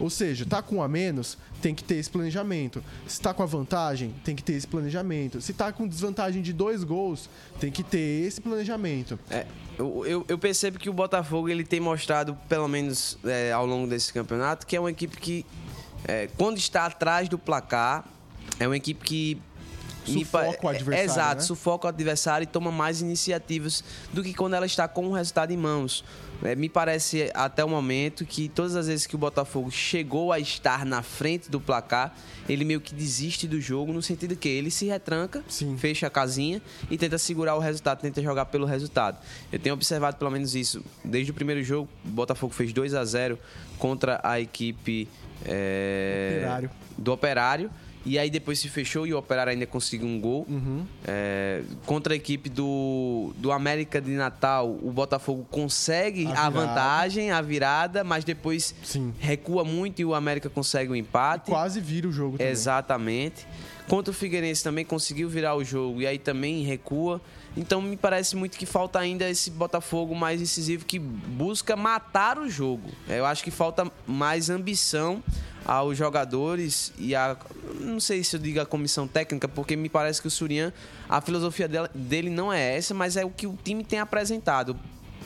Ou 0.00 0.08
seja, 0.08 0.46
tá 0.46 0.62
com 0.62 0.82
a 0.82 0.88
menos, 0.88 1.36
tem 1.60 1.74
que 1.74 1.84
ter 1.84 1.96
esse 1.96 2.08
planejamento. 2.08 2.82
Se 3.06 3.20
tá 3.20 3.34
com 3.34 3.42
a 3.42 3.46
vantagem, 3.46 4.14
tem 4.24 4.34
que 4.34 4.42
ter 4.42 4.54
esse 4.54 4.66
planejamento. 4.66 5.40
Se 5.42 5.52
tá 5.52 5.70
com 5.70 5.86
desvantagem 5.86 6.40
de 6.40 6.52
dois 6.54 6.82
gols, 6.82 7.28
tem 7.60 7.70
que 7.70 7.82
ter 7.82 8.26
esse 8.26 8.40
planejamento. 8.40 9.18
É, 9.30 9.46
eu, 9.78 10.04
eu, 10.06 10.24
eu 10.26 10.38
percebo 10.38 10.78
que 10.78 10.88
o 10.88 10.92
Botafogo 10.92 11.50
ele 11.50 11.64
tem 11.64 11.78
mostrado, 11.78 12.36
pelo 12.48 12.66
menos 12.66 13.18
é, 13.24 13.52
ao 13.52 13.66
longo 13.66 13.86
desse 13.86 14.12
campeonato, 14.12 14.66
que 14.66 14.74
é 14.74 14.80
uma 14.80 14.90
equipe 14.90 15.18
que, 15.18 15.44
é, 16.08 16.28
quando 16.38 16.56
está 16.56 16.86
atrás 16.86 17.28
do 17.28 17.38
placar, 17.38 18.04
é 18.58 18.66
uma 18.66 18.76
equipe 18.76 19.04
que 19.04 19.42
Sufoca 20.04 20.66
o 20.66 20.68
adversário. 20.68 21.10
Exato, 21.10 21.36
né? 21.36 21.46
sufoca 21.46 21.86
o 21.86 21.88
adversário 21.88 22.44
e 22.44 22.46
toma 22.46 22.72
mais 22.72 23.00
iniciativas 23.00 23.84
do 24.12 24.22
que 24.22 24.34
quando 24.34 24.54
ela 24.54 24.66
está 24.66 24.88
com 24.88 25.08
o 25.08 25.12
resultado 25.12 25.52
em 25.52 25.56
mãos. 25.56 26.04
É, 26.42 26.54
me 26.54 26.68
parece 26.70 27.30
até 27.34 27.62
o 27.62 27.68
momento 27.68 28.24
que 28.24 28.48
todas 28.48 28.74
as 28.74 28.86
vezes 28.86 29.06
que 29.06 29.14
o 29.14 29.18
Botafogo 29.18 29.70
chegou 29.70 30.32
a 30.32 30.38
estar 30.38 30.86
na 30.86 31.02
frente 31.02 31.50
do 31.50 31.60
placar, 31.60 32.14
ele 32.48 32.64
meio 32.64 32.80
que 32.80 32.94
desiste 32.94 33.46
do 33.46 33.60
jogo, 33.60 33.92
no 33.92 34.02
sentido 34.02 34.34
que 34.34 34.48
ele 34.48 34.70
se 34.70 34.86
retranca, 34.86 35.44
Sim. 35.48 35.76
fecha 35.76 36.06
a 36.06 36.10
casinha 36.10 36.62
e 36.90 36.96
tenta 36.96 37.18
segurar 37.18 37.56
o 37.56 37.58
resultado, 37.58 38.00
tenta 38.00 38.22
jogar 38.22 38.46
pelo 38.46 38.64
resultado. 38.64 39.18
Eu 39.52 39.58
tenho 39.58 39.74
observado 39.74 40.16
pelo 40.16 40.30
menos 40.30 40.54
isso 40.54 40.82
desde 41.04 41.30
o 41.30 41.34
primeiro 41.34 41.62
jogo. 41.62 41.88
O 42.04 42.08
Botafogo 42.08 42.54
fez 42.54 42.72
2 42.72 42.94
a 42.94 43.04
0 43.04 43.38
contra 43.78 44.18
a 44.24 44.40
equipe 44.40 45.08
é, 45.44 46.36
operário. 46.38 46.70
do 46.96 47.12
Operário 47.12 47.70
e 48.04 48.18
aí 48.18 48.30
depois 48.30 48.58
se 48.58 48.68
fechou 48.68 49.06
e 49.06 49.12
o 49.12 49.18
Operário 49.18 49.52
ainda 49.52 49.66
conseguiu 49.66 50.08
um 50.08 50.20
gol. 50.20 50.46
Uhum. 50.48 50.86
É, 51.06 51.62
contra 51.84 52.14
a 52.14 52.16
equipe 52.16 52.48
do, 52.48 53.32
do 53.36 53.52
América 53.52 54.00
de 54.00 54.12
Natal, 54.12 54.70
o 54.82 54.90
Botafogo 54.90 55.46
consegue 55.50 56.26
a, 56.26 56.46
a 56.46 56.50
vantagem, 56.50 57.30
a 57.30 57.40
virada, 57.42 58.02
mas 58.02 58.24
depois 58.24 58.74
Sim. 58.82 59.12
recua 59.18 59.64
muito 59.64 60.00
e 60.00 60.04
o 60.04 60.14
América 60.14 60.48
consegue 60.48 60.90
o 60.90 60.92
um 60.92 60.96
empate. 60.96 61.50
E 61.50 61.52
quase 61.52 61.80
vira 61.80 62.08
o 62.08 62.12
jogo 62.12 62.38
também. 62.38 62.52
Exatamente. 62.52 63.46
Contra 63.86 64.10
o 64.10 64.14
Figueirense 64.14 64.62
também 64.62 64.84
conseguiu 64.84 65.28
virar 65.28 65.56
o 65.56 65.64
jogo 65.64 66.00
e 66.00 66.06
aí 66.06 66.18
também 66.18 66.62
recua. 66.62 67.20
Então 67.56 67.82
me 67.82 67.96
parece 67.96 68.36
muito 68.36 68.56
que 68.56 68.66
falta 68.66 68.98
ainda 68.98 69.28
esse 69.28 69.50
Botafogo 69.50 70.14
mais 70.14 70.40
incisivo 70.40 70.84
que 70.84 70.98
busca 70.98 71.76
matar 71.76 72.38
o 72.38 72.48
jogo. 72.48 72.90
Eu 73.08 73.26
acho 73.26 73.42
que 73.42 73.50
falta 73.50 73.90
mais 74.06 74.48
ambição 74.48 75.22
aos 75.64 75.96
jogadores 75.96 76.92
e 76.98 77.14
a. 77.14 77.36
Não 77.80 78.00
sei 78.00 78.22
se 78.22 78.36
eu 78.36 78.40
digo 78.40 78.60
a 78.60 78.66
comissão 78.66 79.06
técnica, 79.06 79.48
porque 79.48 79.76
me 79.76 79.88
parece 79.88 80.20
que 80.20 80.28
o 80.28 80.30
Surian, 80.30 80.72
a 81.08 81.20
filosofia 81.20 81.68
dele 81.94 82.30
não 82.30 82.52
é 82.52 82.76
essa, 82.76 82.94
mas 82.94 83.16
é 83.16 83.24
o 83.24 83.30
que 83.30 83.46
o 83.46 83.58
time 83.62 83.84
tem 83.84 83.98
apresentado 83.98 84.78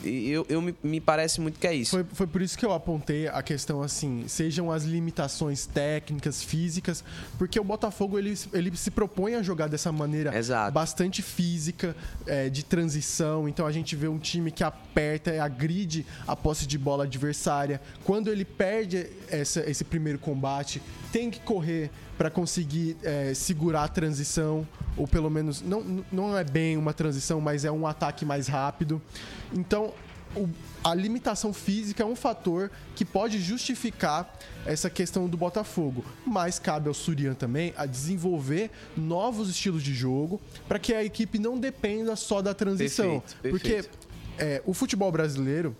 eu, 0.09 0.45
eu 0.49 0.61
me, 0.61 0.75
me, 0.83 1.01
parece 1.01 1.41
muito 1.41 1.59
que 1.59 1.67
é 1.67 1.73
isso. 1.73 1.91
Foi, 1.91 2.03
foi 2.03 2.27
por 2.27 2.41
isso 2.41 2.57
que 2.57 2.65
eu 2.65 2.73
apontei 2.73 3.27
a 3.27 3.41
questão 3.41 3.81
assim, 3.81 4.25
sejam 4.27 4.71
as 4.71 4.83
limitações 4.83 5.65
técnicas, 5.65 6.43
físicas, 6.43 7.03
porque 7.37 7.59
o 7.59 7.63
Botafogo 7.63 8.17
ele, 8.17 8.37
ele 8.53 8.75
se 8.75 8.91
propõe 8.91 9.35
a 9.35 9.41
jogar 9.41 9.67
dessa 9.67 9.91
maneira 9.91 10.35
Exato. 10.37 10.71
bastante 10.71 11.21
física, 11.21 11.95
é, 12.25 12.49
de 12.49 12.63
transição. 12.63 13.47
Então 13.47 13.65
a 13.65 13.71
gente 13.71 13.95
vê 13.95 14.07
um 14.07 14.19
time 14.19 14.51
que 14.51 14.63
aperta, 14.63 15.43
agride 15.43 16.05
a 16.27 16.35
posse 16.35 16.65
de 16.67 16.77
bola 16.77 17.03
adversária. 17.03 17.81
Quando 18.03 18.29
ele 18.29 18.45
perde 18.45 19.07
essa, 19.29 19.69
esse 19.69 19.83
primeiro 19.83 20.19
combate, 20.19 20.81
tem 21.11 21.29
que 21.31 21.39
correr 21.39 21.89
para 22.17 22.29
conseguir 22.29 22.97
é, 23.03 23.33
segurar 23.33 23.83
a 23.83 23.87
transição, 23.87 24.67
ou 24.95 25.07
pelo 25.07 25.29
menos 25.29 25.61
não, 25.61 26.03
não 26.11 26.37
é 26.37 26.43
bem 26.43 26.77
uma 26.77 26.93
transição, 26.93 27.41
mas 27.41 27.65
é 27.65 27.71
um 27.71 27.85
ataque 27.85 28.25
mais 28.25 28.47
rápido. 28.47 29.01
Então, 29.53 29.93
o, 30.35 30.49
a 30.83 30.93
limitação 30.93 31.53
física 31.53 32.03
é 32.03 32.05
um 32.05 32.15
fator 32.15 32.69
que 32.95 33.05
pode 33.05 33.39
justificar 33.39 34.37
essa 34.65 34.89
questão 34.89 35.27
do 35.27 35.37
Botafogo, 35.37 36.03
mas 36.25 36.59
cabe 36.59 36.87
ao 36.87 36.93
Surian 36.93 37.33
também 37.33 37.73
a 37.77 37.85
desenvolver 37.85 38.69
novos 38.95 39.49
estilos 39.49 39.83
de 39.83 39.93
jogo 39.93 40.39
para 40.67 40.79
que 40.79 40.93
a 40.93 41.03
equipe 41.03 41.39
não 41.39 41.57
dependa 41.57 42.15
só 42.15 42.41
da 42.41 42.53
transição, 42.53 43.21
perfeito, 43.41 43.59
perfeito. 43.59 43.87
porque 43.89 44.05
é, 44.37 44.61
o 44.65 44.73
futebol 44.73 45.11
brasileiro 45.11 45.75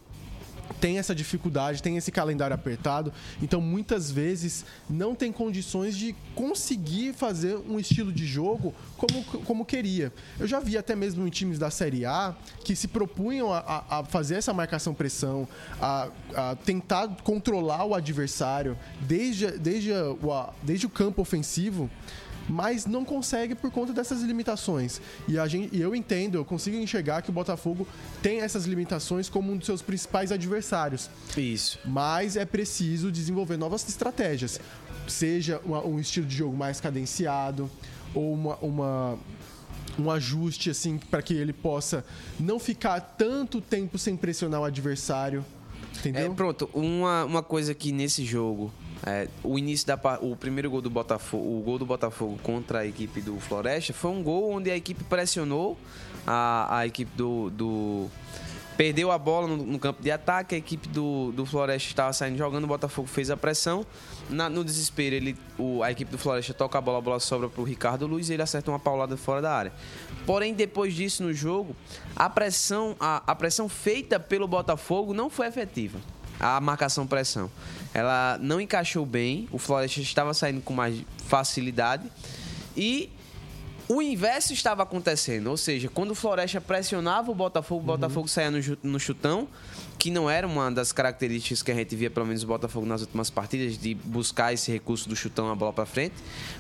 tem 0.86 1.00
essa 1.00 1.15
dificuldade, 1.15 1.82
tem 1.82 1.98
esse 1.98 2.12
calendário 2.12 2.54
apertado, 2.54 3.12
então 3.41 3.60
muitas 3.60 4.12
vezes 4.12 4.63
não 4.88 5.15
tem 5.15 5.32
condições 5.32 5.98
de 5.98 6.15
conseguir 6.36 7.12
fazer 7.12 7.56
um 7.67 7.80
estilo 7.80 8.13
de 8.13 8.24
jogo 8.24 8.71
como, 8.95 9.24
como 9.24 9.65
queria. 9.65 10.13
Eu 10.39 10.45
já 10.45 10.60
vi 10.60 10.78
até 10.78 10.95
mesmo 10.95 11.28
em 11.28 11.32
times 11.32 11.58
da 11.58 11.71
Série 11.71 12.06
A 12.06 12.36
que 12.63 12.76
se 12.76 12.88
propunham 12.88 13.52
a, 13.52 13.84
a 13.89 14.04
fazer 14.04 14.36
essa 14.36 14.54
marcação-pressão, 14.54 15.48
a, 15.82 16.10
a, 16.36 16.56
tentar 16.56 17.08
controlar 17.24 17.84
o 17.84 17.95
adversário 17.95 18.78
desde, 19.02 19.58
desde, 19.58 19.91
o, 19.91 20.50
desde 20.62 20.86
o 20.86 20.89
campo 20.89 21.19
ofensivo 21.19 21.89
mas 22.47 22.86
não 22.86 23.03
consegue 23.03 23.55
por 23.55 23.71
conta 23.71 23.93
dessas 23.93 24.21
limitações. 24.21 25.01
E, 25.27 25.38
a 25.38 25.47
gente, 25.47 25.75
e 25.75 25.81
eu 25.81 25.95
entendo, 25.95 26.36
eu 26.36 26.45
consigo 26.45 26.77
enxergar 26.77 27.21
que 27.21 27.29
o 27.29 27.34
Botafogo 27.34 27.88
tem 28.21 28.41
essas 28.41 28.65
limitações 28.65 29.29
como 29.29 29.51
um 29.51 29.58
dos 29.58 29.65
seus 29.65 29.81
principais 29.81 30.31
adversários. 30.31 31.10
Isso. 31.38 31.79
Mas 31.86 32.36
é 32.36 32.45
preciso 32.45 33.12
desenvolver 33.12 33.58
novas 33.58 33.88
estratégias. 33.88 34.60
Seja 35.08 35.62
uma, 35.65 35.86
um 35.86 35.99
estilo 35.99 36.25
de 36.25 36.36
jogo 36.36 36.55
mais 36.55 36.79
cadenciado, 36.79 37.69
ou 38.13 38.34
uma, 38.34 38.55
uma 38.58 39.19
um 39.97 40.12
ajuste 40.12 40.69
assim 40.69 40.97
para 40.97 41.21
que 41.21 41.34
ele 41.34 41.53
possa 41.53 42.03
não 42.39 42.60
ficar 42.60 42.99
tanto 42.99 43.62
tempo 43.62 43.97
sem 43.97 44.15
pressionar 44.15 44.62
o 44.62 44.63
adversário. 44.63 45.45
Entendeu? 45.99 46.31
É, 46.31 46.36
pronto, 46.36 46.69
uma, 46.73 47.23
uma 47.23 47.43
coisa 47.43 47.73
que 47.73 47.91
nesse 47.91 48.25
jogo 48.25 48.71
é, 49.05 49.27
o 49.43 49.58
início 49.58 49.88
da 49.88 49.99
o 50.21 50.36
primeiro 50.36 50.69
gol 50.69 50.81
do 50.81 50.89
Botafogo, 50.89 51.60
o 51.60 51.62
gol 51.62 51.77
do 51.77 51.86
Botafogo 51.86 52.38
contra 52.41 52.79
a 52.79 52.86
equipe 52.86 53.21
do 53.21 53.39
Floresta 53.39 53.93
foi 53.93 54.12
um 54.12 54.23
gol 54.23 54.51
onde 54.51 54.69
a 54.69 54.75
equipe 54.75 55.03
pressionou 55.03 55.77
a, 56.25 56.79
a 56.79 56.88
equipe 56.88 57.12
do, 57.15 57.49
do 57.49 58.10
perdeu 58.75 59.12
a 59.12 59.17
bola 59.17 59.47
no, 59.47 59.58
no, 59.58 59.79
campo 59.79 60.01
de 60.01 60.12
ataque, 60.12 60.55
a 60.55 60.58
equipe 60.58 60.88
do, 60.89 61.31
do 61.31 61.45
Floresta 61.45 61.88
estava 61.89 62.13
saindo 62.13 62.38
jogando, 62.38 62.65
o 62.65 62.67
Botafogo 62.67 63.08
fez 63.08 63.29
a 63.29 63.38
pressão. 63.38 63.86
Na, 64.29 64.49
no 64.49 64.63
desespero, 64.63 65.15
ele, 65.15 65.38
o, 65.58 65.84
a 65.84 65.91
equipe 65.91 66.12
do 66.12 66.17
Floresta 66.17 66.53
toca 66.53 66.77
a 66.77 66.81
bola, 66.81 66.97
a 66.97 67.01
bola 67.01 67.19
sobra 67.19 67.47
para 67.47 67.62
o 67.62 67.63
Ricardo 67.63 68.08
Luiz 68.08 68.29
e 68.29 68.34
ele 68.34 68.41
acerta 68.41 68.71
uma 68.71 68.79
paulada 68.79 69.15
fora 69.15 69.41
da 69.41 69.53
área. 69.53 69.73
Porém, 70.25 70.53
depois 70.53 70.93
disso 70.93 71.23
no 71.23 71.34
jogo, 71.34 71.75
a 72.15 72.29
pressão, 72.29 72.95
a, 72.99 73.23
a 73.25 73.36
pressão 73.36 73.69
feita 73.69 74.19
pelo 74.19 74.47
Botafogo 74.47 75.13
não 75.13 75.29
foi 75.29 75.47
efetiva. 75.47 75.99
A 76.39 76.60
marcação 76.60 77.08
pressão. 77.08 77.50
Ela 77.93 78.38
não 78.41 78.60
encaixou 78.60 79.06
bem, 79.06 79.48
o 79.52 79.58
Floresta 79.58 80.02
estava 80.02 80.34
saindo 80.34 80.62
com 80.62 80.74
mais 80.74 81.02
facilidade 81.28 82.12
e 82.76 83.10
o 83.88 84.02
inverso 84.02 84.52
estava 84.52 84.84
acontecendo, 84.84 85.48
ou 85.48 85.58
seja, 85.58 85.88
quando 85.88 86.12
o 86.12 86.15
Floresta 86.15 86.60
pressionava 86.60 87.32
o 87.32 87.36
Botafogo, 87.36 87.82
o 87.82 87.86
Botafogo 87.86 88.21
uhum. 88.21 88.28
saía 88.28 88.52
no, 88.84 89.00
chutão, 89.00 89.48
que 90.05 90.11
não 90.11 90.29
era 90.29 90.45
uma 90.45 90.69
das 90.69 90.91
características 90.91 91.63
que 91.63 91.71
a 91.71 91.73
gente 91.73 91.95
via, 91.95 92.11
pelo 92.11 92.27
menos, 92.27 92.43
o 92.43 92.45
Botafogo 92.45 92.85
nas 92.85 93.01
últimas 93.01 93.31
partidas, 93.31 93.75
de 93.75 93.95
buscar 93.95 94.53
esse 94.53 94.71
recurso 94.71 95.09
do 95.09 95.15
chutão, 95.15 95.49
a 95.49 95.55
bola 95.55 95.73
para 95.73 95.83
frente, 95.87 96.13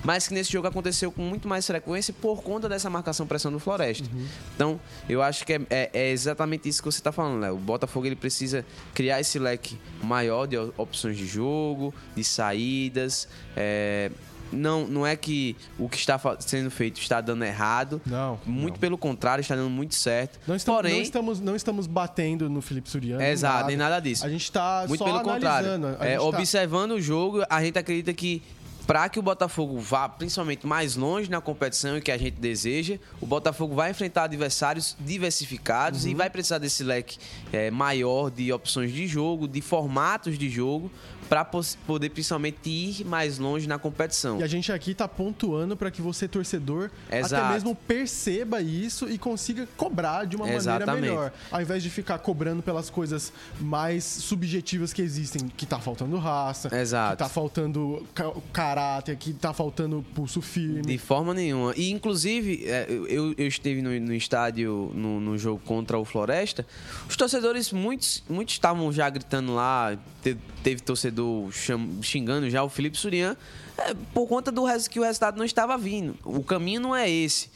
mas 0.03 0.27
que 0.27 0.33
nesse 0.33 0.51
jogo 0.51 0.67
aconteceu 0.67 1.11
com 1.11 1.21
muito 1.21 1.47
mais 1.47 1.67
frequência 1.67 2.11
por 2.11 2.41
conta 2.41 2.67
dessa 2.67 2.89
marcação-pressão 2.89 3.51
do 3.51 3.59
Floresta. 3.59 4.09
Uhum. 4.11 4.25
Então, 4.55 4.81
eu 5.07 5.21
acho 5.21 5.45
que 5.45 5.53
é, 5.53 5.61
é, 5.69 5.89
é 5.93 6.09
exatamente 6.09 6.67
isso 6.67 6.81
que 6.81 6.91
você 6.91 6.97
está 6.97 7.11
falando, 7.11 7.39
Léo. 7.39 7.53
O 7.53 7.59
Botafogo 7.59 8.07
ele 8.07 8.15
precisa 8.15 8.65
criar 8.95 9.19
esse 9.19 9.37
leque 9.37 9.77
maior 10.01 10.47
de 10.47 10.57
opções 10.75 11.15
de 11.15 11.27
jogo, 11.27 11.93
de 12.15 12.23
saídas, 12.23 13.27
é, 13.55 14.09
não, 14.51 14.87
não 14.87 15.07
é 15.07 15.15
que 15.15 15.55
o 15.77 15.89
que 15.89 15.97
está 15.97 16.19
sendo 16.39 16.69
feito 16.71 16.99
está 16.99 17.21
dando 17.21 17.43
errado. 17.43 18.01
Não. 18.05 18.39
Muito 18.45 18.75
não. 18.75 18.79
pelo 18.79 18.97
contrário, 18.97 19.41
está 19.41 19.55
dando 19.55 19.69
muito 19.69 19.95
certo. 19.95 20.39
Não 20.47 20.55
estamos, 20.55 20.77
Porém, 20.77 20.95
não 20.95 21.01
estamos, 21.01 21.39
não 21.39 21.55
estamos 21.55 21.87
batendo 21.87 22.49
no 22.49 22.61
Felipe 22.61 22.89
Suriano. 22.89 23.21
Exato, 23.21 23.55
nada. 23.55 23.67
nem 23.67 23.77
nada 23.77 23.99
disso. 23.99 24.25
A 24.25 24.29
gente 24.29 24.43
está 24.43 24.85
muito 24.87 25.03
pelo 25.03 25.21
contrário. 25.21 25.69
É, 25.99 26.15
tá 26.15 26.21
observando 26.21 26.91
tá... 26.91 26.95
o 26.95 27.01
jogo, 27.01 27.43
a 27.49 27.63
gente 27.63 27.77
acredita 27.77 28.13
que 28.13 28.41
para 28.85 29.09
que 29.09 29.17
o 29.17 29.21
Botafogo 29.21 29.79
vá 29.79 30.07
principalmente 30.07 30.65
mais 30.67 30.95
longe 30.95 31.29
na 31.29 31.41
competição 31.41 31.97
e 31.97 32.01
que 32.01 32.11
a 32.11 32.17
gente 32.17 32.35
deseja, 32.35 32.99
o 33.19 33.25
Botafogo 33.25 33.73
vai 33.73 33.91
enfrentar 33.91 34.25
adversários 34.25 34.95
diversificados 34.99 36.03
uhum. 36.03 36.11
e 36.11 36.13
vai 36.13 36.29
precisar 36.29 36.59
desse 36.59 36.83
leque 36.83 37.17
é, 37.51 37.71
maior 37.71 38.29
de 38.29 38.53
opções 38.53 38.91
de 38.91 39.07
jogo, 39.07 39.47
de 39.47 39.61
formatos 39.61 40.37
de 40.37 40.49
jogo, 40.49 40.91
para 41.29 41.45
poder 41.45 42.09
principalmente 42.09 42.69
ir 42.69 43.05
mais 43.05 43.37
longe 43.37 43.67
na 43.67 43.79
competição. 43.79 44.39
E 44.39 44.43
a 44.43 44.47
gente 44.47 44.71
aqui 44.71 44.91
está 44.91 45.07
pontuando 45.07 45.75
para 45.75 45.89
que 45.89 46.01
você, 46.01 46.27
torcedor, 46.27 46.89
Exato. 47.11 47.35
até 47.35 47.53
mesmo 47.53 47.75
perceba 47.75 48.61
isso 48.61 49.09
e 49.09 49.17
consiga 49.17 49.67
cobrar 49.75 50.25
de 50.25 50.35
uma 50.35 50.49
Exatamente. 50.49 50.87
maneira 50.87 51.15
melhor. 51.15 51.33
Ao 51.51 51.61
invés 51.61 51.81
de 51.81 51.89
ficar 51.89 52.19
cobrando 52.19 52.61
pelas 52.61 52.89
coisas 52.89 53.33
mais 53.59 54.03
subjetivas 54.03 54.93
que 54.93 55.01
existem, 55.01 55.47
que 55.49 55.63
está 55.63 55.79
faltando 55.79 56.17
raça, 56.17 56.75
Exato. 56.75 57.17
que 57.17 57.23
está 57.23 57.29
faltando 57.29 58.05
caráter, 58.53 59.15
que 59.17 59.31
está 59.31 59.53
faltando 59.53 60.05
pulso 60.13 60.41
firme. 60.41 60.81
De 60.81 60.97
forma 60.97 61.33
nenhuma. 61.33 61.73
E, 61.75 61.91
inclusive, 61.91 62.65
é, 62.65 62.85
eu, 62.89 63.33
eu 63.37 63.47
esteve 63.47 63.81
no, 63.81 63.99
no 63.99 64.13
estádio, 64.13 64.91
no, 64.93 65.19
no, 65.19 65.37
jogo 65.37 65.61
contra 65.65 65.97
o 65.97 66.05
Floresta, 66.05 66.65
os 67.09 67.15
torcedores, 67.15 67.71
muitos, 67.71 68.23
muitos 68.29 68.53
estavam 68.53 68.91
já 68.91 69.09
gritando 69.09 69.53
lá, 69.53 69.97
teve, 70.21 70.39
teve 70.63 70.81
torcedor 70.81 71.14
torcedor 71.15 71.49
xingando 72.01 72.49
já 72.49 72.63
o 72.63 72.69
Felipe 72.69 72.97
Surian 72.97 73.35
é, 73.77 73.93
por 74.13 74.27
conta 74.27 74.51
do 74.51 74.65
que 74.89 74.99
o 74.99 75.03
resultado 75.03 75.37
não 75.37 75.45
estava 75.45 75.77
vindo. 75.77 76.17
O 76.23 76.43
caminho 76.43 76.79
não 76.79 76.95
é 76.95 77.09
esse. 77.09 77.49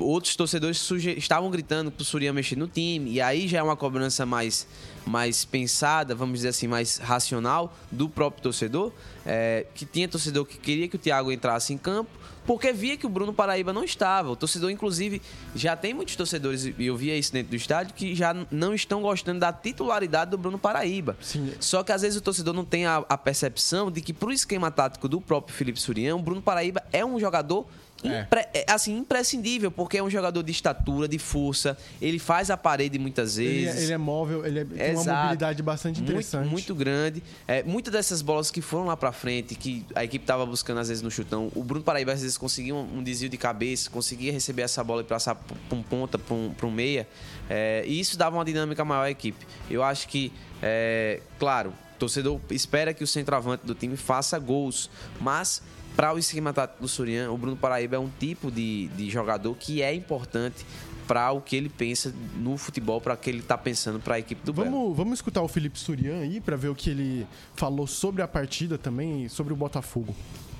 Outros 0.00 0.34
torcedores 0.34 0.90
estavam 1.16 1.48
gritando 1.48 1.90
para 1.90 2.02
o 2.02 2.04
Surian 2.04 2.32
mexer 2.32 2.56
no 2.56 2.66
time, 2.66 3.12
e 3.12 3.20
aí 3.20 3.46
já 3.46 3.58
é 3.58 3.62
uma 3.62 3.76
cobrança 3.76 4.26
mais, 4.26 4.66
mais 5.06 5.44
pensada, 5.44 6.12
vamos 6.12 6.40
dizer 6.40 6.48
assim, 6.48 6.66
mais 6.66 6.98
racional 6.98 7.72
do 7.90 8.08
próprio 8.08 8.42
torcedor. 8.42 8.90
É, 9.24 9.64
que 9.72 9.86
tinha 9.86 10.08
torcedor 10.08 10.44
que 10.44 10.58
queria 10.58 10.88
que 10.88 10.96
o 10.96 10.98
Thiago 10.98 11.30
entrasse 11.30 11.72
em 11.72 11.78
campo, 11.78 12.10
porque 12.44 12.72
via 12.72 12.96
que 12.96 13.06
o 13.06 13.08
Bruno 13.08 13.32
Paraíba 13.32 13.72
não 13.72 13.84
estava. 13.84 14.30
O 14.30 14.36
torcedor, 14.36 14.70
inclusive, 14.70 15.22
já 15.54 15.76
tem 15.76 15.94
muitos 15.94 16.16
torcedores, 16.16 16.64
e 16.66 16.74
eu 16.78 16.96
via 16.96 17.16
isso 17.16 17.32
dentro 17.32 17.50
do 17.50 17.56
estádio, 17.56 17.94
que 17.94 18.12
já 18.12 18.34
não 18.50 18.74
estão 18.74 19.00
gostando 19.00 19.38
da 19.38 19.52
titularidade 19.52 20.32
do 20.32 20.36
Bruno 20.36 20.58
Paraíba. 20.58 21.16
Sim. 21.20 21.52
Só 21.60 21.84
que 21.84 21.92
às 21.92 22.02
vezes 22.02 22.18
o 22.18 22.20
torcedor 22.20 22.52
não 22.52 22.64
tem 22.64 22.86
a, 22.86 23.04
a 23.08 23.16
percepção 23.16 23.88
de 23.88 24.00
que, 24.00 24.12
pro 24.12 24.32
esquema 24.32 24.70
tático 24.70 25.08
do 25.08 25.20
próprio 25.20 25.56
Felipe 25.56 25.80
Surian, 25.80 26.16
o 26.16 26.22
Bruno 26.22 26.42
Paraíba 26.42 26.82
é 26.92 27.04
um 27.04 27.20
jogador 27.20 27.66
Impre, 28.08 28.40
é. 28.52 28.64
assim, 28.68 28.96
imprescindível, 28.98 29.70
porque 29.70 29.98
é 29.98 30.02
um 30.02 30.10
jogador 30.10 30.42
de 30.42 30.52
estatura, 30.52 31.08
de 31.08 31.18
força, 31.18 31.76
ele 32.00 32.18
faz 32.18 32.50
a 32.50 32.56
parede 32.56 32.98
muitas 32.98 33.36
vezes. 33.36 33.74
Ele 33.74 33.80
é, 33.80 33.82
ele 33.84 33.92
é 33.92 33.98
móvel, 33.98 34.44
ele 34.44 34.60
é, 34.60 34.64
tem 34.64 34.90
Exato. 34.90 35.10
uma 35.10 35.22
mobilidade 35.22 35.62
bastante 35.62 36.00
interessante. 36.00 36.42
Muito, 36.42 36.52
muito 36.52 36.74
grande. 36.74 37.22
É, 37.46 37.62
muitas 37.62 37.92
dessas 37.92 38.22
bolas 38.22 38.50
que 38.50 38.60
foram 38.60 38.86
lá 38.86 38.96
pra 38.96 39.12
frente, 39.12 39.54
que 39.54 39.84
a 39.94 40.04
equipe 40.04 40.24
tava 40.24 40.44
buscando 40.44 40.80
às 40.80 40.88
vezes 40.88 41.02
no 41.02 41.10
chutão, 41.10 41.50
o 41.54 41.62
Bruno 41.62 41.84
Paraíba 41.84 42.12
às 42.12 42.22
vezes 42.22 42.36
conseguia 42.36 42.74
um, 42.74 42.98
um 42.98 43.02
desvio 43.02 43.28
de 43.28 43.36
cabeça, 43.36 43.90
conseguia 43.90 44.32
receber 44.32 44.62
essa 44.62 44.82
bola 44.84 45.02
e 45.02 45.04
passar 45.04 45.34
pra 45.34 45.76
um 45.76 45.82
ponta, 45.82 46.18
pra 46.18 46.34
um, 46.34 46.54
um 46.62 46.70
meia, 46.70 47.08
é, 47.48 47.84
e 47.86 47.98
isso 47.98 48.16
dava 48.18 48.36
uma 48.36 48.44
dinâmica 48.44 48.84
maior 48.84 49.04
à 49.04 49.10
equipe. 49.10 49.46
Eu 49.70 49.82
acho 49.82 50.08
que, 50.08 50.32
é, 50.62 51.20
claro, 51.38 51.72
o 51.96 51.98
torcedor 51.98 52.40
espera 52.50 52.92
que 52.92 53.04
o 53.04 53.06
centroavante 53.06 53.66
do 53.66 53.74
time 53.74 53.96
faça 53.96 54.38
gols, 54.38 54.90
mas 55.20 55.62
para 55.96 56.12
o 56.12 56.18
esquema 56.18 56.52
tático 56.52 56.82
do 56.82 56.88
Surian, 56.88 57.30
o 57.30 57.38
Bruno 57.38 57.56
Paraíba 57.56 57.96
é 57.96 57.98
um 57.98 58.10
tipo 58.18 58.50
de, 58.50 58.88
de 58.88 59.08
jogador 59.08 59.54
que 59.54 59.80
é 59.80 59.94
importante 59.94 60.66
para 61.06 61.30
o 61.32 61.40
que 61.40 61.54
ele 61.54 61.68
pensa 61.68 62.12
no 62.36 62.56
futebol, 62.56 63.00
para 63.00 63.14
o 63.14 63.16
que 63.16 63.30
ele 63.30 63.40
está 63.40 63.56
pensando 63.56 64.00
para 64.00 64.16
a 64.16 64.18
equipe 64.18 64.44
do 64.44 64.52
vamos, 64.52 64.72
Belo. 64.72 64.94
Vamos 64.94 65.18
escutar 65.18 65.42
o 65.42 65.48
Felipe 65.48 65.78
Surian 65.78 66.20
aí 66.20 66.40
para 66.40 66.56
ver 66.56 66.68
o 66.68 66.74
que 66.74 66.90
ele 66.90 67.26
falou 67.54 67.86
sobre 67.86 68.22
a 68.22 68.28
partida 68.28 68.76
também 68.76 69.24
e 69.24 69.28
sobre 69.28 69.52
o 69.52 69.56
Botafogo. 69.56 70.14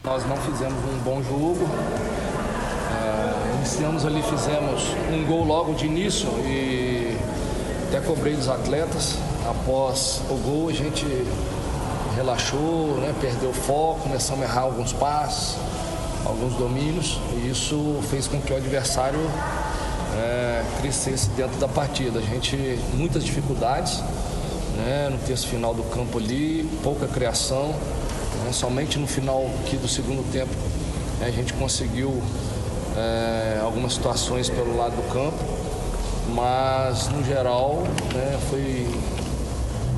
Nós 0.05 0.25
não 0.27 0.37
fizemos 0.37 0.79
um 0.85 0.99
bom 0.99 1.23
jogo. 1.23 1.65
Uh, 1.65 3.57
iniciamos 3.57 4.05
ali, 4.05 4.23
fizemos 4.23 4.83
um 5.13 5.25
gol 5.27 5.45
logo 5.45 5.75
de 5.75 5.87
início 5.87 6.29
e 6.47 7.17
até 7.89 8.01
cobrei 8.07 8.35
dos 8.35 8.49
atletas. 8.49 9.19
Após 9.45 10.23
o 10.31 10.35
gol, 10.37 10.69
a 10.69 10.73
gente 10.73 11.05
relaxou, 12.17 12.97
né, 13.01 13.15
perdeu 13.21 13.51
o 13.51 13.53
foco, 13.53 14.01
começamos 14.01 14.43
a 14.43 14.49
errar 14.49 14.63
alguns 14.63 14.93
passos, 14.93 15.57
alguns 16.25 16.55
domínios, 16.55 17.19
e 17.33 17.51
isso 17.51 18.01
fez 18.09 18.27
com 18.27 18.41
que 18.41 18.53
o 18.53 18.57
adversário 18.57 19.21
é, 20.17 20.65
crescesse 20.81 21.29
dentro 21.31 21.59
da 21.59 21.69
partida. 21.69 22.21
A 22.21 22.23
gente, 22.23 22.57
muitas 22.95 23.25
dificuldades 23.25 24.01
né, 24.77 25.09
no 25.11 25.19
terço 25.19 25.47
final 25.49 25.75
do 25.75 25.83
campo 25.85 26.19
ali, 26.19 26.69
pouca 26.83 27.07
criação, 27.07 27.75
né, 28.45 28.53
somente 28.53 28.99
no 28.99 29.07
final 29.07 29.47
aqui 29.61 29.77
do 29.77 29.89
segundo 29.89 30.25
tempo 30.33 30.55
né, 31.21 31.27
a 31.27 31.31
gente 31.31 31.53
conseguiu 31.55 32.23
é, 32.97 33.61
algumas 33.63 33.95
situações 33.95 34.49
pelo 34.49 34.77
lado 34.77 34.97
do 34.97 35.13
campo, 35.13 35.39
mas 36.35 37.09
no 37.09 37.25
geral 37.25 37.83
né, 38.15 38.39
foi 38.51 38.87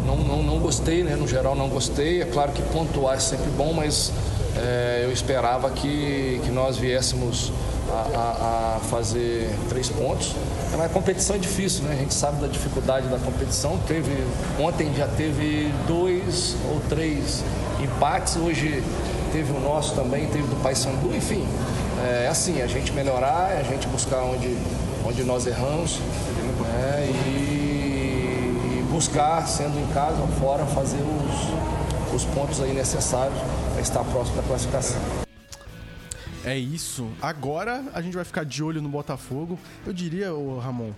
não, 0.07 0.17
não, 0.17 0.43
não 0.43 0.59
gostei, 0.59 1.03
né? 1.03 1.17
No 1.17 1.27
geral 1.27 1.55
não 1.55 1.69
gostei. 1.69 2.23
É 2.23 2.25
claro 2.25 2.53
que 2.53 2.63
pontuar 2.63 3.17
é 3.17 3.21
sempre 3.21 3.51
bom, 3.51 3.73
mas 3.73 4.13
é, 4.57 5.03
eu 5.05 5.13
esperava 5.13 5.69
que, 5.71 6.41
que 6.45 6.51
nós 6.51 6.77
viéssemos 6.77 7.53
a, 7.91 7.95
a, 7.95 8.77
a, 8.77 8.81
fazer 8.81 9.51
três 9.69 9.89
pontos. 9.89 10.35
Uma 10.73 10.89
competição 10.89 11.37
é 11.37 11.39
difícil, 11.39 11.85
né? 11.85 11.95
A 11.95 11.97
gente 11.97 12.15
sabe 12.15 12.41
da 12.41 12.47
dificuldade 12.47 13.09
da 13.09 13.19
competição. 13.19 13.79
Teve, 13.87 14.13
ontem 14.59 14.93
já 14.97 15.09
teve 15.09 15.73
dois 15.87 16.57
ou 16.71 16.81
três 16.89 17.43
empates, 17.83 18.37
hoje 18.37 18.83
teve 19.33 19.53
o 19.53 19.61
nosso 19.61 19.95
também, 19.95 20.27
teve 20.27 20.47
do 20.47 20.63
Paysandu, 20.63 21.15
enfim. 21.15 21.47
É 22.23 22.29
assim, 22.29 22.63
a 22.63 22.67
gente 22.67 22.93
melhorar, 22.93 23.57
a 23.59 23.63
gente 23.63 23.87
buscar 23.89 24.23
onde, 24.23 24.57
onde 25.05 25.23
nós 25.25 25.47
erramos. 25.47 25.99
É, 26.79 27.07
e 27.07 27.56
buscar, 28.97 29.47
sendo 29.47 29.79
em 29.79 29.87
casa 29.93 30.19
ou 30.23 30.29
fora, 30.29 30.65
fazer 30.65 30.97
os, 30.97 32.15
os 32.15 32.25
pontos 32.35 32.63
aí 32.63 32.73
necessários 32.73 33.39
para 33.73 33.83
estar 33.83 34.03
próximo 34.05 34.37
da 34.37 34.43
classificação. 34.43 34.99
É 36.43 36.57
isso. 36.57 37.07
Agora 37.21 37.85
a 37.93 38.01
gente 38.01 38.15
vai 38.15 38.25
ficar 38.25 38.47
de 38.47 38.65
olho 38.65 38.81
no 38.81 38.89
Botafogo. 38.89 39.59
Eu 39.87 39.93
diria, 39.93 40.33
o 40.33 40.59
Ramon, 40.59 40.93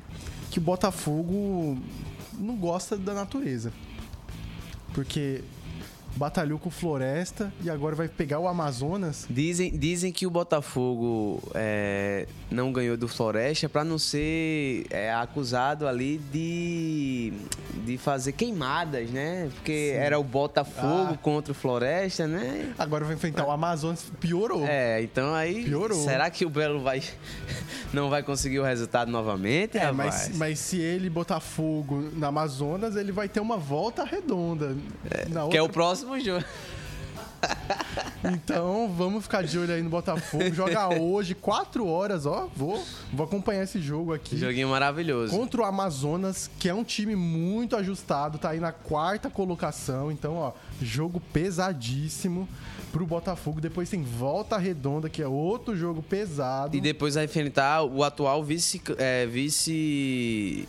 que 0.48 0.61
o 0.61 0.62
Botafogo 0.62 1.76
não 2.38 2.54
gosta 2.54 2.96
da 2.96 3.12
natureza. 3.12 3.72
Porque 4.94 5.42
batalhou 6.18 6.59
com 6.59 6.68
Floresta 6.68 7.52
e 7.62 7.70
agora 7.70 7.94
vai 7.94 8.09
pegar 8.09 8.40
o 8.40 8.48
Amazonas. 8.48 9.24
Dizem, 9.31 9.70
dizem 9.78 10.12
que 10.12 10.26
o 10.26 10.31
Botafogo 10.31 11.40
é, 11.54 12.26
não 12.50 12.72
ganhou 12.72 12.96
do 12.96 13.07
Floresta 13.07 13.68
para 13.68 13.85
não 13.85 13.98
ser 13.98 14.85
é, 14.90 15.12
acusado 15.14 15.87
ali 15.87 16.18
de, 16.33 17.33
de 17.85 17.96
fazer 17.96 18.33
queimadas, 18.33 19.09
né? 19.11 19.48
Porque 19.54 19.92
Sim. 19.92 19.96
era 19.96 20.18
o 20.18 20.24
Botafogo 20.24 21.14
ah. 21.14 21.18
contra 21.22 21.52
o 21.52 21.54
Floresta, 21.54 22.26
né? 22.26 22.74
Agora 22.76 23.04
vai 23.04 23.14
enfrentar 23.14 23.46
o 23.46 23.50
Amazonas, 23.50 24.11
piorou. 24.20 24.66
É, 24.66 25.00
então 25.00 25.33
aí. 25.33 25.64
Piorou. 25.64 26.02
Será 26.02 26.28
que 26.31 26.44
o 26.44 26.50
Belo 26.50 26.83
vai 26.83 27.00
não 27.92 28.11
vai 28.11 28.24
conseguir 28.24 28.59
o 28.59 28.64
resultado 28.64 29.11
novamente? 29.11 29.78
É, 29.78 29.92
mas, 29.92 30.31
mas 30.35 30.59
se 30.59 30.81
ele 30.81 31.09
botar 31.09 31.38
fogo 31.38 32.11
na 32.14 32.26
Amazonas, 32.28 32.96
ele 32.96 33.12
vai 33.12 33.28
ter 33.28 33.38
uma 33.38 33.57
volta 33.57 34.04
redonda. 34.04 34.76
É, 35.11 35.48
que 35.48 35.57
é 35.57 35.62
o 35.62 35.68
próximo 35.68 36.07
próximo 36.08 36.20
jogo. 36.20 36.44
Então, 38.24 38.92
vamos 38.96 39.22
ficar 39.22 39.44
de 39.44 39.56
olho 39.56 39.72
aí 39.72 39.80
no 39.80 39.88
Botafogo. 39.88 40.52
Joga 40.52 40.88
hoje, 40.88 41.36
4 41.36 41.86
horas, 41.86 42.26
ó. 42.26 42.48
Vou, 42.54 42.84
vou 43.12 43.24
acompanhar 43.24 43.62
esse 43.62 43.80
jogo 43.80 44.12
aqui. 44.12 44.36
Joguinho 44.36 44.68
maravilhoso. 44.68 45.36
Contra 45.36 45.62
o 45.62 45.64
Amazonas, 45.64 46.50
que 46.58 46.68
é 46.68 46.74
um 46.74 46.82
time 46.82 47.14
muito 47.14 47.76
ajustado, 47.76 48.36
tá 48.36 48.50
aí 48.50 48.58
na 48.58 48.72
quarta 48.72 49.30
colocação. 49.30 50.10
Então, 50.10 50.34
ó, 50.34 50.52
jogo 50.82 51.20
pesadíssimo 51.32 52.48
pro 52.90 53.06
Botafogo. 53.06 53.60
Depois 53.60 53.88
tem 53.88 54.02
Volta 54.02 54.58
Redonda, 54.58 55.08
que 55.08 55.22
é 55.22 55.28
outro 55.28 55.76
jogo 55.76 56.02
pesado. 56.02 56.76
E 56.76 56.80
depois 56.80 57.14
vai 57.14 57.24
enfrentar 57.24 57.84
o 57.84 58.02
atual 58.02 58.42
vice. 58.42 58.82
É, 58.98 59.26
vice 59.26 60.66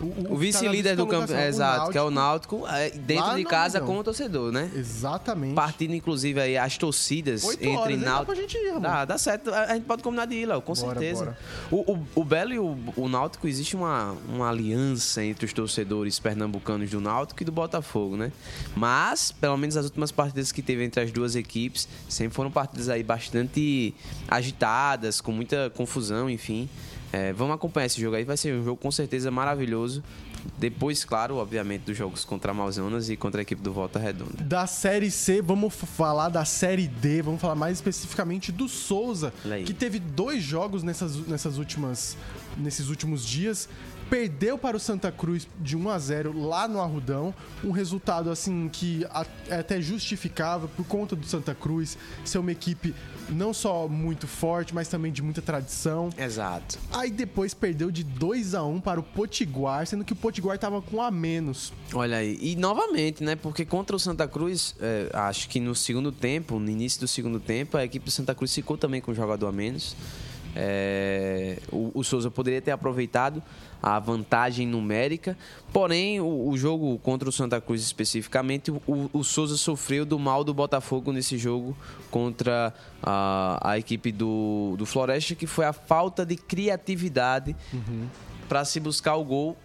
o, 0.00 0.34
o, 0.34 0.36
vice-líder 0.36 0.96
do 0.96 1.06
campo, 1.06 1.32
exato, 1.32 1.90
que 1.90 1.98
é 1.98 2.02
o 2.02 2.10
Náutico, 2.10 2.66
é, 2.66 2.90
dentro 2.90 3.36
de 3.36 3.44
casa 3.44 3.80
com 3.80 3.98
o 3.98 4.04
torcedor, 4.04 4.50
né? 4.50 4.70
Exatamente. 4.74 5.54
Partindo, 5.54 5.94
inclusive, 5.94 6.40
aí 6.40 6.56
as 6.56 6.78
torcidas 6.78 7.44
Oito 7.44 7.62
entre 7.62 7.76
horas, 7.76 8.00
Náutico. 8.00 8.18
Dá 8.18 8.24
pra 8.24 8.34
gente 8.34 8.56
ir, 8.56 8.80
dá, 8.80 9.04
dá 9.04 9.18
certo. 9.18 9.52
A 9.52 9.74
gente 9.74 9.84
pode 9.84 10.02
combinar 10.02 10.26
de 10.26 10.36
ir, 10.36 10.46
Léo, 10.46 10.62
com 10.62 10.72
bora, 10.72 11.00
certeza. 11.00 11.24
Bora. 11.24 11.38
O, 11.70 11.92
o, 11.92 12.06
o, 12.14 12.24
Belo 12.24 12.52
e 12.52 12.58
o, 12.58 12.76
o 12.96 13.08
Náutico, 13.08 13.46
existe 13.46 13.76
uma, 13.76 14.16
uma 14.28 14.48
aliança 14.48 15.22
entre 15.22 15.44
os 15.44 15.52
torcedores 15.52 16.18
pernambucanos 16.18 16.90
do 16.90 17.00
Náutico 17.00 17.42
e 17.42 17.44
do 17.44 17.52
Botafogo, 17.52 18.16
né? 18.16 18.32
Mas, 18.74 19.30
pelo 19.32 19.56
menos 19.56 19.76
as 19.76 19.84
últimas 19.84 20.10
partidas 20.10 20.50
que 20.52 20.62
teve 20.62 20.84
entre 20.84 21.02
as 21.02 21.12
duas 21.12 21.36
equipes, 21.36 21.86
sempre 22.08 22.34
foram 22.34 22.50
partidas 22.50 22.88
aí 22.88 23.02
bastante 23.02 23.94
agitadas, 24.28 25.20
com 25.20 25.32
muita 25.32 25.70
confusão, 25.70 26.30
enfim. 26.30 26.68
É, 27.12 27.32
vamos 27.32 27.54
acompanhar 27.54 27.86
esse 27.86 28.00
jogo 28.00 28.16
aí, 28.16 28.24
vai 28.24 28.36
ser 28.36 28.54
um 28.54 28.64
jogo 28.64 28.80
com 28.80 28.90
certeza 28.90 29.30
maravilhoso. 29.30 30.02
Depois, 30.58 31.04
claro, 31.04 31.36
obviamente, 31.36 31.82
dos 31.82 31.96
jogos 31.96 32.24
contra 32.24 32.50
a 32.50 32.54
Amazonas 32.54 33.10
e 33.10 33.16
contra 33.16 33.40
a 33.40 33.42
equipe 33.42 33.60
do 33.60 33.72
Volta 33.72 33.98
Redonda. 33.98 34.42
Da 34.42 34.66
Série 34.66 35.10
C, 35.10 35.42
vamos 35.42 35.74
falar 35.74 36.28
da 36.28 36.44
Série 36.44 36.86
D, 36.86 37.20
vamos 37.20 37.40
falar 37.40 37.54
mais 37.54 37.78
especificamente 37.78 38.50
do 38.50 38.68
Souza, 38.68 39.32
que 39.66 39.74
teve 39.74 39.98
dois 39.98 40.42
jogos 40.42 40.82
nessas, 40.82 41.16
nessas 41.26 41.58
últimas, 41.58 42.16
nesses 42.56 42.88
últimos 42.88 43.26
dias 43.26 43.68
perdeu 44.10 44.58
para 44.58 44.76
o 44.76 44.80
Santa 44.80 45.12
Cruz 45.12 45.46
de 45.60 45.76
1 45.76 45.88
a 45.88 45.98
0 45.98 46.38
lá 46.48 46.66
no 46.66 46.80
Arrudão, 46.80 47.32
um 47.62 47.70
resultado 47.70 48.28
assim 48.28 48.68
que 48.68 49.06
é 49.48 49.54
até 49.54 49.80
justificável 49.80 50.68
por 50.76 50.84
conta 50.84 51.14
do 51.14 51.24
Santa 51.24 51.54
Cruz 51.54 51.96
ser 52.24 52.38
uma 52.38 52.50
equipe 52.50 52.92
não 53.28 53.54
só 53.54 53.86
muito 53.86 54.26
forte, 54.26 54.74
mas 54.74 54.88
também 54.88 55.12
de 55.12 55.22
muita 55.22 55.40
tradição. 55.40 56.10
Exato. 56.18 56.76
Aí 56.92 57.12
depois 57.12 57.54
perdeu 57.54 57.92
de 57.92 58.02
2 58.02 58.56
a 58.56 58.64
1 58.64 58.80
para 58.80 58.98
o 58.98 59.02
Potiguar, 59.04 59.86
sendo 59.86 60.04
que 60.04 60.12
o 60.12 60.16
Potiguar 60.16 60.56
estava 60.56 60.82
com 60.82 61.00
a 61.00 61.12
menos. 61.12 61.72
Olha 61.94 62.16
aí, 62.16 62.36
e 62.40 62.56
novamente, 62.56 63.22
né? 63.22 63.36
Porque 63.36 63.64
contra 63.64 63.94
o 63.94 63.98
Santa 63.98 64.26
Cruz, 64.26 64.74
é, 64.80 65.08
acho 65.14 65.48
que 65.48 65.60
no 65.60 65.74
segundo 65.76 66.10
tempo, 66.10 66.58
no 66.58 66.68
início 66.68 67.00
do 67.00 67.06
segundo 67.06 67.38
tempo, 67.38 67.76
a 67.76 67.84
equipe 67.84 68.04
do 68.04 68.10
Santa 68.10 68.34
Cruz 68.34 68.52
ficou 68.52 68.76
também 68.76 69.00
com 69.00 69.12
um 69.12 69.14
jogador 69.14 69.46
a 69.46 69.52
menos. 69.52 69.94
É, 70.56 71.58
o, 71.70 71.92
o 71.94 72.02
Souza 72.02 72.28
poderia 72.28 72.60
ter 72.60 72.72
aproveitado 72.72 73.40
a 73.82 73.98
vantagem 73.98 74.66
numérica, 74.66 75.36
porém 75.72 76.20
o, 76.20 76.48
o, 76.48 76.56
jogo 76.56 76.98
contra 76.98 77.28
o 77.28 77.32
Santa 77.32 77.60
Cruz 77.60 77.82
especificamente, 77.82 78.70
o, 78.70 79.10
o 79.12 79.24
Souza 79.24 79.56
sofreu 79.56 80.04
do 80.04 80.18
mal 80.18 80.44
do 80.44 80.52
Botafogo 80.52 81.12
nesse 81.12 81.38
jogo 81.38 81.76
contra 82.10 82.74
a, 83.02 83.70
a 83.70 83.78
equipe 83.78 84.12
do, 84.12 84.74
do 84.76 84.84
Floresta, 84.84 85.34
que 85.34 85.46
foi 85.46 85.64
a 85.64 85.72
falta 85.72 86.26
de 86.26 86.36
criatividade 86.36 87.56
uhum. 87.72 88.06
para 88.48 88.64
se 88.64 88.78
buscar 88.80 89.16
o 89.16 89.24
gol 89.24 89.56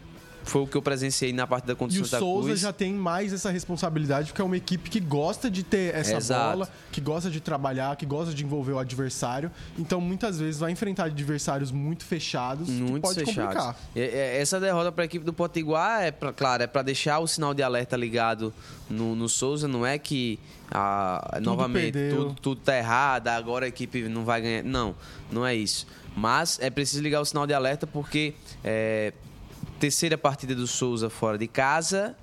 foi 0.45 0.62
o 0.62 0.67
que 0.67 0.77
eu 0.77 0.81
presenciei 0.81 1.34
na 1.34 1.45
partida 1.47 1.75
contra 1.75 1.99
o 1.99 2.05
Santa 2.05 2.17
Cruz. 2.17 2.21
E 2.21 2.25
o 2.25 2.41
Souza 2.43 2.55
já 2.55 2.71
tem 2.71 2.93
mais 2.93 3.34
essa 3.34 3.49
responsabilidade, 3.49 4.27
porque 4.27 4.41
é 4.41 4.45
uma 4.45 4.55
equipe 4.55 4.89
que 4.89 4.99
gosta 4.99 5.49
de 5.49 5.63
ter 5.63 5.93
essa 5.93 6.17
Exato. 6.17 6.51
bola, 6.51 6.69
que 6.91 7.01
gosta 7.01 7.29
de 7.29 7.39
trabalhar, 7.39 7.95
que 7.95 8.05
gosta 8.05 8.34
de 8.34 8.43
envolver 8.43 8.73
o 8.73 8.79
adversário. 8.79 9.51
Então, 9.77 9.99
muitas 9.99 10.39
vezes, 10.39 10.60
vai 10.60 10.71
enfrentar 10.71 11.05
adversários 11.05 11.71
muito 11.71 12.05
fechados, 12.05 12.69
muito 12.69 13.01
pode 13.01 13.25
fechados. 13.25 13.55
complicar. 13.55 13.75
Essa 13.95 14.60
derrota 14.60 14.91
para 14.91 15.03
a 15.03 15.05
equipe 15.05 15.25
do 15.25 15.34
Potiguar, 15.34 16.03
é 16.03 16.12
pra, 16.12 16.31
claro, 16.31 16.63
é 16.63 16.67
para 16.67 16.84
deixar 16.84 17.19
o 17.19 17.27
sinal 17.27 17.53
de 17.53 17.63
alerta 17.63 17.97
ligado 17.97 18.53
no, 18.89 19.15
no 19.15 19.27
Souza. 19.27 19.67
Não 19.67 19.86
é 19.86 19.97
que, 19.97 20.39
ah, 20.71 21.31
tudo 21.36 21.43
novamente, 21.43 21.97
tudo, 22.12 22.36
tudo 22.36 22.62
tá 22.62 22.77
errado, 22.77 23.29
agora 23.29 23.65
a 23.65 23.67
equipe 23.67 24.03
não 24.03 24.23
vai 24.23 24.41
ganhar. 24.41 24.63
Não, 24.63 24.95
não 25.31 25.45
é 25.45 25.55
isso. 25.55 25.88
Mas 26.15 26.60
é 26.62 26.69
preciso 26.69 27.01
ligar 27.01 27.19
o 27.19 27.25
sinal 27.25 27.45
de 27.45 27.53
alerta 27.53 27.86
porque 27.86 28.34
é, 28.63 29.12
terceira 29.80 30.18
partida 30.18 30.56
do 30.56 30.68
Souza 30.68 31.10
fora 31.10 31.38
de 31.38 31.48
casa. 31.48 32.16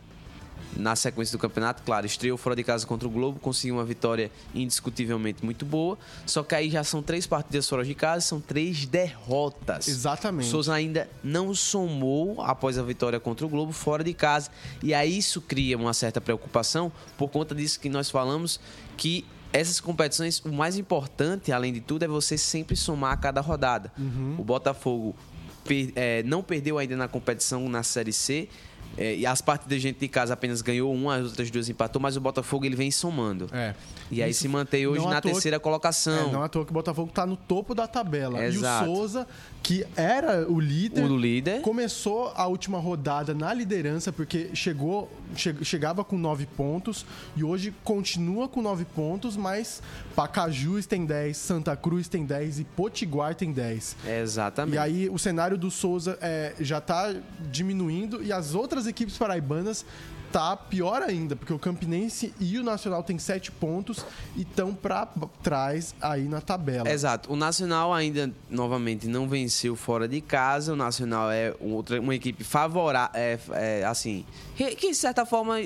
Na 0.75 0.97
sequência 0.97 1.37
do 1.37 1.41
campeonato, 1.41 1.83
claro, 1.83 2.07
estreou 2.07 2.39
fora 2.39 2.57
de 2.57 2.65
casa 2.65 2.87
contra 2.87 3.07
o 3.07 3.11
Globo, 3.11 3.39
conseguiu 3.39 3.75
uma 3.75 3.85
vitória 3.85 4.31
indiscutivelmente 4.55 5.45
muito 5.45 5.67
boa. 5.67 5.99
Só 6.25 6.43
que 6.43 6.55
aí 6.55 6.71
já 6.71 6.83
são 6.83 7.03
três 7.03 7.27
partidas 7.27 7.69
fora 7.69 7.85
de 7.85 7.95
casa, 7.95 8.23
são 8.23 8.41
três 8.41 8.87
derrotas. 8.87 9.87
Exatamente. 9.87 10.47
O 10.47 10.51
Souza 10.51 10.73
ainda 10.73 11.11
não 11.23 11.55
somou 11.55 12.41
após 12.41 12.79
a 12.79 12.83
vitória 12.83 13.21
contra 13.21 13.45
o 13.45 13.49
Globo 13.51 13.73
fora 13.73 14.03
de 14.03 14.15
casa. 14.15 14.51
E 14.83 14.95
aí 14.95 15.19
isso 15.19 15.43
cria 15.43 15.77
uma 15.77 15.93
certa 15.93 16.23
preocupação 16.23 16.91
por 17.19 17.29
conta 17.29 17.55
disso 17.55 17.79
que 17.79 17.91
nós 17.91 18.09
falamos, 18.09 18.59
que 18.97 19.27
essas 19.53 19.79
competições, 19.79 20.41
o 20.41 20.51
mais 20.51 20.79
importante, 20.79 21.53
além 21.53 21.75
de 21.75 21.81
tudo, 21.81 22.05
é 22.05 22.09
você 22.09 22.39
sempre 22.39 22.75
somar 22.75 23.13
a 23.13 23.17
cada 23.19 23.43
rodada. 23.43 23.93
Uhum. 23.99 24.37
O 24.39 24.43
Botafogo 24.45 25.15
per, 25.65 25.93
é, 25.95 26.23
não 26.23 26.43
perdeu 26.43 26.79
ainda 26.79 26.97
na 26.97 27.09
competição 27.09 27.69
na 27.69 27.83
Série 27.83 28.13
C. 28.13 28.49
É, 28.97 29.17
e 29.17 29.27
as 29.27 29.41
partidas 29.41 29.77
de 29.79 29.83
gente 29.83 29.99
de 29.99 30.09
casa 30.09 30.35
apenas 30.35 30.63
ganhou 30.63 30.93
uma, 30.93 31.17
as 31.17 31.27
outras 31.27 31.51
duas 31.51 31.69
empatou, 31.69 32.01
mas 32.01 32.17
o 32.17 32.21
Botafogo 32.21 32.65
ele 32.65 32.77
vem 32.77 32.91
somando. 32.91 33.49
É. 33.53 33.75
E 34.11 34.23
aí 34.23 34.31
Isso 34.31 34.41
se 34.43 34.49
mantém 34.49 34.87
hoje 34.87 35.07
na 35.07 35.21
terceira 35.21 35.59
colocação. 35.59 36.29
É, 36.29 36.33
não 36.33 36.43
é 36.43 36.47
à 36.47 36.49
toa 36.49 36.65
que 36.65 36.71
o 36.71 36.75
Botafogo 36.75 37.09
está 37.09 37.25
no 37.25 37.37
topo 37.37 37.75
da 37.75 37.87
tabela. 37.87 38.45
Exato. 38.45 38.85
E 38.85 38.89
o 38.91 38.95
Souza, 38.95 39.27
que 39.63 39.87
era 39.97 40.47
o 40.51 40.61
líder, 40.61 41.11
o 41.11 41.17
líder, 41.17 41.63
começou 41.63 42.31
a 42.37 42.47
última 42.47 42.79
rodada 42.79 43.33
na 43.33 43.55
liderança, 43.55 44.13
porque 44.13 44.51
chegou, 44.55 45.11
che, 45.35 45.55
chegava 45.65 46.05
com 46.05 46.19
nove 46.19 46.45
pontos 46.45 47.07
e 47.35 47.43
hoje 47.43 47.73
continua 47.83 48.49
com 48.49 48.61
nove 48.61 48.85
pontos, 48.85 49.37
mas 49.37 49.83
Pacajus 50.15 50.85
tem 50.85 51.07
10, 51.07 51.35
Santa 51.35 51.75
Cruz 51.75 52.07
tem 52.07 52.27
10 52.27 52.61
e 52.61 52.65
Potiguar 52.65 53.35
tem 53.35 53.51
10. 53.51 53.97
exatamente. 54.07 54.75
E 54.75 54.79
aí 54.79 55.09
o 55.09 55.19
cenário 55.19 55.57
do 55.57 55.71
Souza 55.71 56.19
é, 56.21 56.55
já 56.61 56.79
está 56.79 57.15
diminuindo 57.51 58.23
e 58.23 58.31
as 58.31 58.55
outras 58.55 58.82
equipes 58.87 59.17
paraibanas 59.17 59.85
tá 60.33 60.57
pior 60.57 61.03
ainda, 61.03 61.37
porque 61.37 61.53
o 61.53 61.59
Campinense 61.59 62.33
e 62.41 62.59
o 62.59 62.63
Nacional 62.63 63.03
têm 63.03 63.19
sete 63.19 63.53
pontos 63.53 64.05
e 64.35 64.43
estão 64.43 64.75
para 64.75 65.07
trás 65.43 65.95
aí 66.01 66.23
na 66.23 66.41
tabela. 66.41 66.91
Exato. 66.91 67.31
O 67.31 67.37
Nacional 67.37 67.93
ainda, 67.93 68.33
novamente, 68.49 69.07
não 69.07 69.29
venceu 69.29 69.77
fora 69.77 70.09
de 70.09 70.23
casa. 70.23 70.73
O 70.73 70.77
Nacional 70.77 71.31
é 71.31 71.55
outra, 71.61 72.01
uma 72.01 72.15
equipe 72.15 72.43
favorável, 72.43 73.11
é, 73.15 73.39
é, 73.53 73.85
assim, 73.85 74.25
que, 74.57 74.75
de 74.75 74.95
certa 74.95 75.27
forma, 75.27 75.61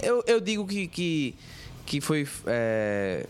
eu, 0.00 0.22
eu 0.26 0.40
digo 0.40 0.64
que, 0.66 0.86
que, 0.86 1.34
que 1.84 2.00
foi... 2.00 2.28
É, 2.46 3.26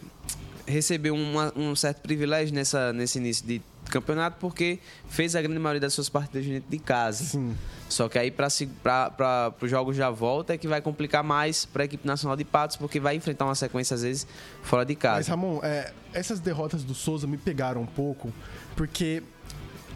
recebeu 0.66 1.14
uma, 1.14 1.52
um 1.56 1.76
certo 1.76 2.00
privilégio 2.00 2.52
nessa, 2.54 2.92
nesse 2.92 3.18
início 3.18 3.46
de 3.46 3.62
campeonato 3.90 4.36
porque 4.40 4.78
fez 5.08 5.34
a 5.36 5.42
grande 5.42 5.58
maioria 5.58 5.80
das 5.80 5.94
suas 5.94 6.08
partidas 6.08 6.46
dentro 6.46 6.70
de 6.70 6.78
casa. 6.78 7.24
Sim. 7.24 7.56
Só 7.88 8.08
que 8.08 8.18
aí 8.18 8.30
para 8.30 9.54
os 9.60 9.70
jogos 9.70 9.96
já 9.96 10.10
volta 10.10 10.54
é 10.54 10.58
que 10.58 10.66
vai 10.66 10.80
complicar 10.80 11.22
mais 11.22 11.64
para 11.64 11.82
a 11.82 11.86
equipe 11.86 12.06
nacional 12.06 12.36
de 12.36 12.44
Patos, 12.44 12.76
porque 12.76 12.98
vai 12.98 13.14
enfrentar 13.14 13.44
uma 13.44 13.54
sequência 13.54 13.94
às 13.94 14.02
vezes 14.02 14.26
fora 14.62 14.84
de 14.84 14.94
casa. 14.94 15.18
Mas 15.18 15.28
Ramon, 15.28 15.60
é, 15.62 15.92
essas 16.12 16.40
derrotas 16.40 16.82
do 16.82 16.94
Souza 16.94 17.26
me 17.26 17.36
pegaram 17.36 17.82
um 17.82 17.86
pouco, 17.86 18.32
porque 18.74 19.22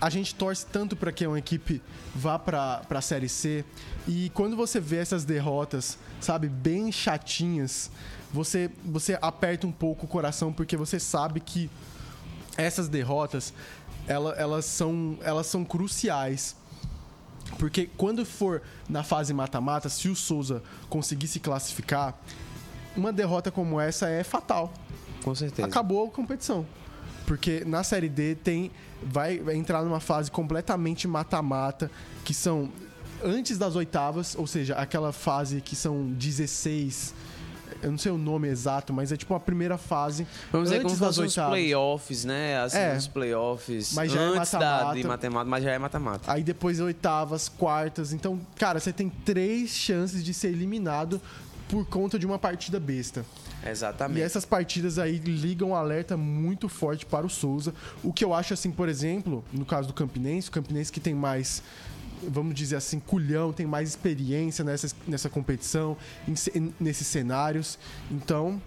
a 0.00 0.08
gente 0.08 0.34
torce 0.34 0.64
tanto 0.64 0.96
para 0.96 1.12
que 1.12 1.26
uma 1.26 1.38
equipe 1.38 1.82
vá 2.14 2.38
para 2.38 2.82
a 2.88 3.00
Série 3.00 3.28
C 3.28 3.64
e 4.08 4.30
quando 4.34 4.56
você 4.56 4.80
vê 4.80 4.96
essas 4.96 5.24
derrotas, 5.24 5.98
sabe, 6.20 6.48
bem 6.48 6.90
chatinhas, 6.90 7.90
você, 8.32 8.70
você 8.84 9.18
aperta 9.20 9.66
um 9.66 9.72
pouco 9.72 10.06
o 10.06 10.08
coração 10.08 10.52
porque 10.52 10.76
você 10.76 10.98
sabe 10.98 11.40
que 11.40 11.70
essas 12.56 12.88
derrotas 12.88 13.52
elas, 14.06 14.38
elas, 14.38 14.64
são, 14.64 15.18
elas 15.22 15.46
são 15.46 15.64
cruciais 15.64 16.56
porque 17.58 17.90
quando 17.96 18.24
for 18.24 18.62
na 18.88 19.02
fase 19.02 19.32
mata-mata, 19.32 19.88
se 19.88 20.08
o 20.08 20.16
Souza 20.16 20.62
conseguir 20.88 21.26
se 21.26 21.40
classificar, 21.40 22.18
uma 22.96 23.12
derrota 23.12 23.50
como 23.50 23.80
essa 23.80 24.08
é 24.08 24.22
fatal. 24.22 24.72
Com 25.22 25.34
certeza. 25.34 25.66
Acabou 25.66 26.06
a 26.06 26.10
competição. 26.10 26.66
Porque 27.26 27.62
na 27.64 27.84
Série 27.84 28.08
D 28.08 28.34
tem 28.34 28.70
vai, 29.02 29.38
vai 29.38 29.54
entrar 29.54 29.82
numa 29.82 30.00
fase 30.00 30.30
completamente 30.30 31.06
mata-mata, 31.06 31.90
que 32.24 32.34
são 32.34 32.70
antes 33.22 33.58
das 33.58 33.76
oitavas, 33.76 34.34
ou 34.34 34.46
seja, 34.46 34.74
aquela 34.74 35.12
fase 35.12 35.60
que 35.60 35.76
são 35.76 36.10
16 36.12 37.14
eu 37.82 37.90
não 37.90 37.98
sei 37.98 38.12
o 38.12 38.18
nome 38.18 38.48
exato, 38.48 38.92
mas 38.92 39.12
é 39.12 39.16
tipo 39.16 39.34
a 39.34 39.40
primeira 39.40 39.78
fase. 39.78 40.26
Vamos 40.52 40.70
dizer 40.70 40.82
como 40.82 40.96
fossem 40.96 41.24
os 41.24 41.34
playoffs, 41.34 42.24
né? 42.24 42.60
Assim, 42.60 42.78
é, 42.78 42.96
os 42.96 43.06
playoffs 43.06 43.92
mas 43.94 44.12
já 44.12 44.20
é 44.20 44.24
antes 44.24 44.54
é 44.54 44.58
mata 44.58 44.66
-mata. 44.66 44.84
Da, 44.86 44.94
de 44.94 45.06
matemática, 45.06 45.50
mas 45.50 45.64
já 45.64 45.70
é 45.70 45.78
mata-mata. 45.78 46.32
Aí 46.32 46.42
depois 46.42 46.80
oitavas, 46.80 47.48
quartas. 47.48 48.12
Então, 48.12 48.40
cara, 48.56 48.80
você 48.80 48.92
tem 48.92 49.08
três 49.08 49.70
chances 49.70 50.24
de 50.24 50.34
ser 50.34 50.48
eliminado 50.48 51.20
por 51.68 51.86
conta 51.86 52.18
de 52.18 52.26
uma 52.26 52.38
partida 52.38 52.80
besta. 52.80 53.24
Exatamente. 53.64 54.18
E 54.18 54.22
essas 54.22 54.44
partidas 54.44 54.98
aí 54.98 55.18
ligam 55.18 55.70
um 55.70 55.74
alerta 55.74 56.16
muito 56.16 56.68
forte 56.68 57.06
para 57.06 57.24
o 57.24 57.30
Souza. 57.30 57.72
O 58.02 58.12
que 58.12 58.24
eu 58.24 58.34
acho 58.34 58.54
assim, 58.54 58.70
por 58.70 58.88
exemplo, 58.88 59.44
no 59.52 59.64
caso 59.64 59.86
do 59.86 59.94
Campinense, 59.94 60.48
o 60.48 60.52
Campinense 60.52 60.90
que 60.90 61.00
tem 61.00 61.14
mais 61.14 61.62
vamos 62.22 62.54
dizer 62.54 62.76
assim, 62.76 63.00
culhão, 63.00 63.52
tem 63.52 63.66
mais 63.66 63.88
experiência 63.88 64.64
nessa, 64.64 64.88
nessa 65.06 65.28
competição, 65.28 65.96
em, 66.28 66.72
nesses 66.80 67.06
cenários. 67.06 67.78
Então, 68.10 68.60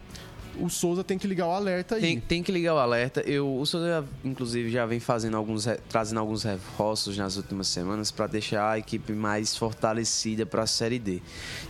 o 0.59 0.69
Souza 0.69 1.03
tem 1.03 1.17
que 1.17 1.27
ligar 1.27 1.47
o 1.47 1.51
alerta 1.51 1.95
aí. 1.95 2.01
Tem, 2.01 2.19
tem 2.19 2.43
que 2.43 2.51
ligar 2.51 2.75
o 2.75 2.77
alerta. 2.77 3.21
Eu, 3.21 3.57
o 3.57 3.65
Souza, 3.65 4.05
inclusive, 4.23 4.69
já 4.69 4.85
vem 4.85 4.99
fazendo 4.99 5.35
alguns, 5.35 5.67
trazendo 5.89 6.19
alguns 6.19 6.43
reforços 6.43 7.17
nas 7.17 7.37
últimas 7.37 7.67
semanas 7.67 8.11
para 8.11 8.27
deixar 8.27 8.71
a 8.71 8.77
equipe 8.77 9.13
mais 9.13 9.55
fortalecida 9.55 10.45
para 10.45 10.63
a 10.63 10.67
Série 10.67 10.99
D. 10.99 11.21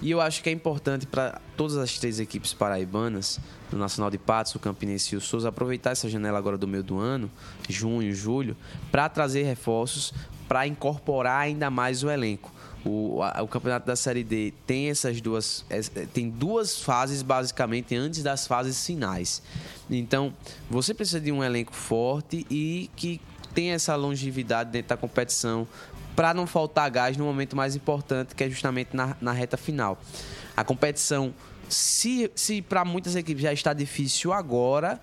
E 0.02 0.12
eu 0.12 0.20
acho 0.20 0.44
que 0.44 0.50
é 0.50 0.52
importante 0.52 1.06
para 1.06 1.40
todas 1.56 1.78
as 1.78 1.98
três 1.98 2.20
equipes 2.20 2.54
paraibanas, 2.54 3.40
do 3.72 3.78
Nacional 3.80 4.12
de 4.12 4.18
Patos, 4.18 4.54
o 4.56 4.60
Campinense 4.60 5.16
e 5.16 5.18
o 5.18 5.22
Souza, 5.22 5.50
aproveitar 5.50 5.92
essa 5.92 6.08
janela 6.08 6.38
agora 6.38 6.58
do 6.58 6.68
meio 6.68 6.84
do 6.84 7.00
ano, 7.00 7.30
junho, 7.68 8.14
julho, 8.14 8.56
para 8.92 9.10
trazer 9.10 9.44
reforços, 9.44 10.14
para 10.48 10.68
incorporar 10.68 11.42
ainda 11.42 11.70
mais 11.70 12.04
o 12.04 12.10
elenco. 12.10 12.52
O, 12.86 13.22
a, 13.24 13.42
o 13.42 13.48
campeonato 13.48 13.88
da 13.88 13.96
Série 13.96 14.24
D 14.24 14.54
tem 14.68 14.90
essas 14.90 15.22
duas. 15.22 15.66
É, 15.70 15.82
tem 16.06 16.30
duas 16.30 16.82
fases, 16.82 17.22
basicamente, 17.22 17.96
antes 17.96 18.22
das 18.22 18.46
fases 18.46 18.86
finais. 18.86 19.42
Então, 19.90 20.34
você 20.70 20.94
precisa 20.94 21.22
de 21.22 21.32
um 21.32 21.44
elenco 21.44 21.74
forte 21.74 22.46
e 22.50 22.90
que 22.96 23.22
tenha 23.54 23.74
essa 23.74 23.96
longevidade 23.96 24.72
dentro 24.72 24.90
da 24.90 24.98
competição 24.98 25.68
para 26.16 26.34
não 26.34 26.46
faltar 26.46 26.90
gás 26.92 27.18
no 27.18 27.26
momento 27.26 27.56
mais 27.56 27.76
importante, 27.76 28.36
que 28.36 28.44
é 28.44 28.50
justamente 28.50 28.96
na, 28.96 29.16
na 29.22 29.32
reta 29.32 29.58
final. 29.58 30.00
A 30.56 30.64
competição, 30.64 31.34
se, 31.70 32.30
se 32.36 32.62
para 32.62 32.86
muitas 32.86 33.16
equipes 33.16 33.42
já 33.42 33.54
está 33.54 33.74
difícil 33.74 34.32
agora, 34.32 35.02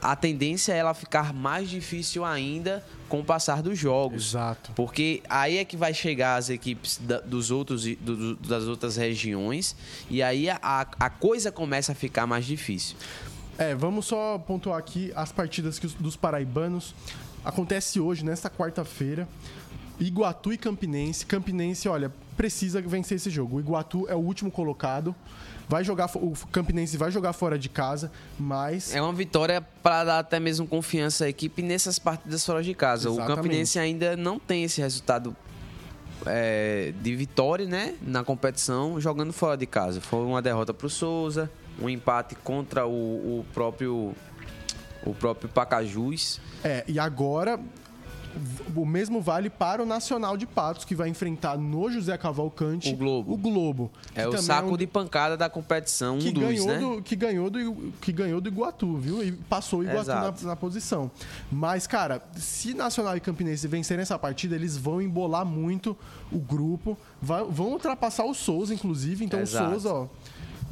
a 0.00 0.14
tendência 0.14 0.72
é 0.72 0.78
ela 0.78 0.94
ficar 0.94 1.32
mais 1.32 1.68
difícil 1.68 2.24
ainda 2.24 2.84
com 3.12 3.20
o 3.20 3.24
passar 3.24 3.62
dos 3.62 3.78
jogos. 3.78 4.28
Exato. 4.30 4.72
Porque 4.74 5.22
aí 5.28 5.58
é 5.58 5.66
que 5.66 5.76
vai 5.76 5.92
chegar 5.92 6.36
as 6.36 6.48
equipes 6.48 6.96
da, 6.96 7.20
dos 7.20 7.50
outros, 7.50 7.84
do, 7.96 8.36
das 8.36 8.64
outras 8.64 8.96
regiões 8.96 9.76
e 10.08 10.22
aí 10.22 10.48
a, 10.48 10.58
a 10.62 11.10
coisa 11.10 11.52
começa 11.52 11.92
a 11.92 11.94
ficar 11.94 12.26
mais 12.26 12.46
difícil. 12.46 12.96
É, 13.58 13.74
vamos 13.74 14.06
só 14.06 14.38
pontuar 14.38 14.78
aqui 14.78 15.12
as 15.14 15.30
partidas 15.30 15.78
que 15.78 15.84
os, 15.84 15.92
dos 15.92 16.16
paraibanos. 16.16 16.94
Acontece 17.44 18.00
hoje, 18.00 18.24
nesta 18.24 18.48
quarta-feira. 18.48 19.28
Iguatu 20.00 20.52
e 20.52 20.58
Campinense. 20.58 21.24
Campinense, 21.26 21.88
olha, 21.88 22.12
precisa 22.36 22.80
vencer 22.80 23.16
esse 23.16 23.30
jogo. 23.30 23.56
O 23.56 23.60
Iguatu 23.60 24.06
é 24.08 24.14
o 24.14 24.18
último 24.18 24.50
colocado 24.50 25.14
vai 25.68 25.82
jogar 25.82 26.10
o 26.16 26.34
Campinense 26.50 26.98
vai 26.98 27.10
jogar 27.10 27.32
fora 27.32 27.58
de 27.58 27.68
casa, 27.68 28.12
mas 28.38 28.94
é 28.94 29.00
uma 29.00 29.12
vitória 29.12 29.62
para 29.82 30.04
dar 30.04 30.18
até 30.18 30.38
mesmo 30.38 30.66
confiança 30.66 31.24
à 31.24 31.28
equipe 31.30 31.62
nessas 31.62 31.98
partidas 31.98 32.44
fora 32.44 32.62
de 32.62 32.74
casa. 32.74 33.08
Exatamente. 33.08 33.32
O 33.32 33.36
Campinense 33.36 33.78
ainda 33.78 34.14
não 34.14 34.38
tem 34.38 34.64
esse 34.64 34.82
resultado 34.82 35.34
é, 36.26 36.92
de 37.00 37.16
vitória, 37.16 37.66
né, 37.66 37.94
na 38.02 38.22
competição 38.22 39.00
jogando 39.00 39.32
fora 39.32 39.56
de 39.56 39.66
casa. 39.66 40.00
Foi 40.00 40.20
uma 40.26 40.42
derrota 40.42 40.74
para 40.74 40.86
o 40.86 40.90
Souza, 40.90 41.50
um 41.80 41.88
empate 41.88 42.34
contra 42.34 42.86
o, 42.86 42.90
o 43.40 43.46
próprio 43.54 44.14
o 45.04 45.14
próprio 45.14 45.48
Pacajus. 45.48 46.38
É, 46.62 46.84
e 46.86 46.98
agora 46.98 47.58
o 48.74 48.84
mesmo 48.84 49.20
vale 49.20 49.50
para 49.50 49.82
o 49.82 49.86
Nacional 49.86 50.36
de 50.36 50.46
Patos, 50.46 50.84
que 50.84 50.94
vai 50.94 51.08
enfrentar 51.08 51.56
no 51.56 51.90
José 51.90 52.16
Cavalcante 52.16 52.92
o 52.92 52.96
Globo. 52.96 53.32
O 53.32 53.36
Globo 53.36 53.90
é 54.14 54.26
o 54.26 54.36
saco 54.38 54.70
é 54.70 54.72
um... 54.72 54.76
de 54.76 54.86
pancada 54.86 55.36
da 55.36 55.48
competição, 55.48 56.18
que 56.18 56.28
um 56.28 56.32
dos, 56.32 56.42
ganhou 56.42 56.66
né? 56.66 56.78
Do, 56.78 57.02
que, 57.02 57.16
ganhou 57.16 57.50
do, 57.50 57.92
que 58.00 58.12
ganhou 58.12 58.40
do 58.40 58.48
Iguatu, 58.48 58.96
viu? 58.96 59.22
E 59.22 59.32
passou 59.32 59.80
o 59.80 59.84
Iguatu 59.84 60.08
na, 60.08 60.32
na, 60.48 60.56
posição. 60.56 61.10
Mas, 61.50 61.86
cara, 61.86 62.22
se 62.34 62.74
Nacional 62.74 63.16
e 63.16 63.20
Campinense 63.20 63.66
vencerem 63.68 64.02
essa 64.02 64.18
partida, 64.18 64.54
eles 64.54 64.76
vão 64.76 65.00
embolar 65.00 65.44
muito 65.44 65.96
o 66.30 66.38
grupo, 66.38 66.96
vai, 67.20 67.44
vão 67.44 67.72
ultrapassar 67.72 68.24
o 68.24 68.34
Souza, 68.34 68.72
inclusive. 68.74 69.24
Então, 69.24 69.40
Exato. 69.40 69.66
o 69.66 69.70
Souza, 69.70 69.92
ó 69.92 70.08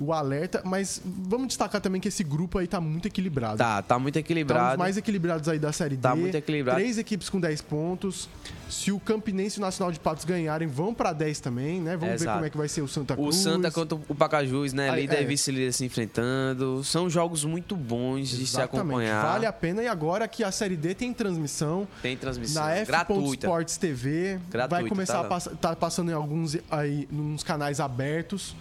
o 0.01 0.13
alerta, 0.15 0.63
mas 0.65 1.01
vamos 1.05 1.49
destacar 1.49 1.81
também 1.81 2.01
que 2.01 2.09
esse 2.09 2.25
grupo 2.25 2.59
aí 2.59 2.67
tá 2.67 2.81
muito 2.81 3.07
equilibrado. 3.07 3.59
Tá, 3.59 3.83
tá 3.83 3.99
muito 3.99 4.17
equilibrado. 4.17 4.69
Tá 4.69 4.73
os 4.73 4.79
mais 4.79 4.97
equilibrados 4.97 5.49
aí 5.49 5.59
da 5.59 5.73
Série 5.73 5.97
tá 5.97 6.09
D. 6.09 6.15
Tá 6.15 6.21
muito 6.21 6.35
equilibrado. 6.35 6.81
Três 6.81 6.97
equipes 6.97 7.29
com 7.29 7.39
10 7.39 7.61
pontos. 7.63 8.29
Se 8.71 8.91
o 8.93 9.01
Campinense 9.01 9.59
e 9.59 9.61
o 9.61 9.63
Nacional 9.63 9.93
de 9.93 9.99
Patos 9.99 10.25
ganharem, 10.25 10.67
vão 10.67 10.95
para 10.95 11.13
10 11.13 11.41
também, 11.41 11.81
né? 11.81 11.97
Vamos 11.97 12.23
ver 12.23 12.33
como 12.33 12.45
é 12.45 12.51
que 12.51 12.57
vai 12.57 12.69
ser 12.69 12.83
o 12.83 12.89
Santa 12.89 13.15
Cruz. 13.15 13.37
O 13.37 13.39
Santa 13.39 13.71
contra 13.71 13.99
o 14.09 14.15
Pacajus, 14.15 14.73
né? 14.73 14.95
Líder 14.95 15.19
é. 15.19 15.23
e 15.23 15.27
vice-líder 15.27 15.73
se 15.73 15.85
enfrentando. 15.85 16.83
São 16.83 17.11
jogos 17.11 17.45
muito 17.45 17.77
bons 17.77 18.31
de 18.31 18.47
se 18.47 18.61
acompanhar. 18.61 19.23
Vale 19.25 19.45
a 19.45 19.53
pena. 19.53 19.83
E 19.83 19.89
agora 19.89 20.27
que 20.29 20.43
a 20.43 20.53
Série 20.53 20.77
D 20.77 20.95
tem 20.95 21.13
transmissão. 21.13 21.87
Tem 22.01 22.17
transmissão. 22.17 22.63
Na 22.63 22.73
F. 22.77 22.93
Sports 23.35 23.77
TV. 23.77 24.41
Gratuita, 24.49 24.69
vai 24.69 24.89
começar 24.89 25.15
tá 25.15 25.21
a 25.21 25.25
passar, 25.25 25.51
tá 25.57 25.77
passando 25.77 26.11
em 26.11 26.15
alguns 26.15 26.57
aí, 26.71 27.09
nos 27.11 27.43
canais 27.43 27.81
abertos 27.81 28.55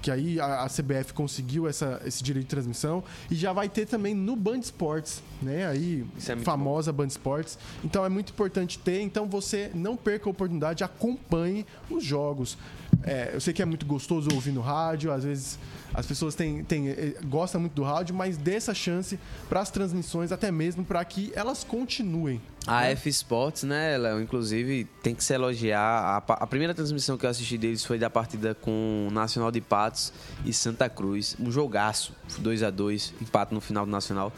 que 0.00 0.10
aí 0.10 0.40
a, 0.40 0.62
a 0.62 0.68
CBF 0.68 1.12
conseguiu 1.12 1.68
essa, 1.68 2.00
esse 2.04 2.22
direito 2.22 2.46
de 2.46 2.50
transmissão 2.50 3.02
e 3.30 3.34
já 3.34 3.52
vai 3.52 3.68
ter 3.68 3.86
também 3.86 4.14
no 4.14 4.34
Band 4.36 4.58
Esportes, 4.58 5.22
né? 5.42 5.66
Aí 5.66 6.04
é 6.16 6.36
famosa 6.36 6.92
bom. 6.92 6.98
Band 6.98 7.08
Esportes. 7.08 7.58
Então 7.84 8.04
é 8.04 8.08
muito 8.08 8.32
importante 8.32 8.78
ter. 8.78 9.00
Então 9.02 9.26
você 9.26 9.70
não 9.74 9.96
perca 9.96 10.28
a 10.28 10.30
oportunidade, 10.30 10.84
acompanhe 10.84 11.66
os 11.90 12.04
jogos. 12.04 12.56
É, 13.02 13.30
eu 13.32 13.40
sei 13.40 13.54
que 13.54 13.62
é 13.62 13.64
muito 13.64 13.86
gostoso 13.86 14.28
ouvir 14.34 14.52
no 14.52 14.60
rádio, 14.60 15.10
às 15.10 15.24
vezes 15.24 15.58
as 15.92 16.06
pessoas 16.06 16.34
têm, 16.34 16.62
têm, 16.62 16.88
eh, 16.88 17.14
gostam 17.24 17.60
muito 17.60 17.72
do 17.72 17.82
rádio, 17.82 18.14
mas 18.14 18.36
dê 18.36 18.54
essa 18.54 18.74
chance 18.74 19.18
para 19.48 19.60
as 19.60 19.70
transmissões, 19.70 20.30
até 20.30 20.50
mesmo 20.50 20.84
para 20.84 21.04
que 21.04 21.32
elas 21.34 21.64
continuem. 21.64 22.40
A 22.66 22.82
né? 22.82 22.92
F 22.92 23.08
Sports, 23.08 23.64
né, 23.64 23.96
Léo, 23.98 24.20
inclusive, 24.20 24.86
tem 25.02 25.14
que 25.14 25.24
se 25.24 25.34
elogiar. 25.34 25.80
A, 25.80 26.16
a, 26.18 26.46
primeira 26.46 26.74
transmissão 26.74 27.16
que 27.16 27.26
eu 27.26 27.30
assisti 27.30 27.58
deles 27.58 27.84
foi 27.84 27.98
da 27.98 28.08
partida 28.08 28.54
com 28.54 29.08
o 29.08 29.12
Nacional 29.12 29.50
de 29.50 29.60
Patos 29.60 30.12
e 30.44 30.52
Santa 30.52 30.88
Cruz. 30.88 31.36
Um 31.40 31.50
jogaço, 31.50 32.14
2 32.38 32.62
a 32.62 32.70
2 32.70 33.14
empate 33.20 33.52
no 33.52 33.60
final 33.60 33.84
do 33.84 33.90
Nacional. 33.90 34.32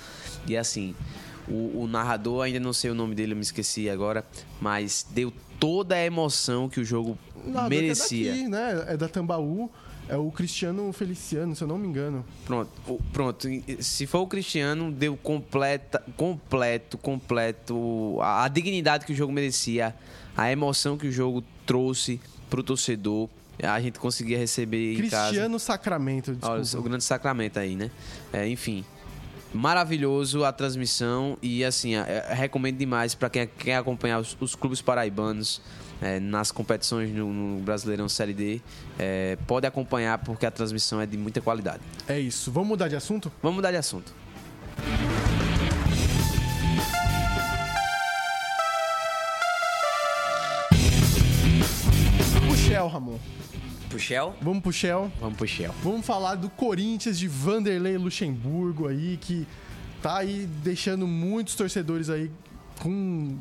E 0.46 0.56
assim, 0.56 0.94
o, 1.48 1.82
o 1.82 1.86
narrador, 1.86 2.44
ainda 2.44 2.60
não 2.60 2.72
sei 2.72 2.90
o 2.90 2.94
nome 2.94 3.14
dele, 3.14 3.32
eu 3.32 3.36
me 3.36 3.42
esqueci 3.42 3.90
agora, 3.90 4.24
mas 4.60 5.04
deu 5.10 5.32
toda 5.62 5.94
a 5.94 6.04
emoção 6.04 6.68
que 6.68 6.80
o 6.80 6.84
jogo 6.84 7.16
merecia. 7.68 8.32
É, 8.32 8.34
daqui, 8.34 8.48
né? 8.48 8.84
é 8.88 8.96
da 8.96 9.08
Tambaú. 9.08 9.70
É 10.08 10.16
o 10.16 10.28
Cristiano 10.32 10.92
Feliciano, 10.92 11.54
se 11.54 11.62
eu 11.62 11.68
não 11.68 11.78
me 11.78 11.86
engano. 11.86 12.24
Pronto, 12.44 13.00
pronto. 13.12 13.48
Se 13.78 14.04
for 14.04 14.18
o 14.18 14.26
Cristiano, 14.26 14.90
deu 14.90 15.16
completa, 15.16 16.02
completo, 16.16 16.98
completo 16.98 18.18
a, 18.20 18.44
a 18.44 18.48
dignidade 18.48 19.06
que 19.06 19.12
o 19.12 19.14
jogo 19.14 19.32
merecia, 19.32 19.94
a 20.36 20.50
emoção 20.50 20.98
que 20.98 21.06
o 21.06 21.12
jogo 21.12 21.44
trouxe 21.64 22.20
pro 22.50 22.64
torcedor. 22.64 23.28
A 23.62 23.80
gente 23.80 24.00
conseguia 24.00 24.36
receber 24.36 24.96
Cristiano 24.96 25.60
Sacramento, 25.60 26.32
desculpa. 26.32 26.56
Olha, 26.56 26.80
o 26.80 26.82
grande 26.82 27.04
sacramento 27.04 27.60
aí, 27.60 27.76
né? 27.76 27.88
É, 28.32 28.48
enfim, 28.48 28.84
maravilhoso 29.52 30.44
a 30.44 30.52
transmissão 30.52 31.36
e 31.42 31.64
assim, 31.64 31.94
é, 31.94 32.26
recomendo 32.30 32.78
demais 32.78 33.14
para 33.14 33.28
quem 33.28 33.46
quer 33.46 33.76
acompanhar 33.76 34.18
os, 34.18 34.36
os 34.40 34.54
clubes 34.54 34.80
paraibanos 34.80 35.60
é, 36.00 36.18
nas 36.18 36.50
competições 36.50 37.10
no, 37.10 37.32
no, 37.32 37.60
Brasileirão 37.60 38.08
Série 38.08 38.34
D, 38.34 38.60
é, 38.98 39.36
pode 39.46 39.66
acompanhar 39.66 40.18
porque 40.18 40.44
a 40.44 40.50
transmissão 40.50 41.00
é 41.00 41.06
de 41.06 41.16
muita 41.16 41.40
qualidade. 41.40 41.82
É 42.08 42.18
isso. 42.18 42.50
Vamos 42.50 42.70
mudar 42.70 42.88
de 42.88 42.96
assunto? 42.96 43.30
Vamos 43.40 43.56
mudar 43.56 43.70
de 43.70 43.76
assunto. 43.76 44.12
Pro 53.92 54.00
Shell? 54.00 54.34
Vamos 54.40 54.62
pro 54.62 54.72
Shell. 54.72 55.12
Vamos 55.20 55.36
pro 55.36 55.46
Shell. 55.46 55.74
Vamos 55.82 56.06
falar 56.06 56.36
do 56.36 56.48
Corinthians 56.48 57.18
de 57.18 57.28
Vanderlei 57.28 57.98
Luxemburgo 57.98 58.88
aí, 58.88 59.18
que 59.20 59.46
tá 60.00 60.16
aí 60.16 60.48
deixando 60.62 61.06
muitos 61.06 61.54
torcedores 61.54 62.08
aí 62.08 62.30
com 62.80 63.36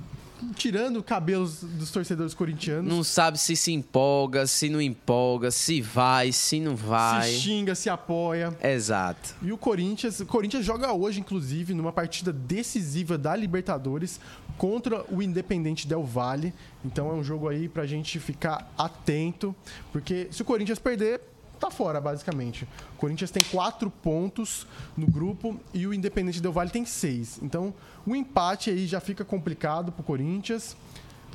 tirando 0.55 1.01
cabelos 1.03 1.61
dos 1.61 1.91
torcedores 1.91 2.33
corintianos. 2.33 2.91
Não 2.91 3.03
sabe 3.03 3.37
se 3.37 3.55
se 3.55 3.71
empolga, 3.71 4.47
se 4.47 4.69
não 4.69 4.81
empolga, 4.81 5.51
se 5.51 5.81
vai, 5.81 6.31
se 6.31 6.59
não 6.59 6.75
vai. 6.75 7.29
Se 7.29 7.39
xinga, 7.39 7.75
se 7.75 7.89
apoia. 7.89 8.55
Exato. 8.61 9.35
E 9.41 9.51
o 9.51 9.57
Corinthians, 9.57 10.19
o 10.19 10.25
Corinthians 10.25 10.65
joga 10.65 10.93
hoje, 10.93 11.19
inclusive, 11.19 11.73
numa 11.73 11.91
partida 11.91 12.33
decisiva 12.33 13.17
da 13.17 13.35
Libertadores 13.35 14.19
contra 14.57 15.05
o 15.09 15.21
Independente 15.21 15.87
Del 15.87 16.03
Valle. 16.03 16.53
Então 16.83 17.09
é 17.09 17.13
um 17.13 17.23
jogo 17.23 17.47
aí 17.47 17.67
pra 17.67 17.85
gente 17.85 18.19
ficar 18.19 18.71
atento, 18.77 19.55
porque 19.91 20.27
se 20.31 20.41
o 20.41 20.45
Corinthians 20.45 20.79
perder, 20.79 21.21
tá 21.61 21.69
fora, 21.69 22.01
basicamente. 22.01 22.67
O 22.95 22.97
Corinthians 22.97 23.29
tem 23.29 23.43
quatro 23.43 23.89
pontos 23.89 24.65
no 24.97 25.05
grupo 25.05 25.59
e 25.73 25.85
o 25.85 25.93
Independente 25.93 26.41
Del 26.41 26.51
Vale 26.51 26.71
tem 26.71 26.85
seis. 26.85 27.39
Então, 27.41 27.73
o 28.05 28.15
empate 28.15 28.69
aí 28.69 28.87
já 28.87 28.99
fica 28.99 29.23
complicado 29.23 29.91
pro 29.91 30.03
Corinthians. 30.03 30.75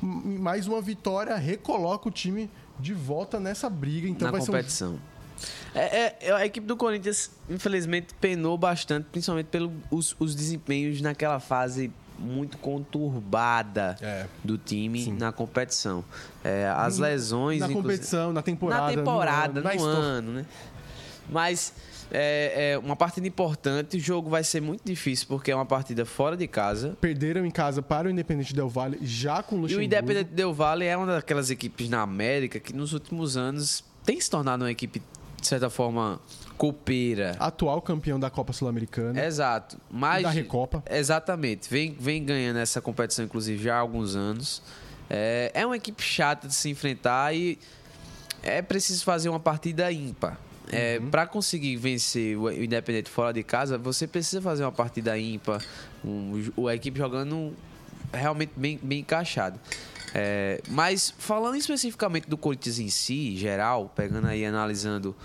Mais 0.01 0.67
uma 0.67 0.81
vitória 0.81 1.35
recoloca 1.35 2.07
o 2.07 2.11
time 2.11 2.49
de 2.79 2.93
volta 2.93 3.39
nessa 3.39 3.69
briga. 3.69 4.07
Então 4.07 4.27
Na 4.27 4.31
vai 4.31 4.45
competição. 4.45 4.91
ser 4.91 4.95
um, 4.95 5.79
É, 5.79 6.15
é, 6.27 6.31
a 6.31 6.45
equipe 6.45 6.67
do 6.67 6.77
Corinthians, 6.77 7.31
infelizmente, 7.49 8.13
penou 8.19 8.57
bastante, 8.57 9.07
principalmente 9.11 9.47
pelos 9.47 10.15
os 10.19 10.35
desempenhos 10.35 11.01
naquela 11.01 11.39
fase 11.39 11.91
muito 12.19 12.57
conturbada 12.57 13.95
é. 14.01 14.25
do 14.43 14.57
time 14.57 15.03
Sim. 15.03 15.13
na 15.13 15.31
competição. 15.31 16.03
É, 16.43 16.67
as 16.67 16.97
lesões. 16.97 17.59
Na 17.59 17.69
competição, 17.69 18.33
na 18.33 18.41
temporada. 18.41 18.81
Na 18.83 18.97
temporada, 18.97 19.61
no, 19.61 19.69
no, 19.69 19.75
no 19.75 19.85
ano, 19.85 20.31
né? 20.33 20.45
Mas 21.29 21.73
é, 22.11 22.71
é, 22.73 22.77
uma 22.77 22.95
partida 22.95 23.27
importante. 23.27 23.97
O 23.97 23.99
jogo 23.99 24.29
vai 24.29 24.43
ser 24.43 24.61
muito 24.61 24.83
difícil 24.83 25.27
porque 25.27 25.51
é 25.51 25.55
uma 25.55 25.65
partida 25.65 26.05
fora 26.05 26.37
de 26.37 26.47
casa. 26.47 26.97
Perderam 27.01 27.45
em 27.45 27.51
casa 27.51 27.81
para 27.81 28.07
o 28.07 28.11
Independente 28.11 28.53
Del 28.53 28.69
Valle, 28.69 28.99
já 29.01 29.43
com 29.43 29.55
o 29.55 29.59
Luxemburgo. 29.59 29.81
E 29.81 29.83
o 29.83 29.85
Independente 29.85 30.31
Del 30.31 30.53
Valle 30.53 30.85
é 30.85 30.95
uma 30.95 31.05
daquelas 31.05 31.49
equipes 31.49 31.89
na 31.89 32.01
América 32.01 32.59
que 32.59 32.73
nos 32.73 32.93
últimos 32.93 33.37
anos 33.37 33.83
tem 34.05 34.19
se 34.21 34.29
tornado 34.29 34.63
uma 34.63 34.71
equipe, 34.71 35.01
de 35.39 35.47
certa 35.47 35.69
forma, 35.69 36.19
copeira. 36.57 37.35
Atual 37.39 37.81
campeão 37.81 38.19
da 38.19 38.29
Copa 38.29 38.53
Sul-Americana. 38.53 39.25
Exato. 39.25 39.77
Mas, 39.91 40.23
da 40.23 40.29
Recopa. 40.29 40.83
Exatamente. 40.89 41.69
Vem, 41.69 41.95
vem 41.99 42.23
ganhando 42.23 42.57
essa 42.57 42.81
competição, 42.81 43.25
inclusive, 43.25 43.61
já 43.61 43.75
há 43.75 43.79
alguns 43.79 44.15
anos. 44.15 44.61
É, 45.09 45.51
é 45.53 45.65
uma 45.65 45.75
equipe 45.75 46.01
chata 46.01 46.47
de 46.47 46.55
se 46.55 46.69
enfrentar 46.69 47.33
e 47.35 47.59
é 48.41 48.61
preciso 48.61 49.03
fazer 49.03 49.29
uma 49.29 49.39
partida 49.39 49.91
ímpar. 49.91 50.39
É, 50.71 50.99
uhum. 50.99 51.09
Para 51.09 51.25
conseguir 51.25 51.75
vencer 51.77 52.37
o 52.37 52.51
Independente 52.51 53.09
fora 53.09 53.31
de 53.31 53.43
casa, 53.43 53.77
você 53.77 54.05
precisa 54.05 54.41
fazer 54.41 54.63
uma 54.63 54.71
partida 54.71 55.17
ímpar, 55.17 55.63
um, 56.03 56.67
a 56.67 56.75
equipe 56.75 56.97
jogando 56.97 57.53
realmente 58.13 58.51
bem, 58.55 58.79
bem 58.81 58.99
encaixado. 58.99 59.59
É, 60.13 60.61
mas 60.69 61.13
falando 61.17 61.55
especificamente 61.55 62.29
do 62.29 62.37
Corinthians 62.37 62.79
em 62.79 62.89
si, 62.89 63.35
geral, 63.37 63.91
pegando 63.95 64.27
aí 64.27 64.45
analisando 64.45 65.15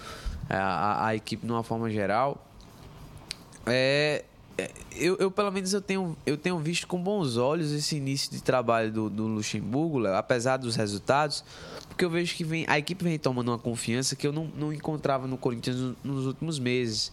a, 0.48 0.56
a, 0.56 1.06
a 1.08 1.16
equipe 1.16 1.46
de 1.46 1.52
uma 1.52 1.62
forma 1.62 1.88
geral, 1.90 2.46
é, 3.66 3.72
é, 4.14 4.24
eu, 4.94 5.16
eu, 5.16 5.30
pelo 5.30 5.50
menos 5.50 5.72
eu 5.72 5.80
tenho, 5.80 6.16
eu 6.26 6.36
tenho 6.36 6.58
visto 6.58 6.86
com 6.86 7.02
bons 7.02 7.36
olhos 7.36 7.72
esse 7.72 7.96
início 7.96 8.30
de 8.30 8.42
trabalho 8.42 8.92
do, 8.92 9.10
do 9.10 9.26
Luxemburgo, 9.26 10.06
apesar 10.08 10.56
dos 10.56 10.76
resultados, 10.76 11.44
porque 11.88 12.04
eu 12.04 12.10
vejo 12.10 12.34
que 12.34 12.44
vem, 12.44 12.64
a 12.68 12.78
equipe 12.78 13.04
vem 13.04 13.18
tomando 13.18 13.48
uma 13.48 13.58
confiança 13.58 14.16
que 14.16 14.26
eu 14.26 14.32
não, 14.32 14.50
não 14.56 14.72
encontrava 14.72 15.26
no 15.26 15.36
Corinthians 15.36 15.94
nos 16.02 16.26
últimos 16.26 16.58
meses. 16.58 17.12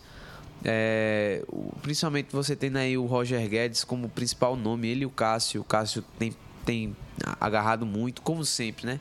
É, 0.63 1.43
principalmente 1.81 2.27
você 2.31 2.55
tendo 2.55 2.77
aí 2.77 2.97
o 2.97 3.05
Roger 3.05 3.47
Guedes 3.47 3.83
como 3.83 4.09
principal 4.09 4.55
nome, 4.55 4.87
ele 4.87 5.03
e 5.03 5.05
o 5.05 5.09
Cássio. 5.09 5.61
O 5.61 5.63
Cássio 5.63 6.03
tem, 6.17 6.33
tem 6.65 6.95
agarrado 7.39 7.85
muito, 7.85 8.21
como 8.21 8.43
sempre, 8.43 8.85
né? 8.85 8.99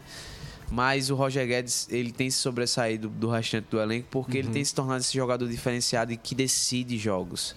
Mas 0.71 1.11
o 1.11 1.15
Roger 1.15 1.47
Guedes 1.47 1.89
ele 1.91 2.13
tem 2.13 2.29
se 2.31 2.39
sobressaído 2.39 3.09
do 3.09 3.29
restante 3.29 3.67
do 3.71 3.81
elenco 3.81 4.07
porque 4.11 4.39
uhum. 4.39 4.45
ele 4.45 4.53
tem 4.53 4.65
se 4.65 4.75
tornado 4.75 5.01
esse 5.01 5.15
jogador 5.15 5.49
diferenciado 5.49 6.13
e 6.13 6.17
que 6.17 6.35
decide 6.35 6.99
jogos. 6.99 7.57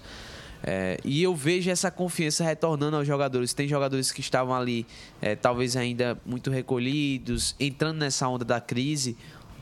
É, 0.63 0.99
e 1.03 1.23
eu 1.23 1.35
vejo 1.35 1.69
essa 1.69 1.89
confiança 1.89 2.43
retornando 2.43 2.97
aos 2.97 3.07
jogadores. 3.07 3.53
Tem 3.53 3.67
jogadores 3.67 4.11
que 4.11 4.21
estavam 4.21 4.53
ali, 4.55 4.85
é, 5.21 5.35
talvez 5.35 5.75
ainda 5.75 6.19
muito 6.25 6.51
recolhidos, 6.51 7.55
entrando 7.59 7.97
nessa 7.97 8.27
onda 8.27 8.45
da 8.45 8.61
crise 8.61 9.17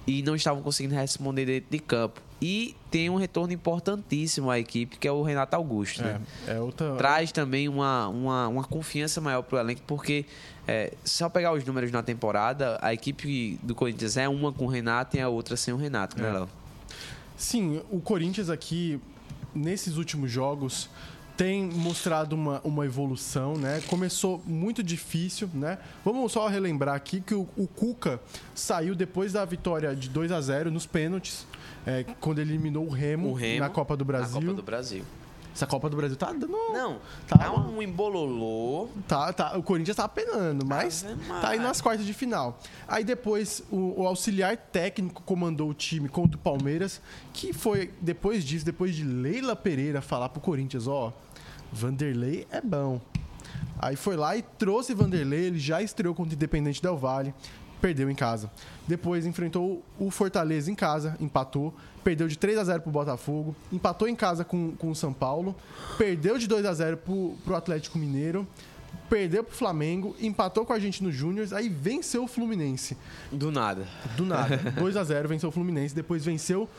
e 0.06 0.22
não 0.24 0.36
estavam 0.36 0.62
conseguindo 0.62 0.96
responder 0.96 1.46
dentro 1.46 1.70
de 1.70 1.80
campo. 1.80 2.22
E 2.42 2.76
tem 2.90 3.10
um 3.10 3.16
retorno 3.16 3.52
importantíssimo 3.52 4.50
à 4.50 4.58
equipe, 4.58 4.98
que 4.98 5.08
é 5.08 5.12
o 5.12 5.22
Renato 5.22 5.56
Augusto. 5.56 6.02
Né? 6.02 6.22
É, 6.48 6.54
é 6.54 6.60
outra... 6.60 6.96
Traz 6.96 7.32
também 7.32 7.68
uma, 7.68 8.08
uma, 8.08 8.48
uma 8.48 8.64
confiança 8.64 9.20
maior 9.20 9.42
para 9.42 9.58
o 9.58 9.60
elenco, 9.60 9.82
porque 9.86 10.26
é, 10.68 10.94
só 11.04 11.28
pegar 11.28 11.54
os 11.54 11.66
números 11.66 11.92
na 11.92 12.02
temporada, 12.02 12.80
a 12.82 12.94
equipe 12.94 13.60
do 13.62 13.76
Corinthians 13.76 14.16
é 14.16 14.28
uma 14.28 14.54
com 14.54 14.66
o 14.66 14.68
Renato 14.68 15.18
e 15.18 15.20
a 15.20 15.28
outra 15.28 15.58
sem 15.58 15.74
o 15.74 15.78
Renato, 15.78 16.18
né, 16.18 16.30
é. 16.30 16.32
Léo? 16.32 16.50
Sim, 17.36 17.82
o 17.92 18.00
Corinthians 18.00 18.50
aqui 18.50 19.00
nesses 19.54 19.98
últimos 19.98 20.32
jogos 20.32 20.90
tem 21.40 21.64
mostrado 21.64 22.36
uma, 22.36 22.60
uma 22.66 22.86
evolução, 22.86 23.56
né? 23.56 23.82
Começou 23.88 24.44
muito 24.46 24.84
difícil, 24.84 25.50
né? 25.54 25.78
Vamos 26.04 26.34
só 26.34 26.50
relembrar 26.50 26.96
aqui 26.96 27.22
que 27.22 27.34
o, 27.34 27.48
o 27.56 27.66
Cuca 27.66 28.20
saiu 28.54 28.94
depois 28.94 29.32
da 29.32 29.46
vitória 29.46 29.96
de 29.96 30.10
2 30.10 30.34
a 30.34 30.42
0 30.42 30.70
nos 30.70 30.86
pênaltis, 30.86 31.48
é, 31.86 32.04
quando 32.20 32.40
ele 32.40 32.52
eliminou 32.52 32.86
o 32.86 32.90
Remo, 32.90 33.30
o 33.30 33.34
Remo, 33.34 33.62
na 33.62 33.70
Copa 33.70 33.96
do 33.96 34.04
Brasil. 34.04 34.42
Na 34.42 34.48
Copa 34.48 34.54
do 34.54 34.64
Brasil. 34.64 35.06
Essa 35.60 35.68
Copa 35.68 35.90
do 35.90 35.98
Brasil 35.98 36.16
tá 36.16 36.32
dando. 36.32 36.48
Não, 36.48 37.00
tá, 37.28 37.38
tá 37.38 37.52
um 37.52 37.82
embololô. 37.82 38.88
Tá, 39.06 39.34
tá. 39.34 39.58
O 39.58 39.62
Corinthians 39.62 39.98
tá 39.98 40.08
penando, 40.08 40.66
mas 40.66 41.06
tá 41.42 41.50
aí 41.50 41.60
nas 41.60 41.82
quartas 41.82 42.06
de 42.06 42.14
final. 42.14 42.58
Aí 42.88 43.04
depois 43.04 43.62
o, 43.70 44.02
o, 44.02 44.08
auxiliar 44.08 44.56
técnico 44.56 45.22
comandou 45.24 45.70
o 45.70 45.74
time 45.74 46.08
contra 46.08 46.38
o 46.38 46.40
Palmeiras, 46.40 47.02
que 47.34 47.52
foi 47.52 47.92
depois 48.00 48.46
disso, 48.46 48.64
depois 48.64 48.96
de 48.96 49.04
Leila 49.04 49.54
Pereira 49.54 50.02
falar 50.02 50.30
pro 50.30 50.40
Corinthians, 50.40 50.88
ó, 50.88 51.12
Vanderlei 51.74 52.48
é 52.50 52.62
bom. 52.62 53.02
Aí 53.78 53.98
foi 53.98 54.16
lá 54.16 54.38
e 54.38 54.42
trouxe 54.42 54.94
Vanderlei, 54.94 55.48
ele 55.48 55.60
já 55.60 55.82
estreou 55.82 56.16
contra 56.16 56.32
o 56.32 56.36
Independente 56.36 56.82
Del 56.82 56.98
Valle, 56.98 57.34
perdeu 57.82 58.10
em 58.10 58.16
casa. 58.16 58.52
Depois 58.88 59.26
enfrentou 59.26 59.84
o 60.00 60.12
Fortaleza 60.12 60.72
em 60.72 60.76
casa, 60.76 61.16
empatou 61.20 61.74
perdeu 62.04 62.28
de 62.28 62.38
3 62.38 62.58
a 62.58 62.64
0 62.64 62.82
pro 62.82 62.92
Botafogo, 62.92 63.56
empatou 63.72 64.08
em 64.08 64.16
casa 64.16 64.44
com, 64.44 64.76
com 64.76 64.90
o 64.90 64.96
São 64.96 65.14
Paulo, 65.14 65.56
perdeu 65.98 66.38
de 66.38 66.48
2 66.48 66.66
a 66.66 66.74
0 66.74 66.98
pro, 66.98 67.36
pro 67.44 67.56
Atlético 67.56 67.98
Mineiro, 67.98 68.48
perdeu 69.10 69.44
pro 69.44 69.56
Flamengo, 69.56 70.16
empatou 70.20 70.66
com 70.66 70.74
a 70.74 70.80
gente 70.80 71.04
no 71.04 71.12
Júnior, 71.12 71.48
aí 71.52 71.70
venceu 71.70 72.24
o 72.24 72.28
Fluminense. 72.28 72.98
Do 73.32 73.52
nada. 73.52 73.88
Do 74.16 74.26
nada. 74.26 74.58
2 74.78 74.98
a 74.98 75.04
0 75.04 75.30
venceu 75.30 75.50
o 75.50 75.52
Fluminense, 75.52 75.94
depois 75.94 76.24
venceu 76.26 76.70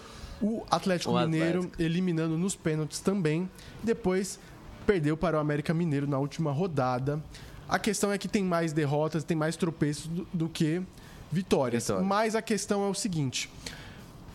o 0.40 0.64
Atlético 0.70 1.12
o 1.12 1.20
Mineiro, 1.20 1.60
Atlético. 1.60 1.82
eliminando 1.82 2.38
nos 2.38 2.56
pênaltis 2.56 3.00
também. 3.00 3.48
Depois 3.82 4.38
perdeu 4.86 5.16
para 5.16 5.36
o 5.36 5.40
América 5.40 5.74
Mineiro 5.74 6.08
na 6.08 6.18
última 6.18 6.50
rodada. 6.50 7.22
A 7.70 7.78
questão 7.78 8.12
é 8.12 8.18
que 8.18 8.26
tem 8.26 8.42
mais 8.42 8.72
derrotas, 8.72 9.22
tem 9.22 9.36
mais 9.36 9.54
tropeços 9.56 10.08
do, 10.08 10.26
do 10.34 10.48
que 10.48 10.82
vitórias. 11.30 11.84
Vitória. 11.84 12.04
Mas 12.04 12.34
a 12.34 12.42
questão 12.42 12.84
é 12.84 12.88
o 12.88 12.94
seguinte: 12.94 13.48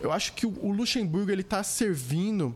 eu 0.00 0.10
acho 0.10 0.32
que 0.32 0.46
o 0.46 0.72
Luxemburgo 0.72 1.30
ele 1.30 1.42
tá 1.42 1.62
servindo 1.62 2.54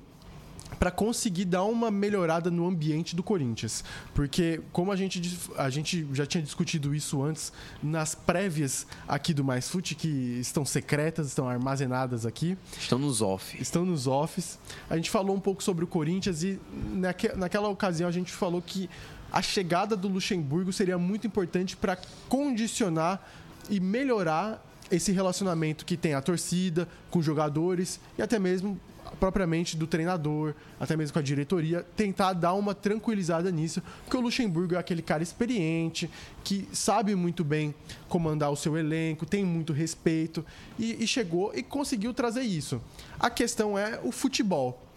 para 0.79 0.91
conseguir 0.91 1.45
dar 1.45 1.65
uma 1.65 1.91
melhorada 1.91 2.51
no 2.51 2.67
ambiente 2.67 3.15
do 3.15 3.23
Corinthians. 3.23 3.85
Porque, 4.15 4.63
como 4.73 4.91
a 4.91 4.97
gente, 4.97 5.21
a 5.59 5.69
gente 5.69 6.07
já 6.13 6.25
tinha 6.25 6.43
discutido 6.43 6.95
isso 6.95 7.23
antes, 7.23 7.53
nas 7.83 8.15
prévias 8.15 8.87
aqui 9.07 9.35
do 9.35 9.45
Mais 9.45 9.69
Fute, 9.69 9.95
que 9.95 10.09
estão 10.41 10.65
secretas, 10.65 11.27
estão 11.27 11.47
armazenadas 11.47 12.25
aqui. 12.25 12.57
Estão 12.79 12.99
nos 12.99 13.21
off. 13.21 13.61
Estão 13.61 13.85
nos 13.85 14.07
offs. 14.07 14.59
A 14.89 14.97
gente 14.97 15.11
falou 15.11 15.37
um 15.37 15.41
pouco 15.41 15.63
sobre 15.63 15.85
o 15.85 15.87
Corinthians 15.87 16.43
e 16.43 16.59
naque, 16.95 17.29
naquela 17.37 17.69
ocasião 17.69 18.09
a 18.09 18.13
gente 18.13 18.33
falou 18.33 18.63
que 18.63 18.89
a 19.33 19.43
chegada 19.43 19.97
do 19.97 20.09
Luxemburgo 20.09 20.73
seria 20.73 20.99
muito 20.99 21.27
importante 21.27 21.77
para 21.77 21.99
condicionar 22.29 23.25
e 23.69 23.79
melhorar 23.81 24.65
esse 24.91 25.13
relacionamento 25.13 25.85
que 25.85 25.97
tem 25.97 26.15
a 26.15 26.21
torcida 26.21 26.89
com 27.11 27.23
jogadores 27.23 28.01
e 28.19 28.23
até 28.23 28.39
mesmo 28.39 28.79
propriamente 29.19 29.77
do 29.77 29.87
treinador, 29.87 30.55
até 30.79 30.97
mesmo 30.97 31.13
com 31.13 31.19
a 31.19 31.23
diretoria, 31.23 31.85
tentar 31.97 32.33
dar 32.33 32.55
uma 32.55 32.75
tranquilizada 32.75 33.51
nisso, 33.51 33.83
porque 34.05 34.17
o 34.17 34.21
Luxemburgo 34.21 34.75
é 34.75 34.79
aquele 34.79 35.03
cara 35.03 35.23
experiente, 35.23 36.11
que 36.45 36.69
sabe 36.73 37.15
muito 37.15 37.43
bem 37.43 37.75
comandar 38.09 38.51
o 38.51 38.57
seu 38.57 38.77
elenco, 38.77 39.27
tem 39.27 39.45
muito 39.45 39.73
respeito 39.73 40.45
e, 40.79 41.03
e 41.03 41.07
chegou 41.07 41.53
e 41.55 41.63
conseguiu 41.63 42.15
trazer 42.15 42.43
isso. 42.43 42.81
A 43.19 43.31
questão 43.31 43.77
é 43.79 44.01
o 44.03 44.13
futebol. 44.13 44.90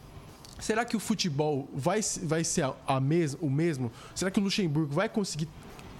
Será 0.59 0.85
que 0.85 0.95
o 0.95 0.99
futebol 0.99 1.67
vai, 1.73 1.99
vai 2.23 2.43
ser 2.43 2.63
a, 2.63 2.73
a 2.87 2.99
mes, 2.99 3.35
o 3.41 3.49
mesmo? 3.49 3.91
Será 4.15 4.31
que 4.31 4.39
o 4.39 4.43
Luxemburgo 4.43 4.93
vai 4.93 5.09
conseguir 5.09 5.47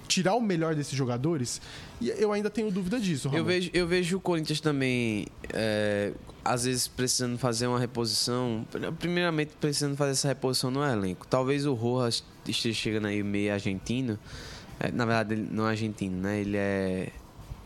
tirar 0.08 0.34
o 0.34 0.40
melhor 0.40 0.74
desses 0.74 0.94
jogadores? 0.94 1.60
E 2.00 2.10
eu 2.10 2.32
ainda 2.32 2.48
tenho 2.48 2.70
dúvida 2.70 2.98
disso. 2.98 3.30
Eu 3.32 3.44
vejo, 3.44 3.70
eu 3.74 3.86
vejo 3.86 4.16
o 4.16 4.20
Corinthians 4.20 4.60
também, 4.60 5.26
é, 5.52 6.12
às 6.44 6.64
vezes, 6.64 6.88
precisando 6.88 7.38
fazer 7.38 7.66
uma 7.66 7.78
reposição. 7.78 8.66
Primeiramente, 8.98 9.52
precisando 9.60 9.96
fazer 9.96 10.12
essa 10.12 10.28
reposição 10.28 10.70
no 10.70 10.84
elenco. 10.84 11.26
Talvez 11.26 11.66
o 11.66 11.74
Rojas 11.74 12.24
esteja 12.46 12.78
chegando 12.78 13.06
aí 13.06 13.22
meio 13.22 13.52
argentino. 13.52 14.18
É, 14.80 14.90
na 14.90 15.04
verdade, 15.04 15.34
ele 15.34 15.48
não 15.50 15.66
é 15.66 15.70
argentino, 15.70 16.16
né? 16.22 16.40
Ele 16.40 16.56
é. 16.56 17.12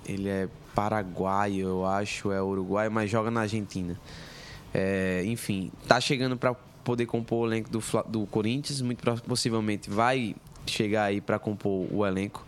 Ele 0.07 0.29
é 0.29 0.49
paraguaio, 0.75 1.67
eu 1.67 1.85
acho, 1.85 2.31
é 2.31 2.41
uruguaio, 2.41 2.91
mas 2.91 3.11
joga 3.11 3.31
na 3.31 3.41
Argentina. 3.41 3.99
É, 4.73 5.23
enfim, 5.27 5.73
tá 5.89 6.01
chegando 6.01 6.37
para 6.37 6.55
poder 6.89 7.05
compor 7.05 7.45
o 7.45 7.47
elenco 7.47 7.69
do, 7.69 7.83
do 8.09 8.27
Corinthians. 8.29 8.81
Muito 8.81 9.05
possivelmente 9.23 9.91
vai 9.91 10.35
chegar 10.65 11.05
aí 11.05 11.21
para 11.21 11.39
compor 11.39 11.87
o 11.93 12.07
elenco. 12.07 12.47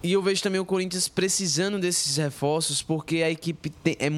E 0.00 0.12
eu 0.12 0.22
vejo 0.22 0.40
também 0.40 0.60
o 0.60 0.64
Corinthians 0.64 1.08
precisando 1.08 1.80
desses 1.80 2.16
reforços 2.16 2.80
porque 2.80 3.24
a 3.24 3.30
equipe 3.30 3.70
tem, 3.70 3.96
é, 3.98 4.08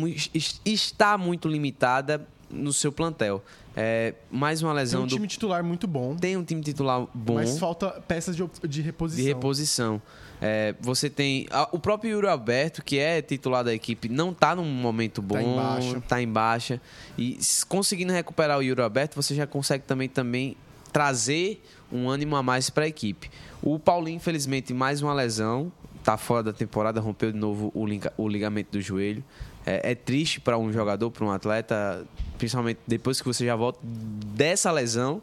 está 0.66 1.16
muito 1.16 1.48
limitada 1.48 2.28
no 2.50 2.74
seu 2.74 2.92
plantel. 2.92 3.42
É, 3.74 4.14
mais 4.30 4.62
uma 4.62 4.74
lesão. 4.74 5.00
Tem 5.00 5.07
um 5.07 5.09
time 5.09 5.26
do... 5.26 5.30
titular 5.30 5.64
muito 5.64 5.86
bom. 5.86 6.14
Tem 6.14 6.36
um 6.36 6.44
time 6.44 6.61
titular 6.61 7.07
bom. 7.14 7.34
Mas 7.36 7.59
falta 7.59 8.03
peças 8.07 8.36
de, 8.36 8.44
de 8.68 8.82
reposição. 8.82 9.24
De 9.24 9.28
reposição. 9.28 10.03
É, 10.45 10.74
você 10.80 11.09
tem. 11.09 11.47
A, 11.53 11.68
o 11.70 11.78
próprio 11.78 12.11
Yuri 12.11 12.26
Alberto, 12.26 12.82
que 12.82 12.99
é 12.99 13.22
titular 13.22 13.62
da 13.62 13.72
equipe, 13.72 14.09
não 14.09 14.32
está 14.32 14.57
num 14.57 14.64
momento 14.64 15.22
bom. 15.22 15.38
Está 15.38 15.49
em 15.49 15.57
baixa. 15.57 16.03
Tá 16.09 16.22
em 16.22 16.28
baixa. 16.28 16.80
E 17.16 17.38
conseguindo 17.68 18.12
recuperar 18.12 18.59
o 18.59 18.62
Yuri 18.62 18.82
Alberto, 18.82 19.14
você 19.14 19.36
já 19.36 19.47
consegue 19.47 19.84
também, 19.84 20.09
também 20.09 20.57
trazer 20.93 21.62
um 21.93 22.11
ânimo 22.11 22.34
a 22.34 22.43
mais 22.43 22.68
para 22.68 22.84
a 22.84 22.88
equipe. 22.88 23.30
O 23.62 23.78
Paulinho, 23.78 24.16
infelizmente, 24.16 24.74
mais 24.74 25.01
uma 25.01 25.14
lesão. 25.14 25.70
Está 26.01 26.16
fora 26.16 26.43
da 26.43 26.53
temporada, 26.53 27.01
rompeu 27.01 27.30
de 27.30 27.38
novo 27.38 27.70
o, 27.72 27.86
o 28.16 28.28
ligamento 28.28 28.72
do 28.72 28.80
joelho. 28.80 29.22
É, 29.64 29.93
é 29.93 29.95
triste 29.95 30.40
para 30.40 30.59
um 30.59 30.72
jogador, 30.72 31.09
para 31.12 31.24
um 31.24 31.30
atleta, 31.30 32.05
principalmente 32.36 32.80
depois 32.84 33.20
que 33.20 33.26
você 33.28 33.47
já 33.47 33.55
volta 33.55 33.78
dessa 33.84 34.72
lesão. 34.72 35.22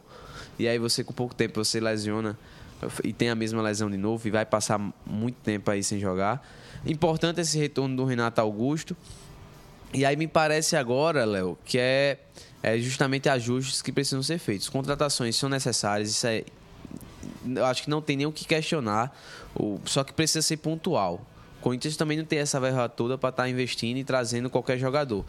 E 0.58 0.66
aí 0.66 0.78
você, 0.78 1.04
com 1.04 1.12
pouco 1.12 1.34
tempo, 1.34 1.62
você 1.62 1.78
lesiona 1.78 2.38
e 3.04 3.12
tem 3.12 3.30
a 3.30 3.34
mesma 3.34 3.62
lesão 3.62 3.90
de 3.90 3.96
novo 3.96 4.26
e 4.26 4.30
vai 4.30 4.46
passar 4.46 4.78
muito 5.06 5.36
tempo 5.42 5.70
aí 5.70 5.82
sem 5.82 5.98
jogar. 5.98 6.46
Importante 6.86 7.40
esse 7.40 7.58
retorno 7.58 7.96
do 7.96 8.04
Renato 8.04 8.40
Augusto. 8.40 8.96
E 9.92 10.04
aí 10.04 10.16
me 10.16 10.28
parece 10.28 10.76
agora, 10.76 11.24
Léo, 11.24 11.58
que 11.64 11.78
é, 11.78 12.18
é 12.62 12.78
justamente 12.78 13.28
ajustes 13.28 13.82
que 13.82 13.90
precisam 13.90 14.22
ser 14.22 14.38
feitos. 14.38 14.68
Contratações 14.68 15.36
são 15.36 15.48
necessárias, 15.48 16.10
isso 16.10 16.26
é. 16.26 16.44
Eu 17.44 17.64
acho 17.64 17.82
que 17.82 17.90
não 17.90 18.00
tem 18.00 18.16
nem 18.16 18.26
o 18.26 18.32
que 18.32 18.44
questionar, 18.44 19.14
só 19.84 20.04
que 20.04 20.12
precisa 20.12 20.42
ser 20.42 20.58
pontual. 20.58 21.26
O 21.60 21.62
Corinthians 21.62 21.94
também 21.94 22.16
não 22.16 22.24
tem 22.24 22.38
essa 22.38 22.58
verba 22.58 22.88
toda 22.88 23.18
para 23.18 23.28
estar 23.28 23.42
tá 23.42 23.48
investindo 23.48 23.98
e 23.98 24.04
trazendo 24.04 24.48
qualquer 24.48 24.78
jogador. 24.78 25.26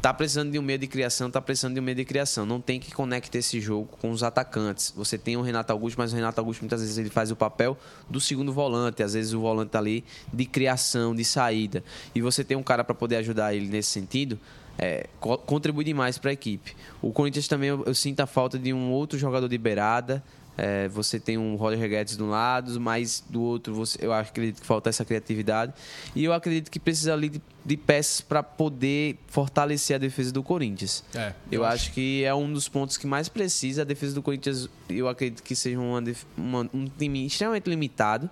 Tá 0.00 0.14
precisando 0.14 0.52
de 0.52 0.58
um 0.58 0.62
meio 0.62 0.78
de 0.78 0.86
criação, 0.86 1.28
tá 1.28 1.40
precisando 1.40 1.74
de 1.74 1.80
um 1.80 1.82
meio 1.82 1.96
de 1.96 2.04
criação. 2.04 2.46
Não 2.46 2.60
tem 2.60 2.78
que 2.78 2.92
conectar 2.92 3.38
esse 3.38 3.60
jogo 3.60 3.88
com 4.00 4.12
os 4.12 4.22
atacantes. 4.22 4.92
Você 4.96 5.18
tem 5.18 5.36
o 5.36 5.42
Renato 5.42 5.72
Augusto, 5.72 5.98
mas 5.98 6.12
o 6.12 6.16
Renato 6.16 6.40
Augusto 6.40 6.60
muitas 6.60 6.80
vezes 6.80 6.98
ele 6.98 7.10
faz 7.10 7.32
o 7.32 7.36
papel 7.36 7.76
do 8.08 8.20
segundo 8.20 8.52
volante. 8.52 9.02
Às 9.02 9.14
vezes 9.14 9.32
o 9.32 9.40
volante 9.40 9.72
tá 9.72 9.80
ali 9.80 10.04
de 10.32 10.44
criação, 10.46 11.16
de 11.16 11.24
saída. 11.24 11.82
E 12.14 12.20
você 12.20 12.44
tem 12.44 12.56
um 12.56 12.62
cara 12.62 12.84
para 12.84 12.94
poder 12.94 13.16
ajudar 13.16 13.52
ele 13.52 13.66
nesse 13.66 13.90
sentido. 13.90 14.38
É, 14.78 15.08
contribui 15.20 15.84
demais 15.84 16.16
para 16.16 16.30
a 16.30 16.32
equipe. 16.32 16.76
O 17.00 17.12
Corinthians 17.12 17.48
também 17.48 17.70
eu, 17.70 17.82
eu 17.84 17.94
sinto 17.94 18.20
a 18.20 18.26
falta 18.26 18.56
de 18.56 18.72
um 18.72 18.90
outro 18.92 19.18
jogador 19.18 19.48
de 19.48 19.58
beirada, 19.58 20.22
é, 20.56 20.86
você 20.88 21.18
tem 21.18 21.38
um 21.38 21.56
Roger 21.56 21.88
Guedes 21.88 22.16
de 22.16 22.22
um 22.22 22.28
lado, 22.28 22.78
mas 22.78 23.24
do 23.28 23.40
outro 23.42 23.74
você, 23.74 23.98
eu 24.04 24.12
acredito 24.12 24.60
que 24.60 24.66
falta 24.66 24.90
essa 24.90 25.04
criatividade. 25.04 25.72
E 26.14 26.24
eu 26.24 26.32
acredito 26.32 26.70
que 26.70 26.78
precisa 26.78 27.14
ali 27.14 27.30
de, 27.30 27.42
de 27.64 27.76
peças 27.76 28.20
para 28.20 28.42
poder 28.42 29.18
fortalecer 29.28 29.96
a 29.96 29.98
defesa 29.98 30.30
do 30.30 30.42
Corinthians. 30.42 31.04
É, 31.14 31.32
eu, 31.50 31.64
acho. 31.64 31.86
acho. 31.86 31.92
que 31.92 32.22
é 32.24 32.34
um 32.34 32.52
dos 32.52 32.68
pontos 32.68 32.98
que 32.98 33.06
mais 33.06 33.28
precisa. 33.28 33.82
A 33.82 33.84
defesa 33.84 34.14
do 34.14 34.22
Corinthians, 34.22 34.68
eu 34.90 35.08
acredito 35.08 35.42
que 35.42 35.56
seja 35.56 35.78
uma, 35.78 36.02
uma, 36.36 36.70
um 36.74 36.86
time 36.86 37.26
extremamente 37.26 37.68
limitado. 37.68 38.28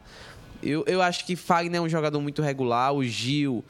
Eu, 0.62 0.84
eu 0.86 1.00
acho 1.00 1.24
que 1.24 1.34
Fagner 1.34 1.78
é 1.78 1.80
um 1.80 1.88
jogador 1.88 2.20
muito 2.20 2.42
regular. 2.42 2.92
O 2.92 3.02
Gil 3.02 3.64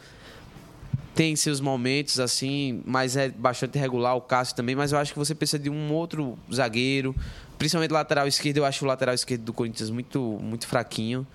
tem 1.14 1.36
seus 1.36 1.60
momentos 1.60 2.18
assim, 2.18 2.82
mas 2.84 3.16
é 3.16 3.28
bastante 3.28 3.78
regular. 3.78 4.16
O 4.16 4.20
Cássio 4.20 4.56
também. 4.56 4.74
Mas 4.74 4.90
eu 4.90 4.98
acho 4.98 5.12
que 5.12 5.18
você 5.18 5.36
precisa 5.36 5.62
de 5.62 5.70
um 5.70 5.92
outro 5.92 6.36
zagueiro 6.52 7.14
Principalmente 7.60 7.90
lateral 7.90 8.26
esquerdo, 8.26 8.56
eu 8.56 8.64
acho 8.64 8.86
o 8.86 8.88
lateral 8.88 9.14
esquerdo 9.14 9.42
do 9.42 9.52
Corinthians 9.52 9.90
muito, 9.90 10.38
muito 10.40 10.66
fraquinho. 10.66 11.26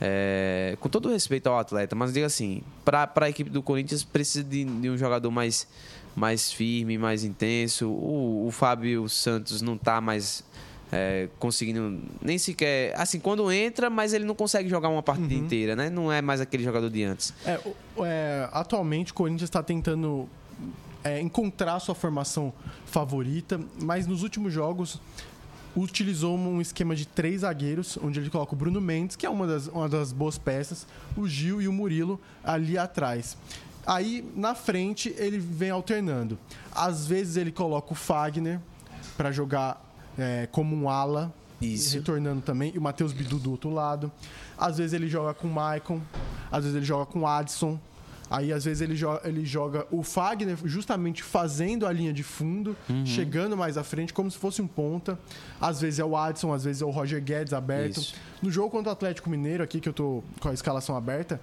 É, 0.00 0.76
com 0.78 0.88
todo 0.88 1.08
respeito 1.08 1.48
ao 1.48 1.58
atleta, 1.58 1.96
mas 1.96 2.12
diga 2.12 2.26
assim, 2.26 2.62
para 2.84 3.10
a 3.12 3.28
equipe 3.28 3.50
do 3.50 3.60
Corinthians 3.60 4.04
precisa 4.04 4.44
de, 4.44 4.64
de, 4.64 4.88
um 4.88 4.96
jogador 4.96 5.32
mais, 5.32 5.66
mais 6.14 6.52
firme, 6.52 6.96
mais 6.96 7.24
intenso. 7.24 7.88
O, 7.88 8.46
o 8.46 8.52
Fábio 8.52 9.08
Santos 9.08 9.60
não 9.62 9.74
está 9.74 10.00
mais 10.00 10.44
é, 10.92 11.28
conseguindo 11.40 12.00
nem 12.22 12.38
sequer. 12.38 12.94
Assim, 12.96 13.18
quando 13.18 13.50
entra, 13.50 13.90
mas 13.90 14.12
ele 14.12 14.24
não 14.24 14.36
consegue 14.36 14.68
jogar 14.68 14.90
uma 14.90 15.02
partida 15.02 15.34
uhum. 15.34 15.40
inteira, 15.40 15.74
né? 15.74 15.90
Não 15.90 16.12
é 16.12 16.22
mais 16.22 16.40
aquele 16.40 16.62
jogador 16.62 16.88
de 16.88 17.02
antes. 17.02 17.34
É, 17.44 17.58
é, 17.98 18.48
atualmente 18.52 19.10
o 19.10 19.14
Corinthians 19.14 19.48
está 19.50 19.60
tentando 19.60 20.28
é, 21.02 21.20
encontrar 21.20 21.80
sua 21.80 21.96
formação 21.96 22.52
favorita, 22.86 23.60
mas 23.82 24.06
nos 24.06 24.22
últimos 24.22 24.52
jogos 24.52 25.00
utilizou 25.76 26.36
um 26.36 26.60
esquema 26.60 26.94
de 26.94 27.06
três 27.06 27.40
zagueiros, 27.40 27.98
onde 28.02 28.20
ele 28.20 28.30
coloca 28.30 28.54
o 28.54 28.56
Bruno 28.56 28.80
Mendes, 28.80 29.16
que 29.16 29.26
é 29.26 29.30
uma 29.30 29.46
das, 29.46 29.66
uma 29.66 29.88
das 29.88 30.12
boas 30.12 30.38
peças, 30.38 30.86
o 31.16 31.26
Gil 31.26 31.60
e 31.60 31.68
o 31.68 31.72
Murilo 31.72 32.20
ali 32.42 32.78
atrás. 32.78 33.36
Aí, 33.86 34.24
na 34.34 34.54
frente, 34.54 35.14
ele 35.18 35.38
vem 35.38 35.70
alternando. 35.70 36.38
Às 36.72 37.06
vezes 37.06 37.36
ele 37.36 37.52
coloca 37.52 37.92
o 37.92 37.94
Fagner 37.96 38.60
para 39.16 39.30
jogar 39.30 39.84
é, 40.16 40.48
como 40.50 40.74
um 40.74 40.88
ala, 40.88 41.32
Isso. 41.60 41.94
retornando 41.96 42.40
também, 42.40 42.72
e 42.74 42.78
o 42.78 42.82
Matheus 42.82 43.12
Bidu 43.12 43.38
do 43.38 43.50
outro 43.50 43.70
lado. 43.70 44.10
Às 44.56 44.78
vezes 44.78 44.92
ele 44.92 45.08
joga 45.08 45.34
com 45.34 45.48
o 45.48 45.52
Maicon, 45.52 46.00
às 46.50 46.64
vezes 46.64 46.76
ele 46.76 46.86
joga 46.86 47.04
com 47.06 47.20
o 47.20 47.26
Adson, 47.26 47.78
Aí, 48.30 48.52
às 48.52 48.64
vezes, 48.64 48.80
ele 48.80 48.96
joga, 48.96 49.28
ele 49.28 49.44
joga 49.44 49.86
o 49.90 50.02
Fagner 50.02 50.56
justamente 50.64 51.22
fazendo 51.22 51.86
a 51.86 51.92
linha 51.92 52.12
de 52.12 52.22
fundo, 52.22 52.76
uhum. 52.88 53.04
chegando 53.04 53.56
mais 53.56 53.76
à 53.76 53.84
frente, 53.84 54.12
como 54.12 54.30
se 54.30 54.38
fosse 54.38 54.62
um 54.62 54.66
ponta. 54.66 55.18
Às 55.60 55.80
vezes 55.80 55.98
é 55.98 56.04
o 56.04 56.16
Adson, 56.16 56.52
às 56.52 56.64
vezes 56.64 56.82
é 56.82 56.84
o 56.84 56.90
Roger 56.90 57.22
Guedes 57.22 57.52
aberto. 57.52 58.00
Isso. 58.00 58.14
No 58.42 58.50
jogo 58.50 58.70
contra 58.70 58.90
o 58.90 58.92
Atlético 58.92 59.28
Mineiro, 59.28 59.62
aqui 59.62 59.80
que 59.80 59.88
eu 59.88 59.92
tô 59.92 60.22
com 60.40 60.48
a 60.48 60.54
escalação 60.54 60.96
aberta, 60.96 61.40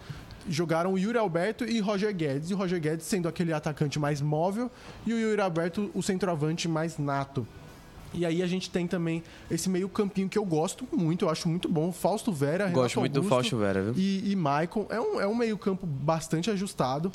jogaram 0.49 0.93
o 0.93 0.99
Yuri 0.99 1.17
Alberto 1.17 1.63
e 1.63 1.79
Roger 1.79 2.13
Guedes. 2.13 2.49
E 2.49 2.53
o 2.53 2.57
Roger 2.57 2.79
Guedes 2.79 3.05
sendo 3.05 3.27
aquele 3.27 3.53
atacante 3.53 3.99
mais 3.99 4.21
móvel 4.21 4.69
e 5.05 5.13
o 5.13 5.19
Yuri 5.19 5.41
Alberto 5.41 5.91
o 5.93 6.01
centroavante 6.01 6.67
mais 6.67 6.97
nato. 6.97 7.47
E 8.13 8.25
aí 8.25 8.41
a 8.41 8.47
gente 8.47 8.69
tem 8.69 8.87
também 8.87 9.23
esse 9.49 9.69
meio 9.69 9.87
campinho 9.87 10.27
que 10.27 10.37
eu 10.37 10.45
gosto 10.45 10.87
muito, 10.91 11.25
eu 11.25 11.29
acho 11.29 11.47
muito 11.47 11.69
bom. 11.69 11.91
Fausto 11.91 12.31
Vera, 12.31 12.65
Renato 12.65 12.81
Gosto 12.81 12.99
muito 12.99 13.15
Augusto 13.17 13.29
do 13.29 13.35
Fausto 13.35 13.57
Vera, 13.57 13.81
viu? 13.81 13.93
E, 13.95 14.31
e 14.31 14.35
Maicon. 14.35 14.85
É 14.89 14.99
um, 14.99 15.21
é 15.21 15.27
um 15.27 15.35
meio 15.35 15.57
campo 15.57 15.85
bastante 15.85 16.49
ajustado. 16.49 17.11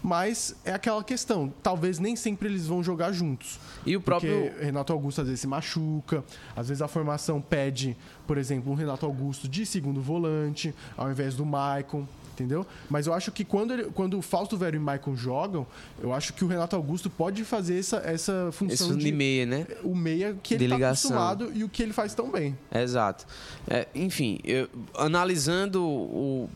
Mas 0.00 0.54
é 0.64 0.72
aquela 0.72 1.02
questão, 1.02 1.52
talvez 1.60 1.98
nem 1.98 2.14
sempre 2.14 2.48
eles 2.48 2.66
vão 2.66 2.84
jogar 2.84 3.10
juntos. 3.10 3.58
E 3.84 3.96
o 3.96 4.00
próprio. 4.00 4.52
Renato 4.60 4.92
Augusto 4.92 5.20
às 5.20 5.26
vezes 5.26 5.40
se 5.40 5.46
machuca, 5.48 6.22
às 6.54 6.68
vezes 6.68 6.80
a 6.80 6.86
formação 6.86 7.40
pede, 7.40 7.96
por 8.24 8.38
exemplo, 8.38 8.70
um 8.70 8.76
Renato 8.76 9.04
Augusto 9.04 9.48
de 9.48 9.66
segundo 9.66 10.00
volante, 10.00 10.72
ao 10.96 11.10
invés 11.10 11.34
do 11.34 11.44
Maicon 11.44 12.06
entendeu? 12.42 12.66
Mas 12.88 13.06
eu 13.06 13.14
acho 13.14 13.32
que 13.32 13.44
quando, 13.44 13.72
ele, 13.72 13.84
quando 13.84 14.18
o 14.18 14.22
Fausto 14.22 14.56
Velho 14.56 14.76
e 14.76 14.78
o 14.78 14.82
Maicon 14.82 15.16
jogam, 15.16 15.66
eu 16.00 16.12
acho 16.12 16.32
que 16.32 16.44
o 16.44 16.46
Renato 16.46 16.76
Augusto 16.76 17.10
pode 17.10 17.44
fazer 17.44 17.78
essa, 17.78 17.96
essa 17.98 18.50
função 18.52 18.96
de, 18.96 19.04
de, 19.04 19.12
meia, 19.12 19.46
né? 19.46 19.66
O 19.82 19.94
meia 19.94 20.36
que 20.42 20.54
ele 20.54 20.64
está 20.64 20.88
acostumado 20.88 21.50
e 21.54 21.64
o 21.64 21.68
que 21.68 21.82
ele 21.82 21.92
faz 21.92 22.14
tão 22.14 22.30
bem. 22.30 22.56
Exato. 22.72 23.26
É, 23.68 23.88
enfim, 23.94 24.38
eu, 24.44 24.68
analisando 24.96 25.84
o, 25.84 26.48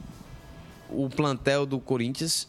o 0.88 1.08
plantel 1.08 1.66
do 1.66 1.78
Corinthians, 1.80 2.48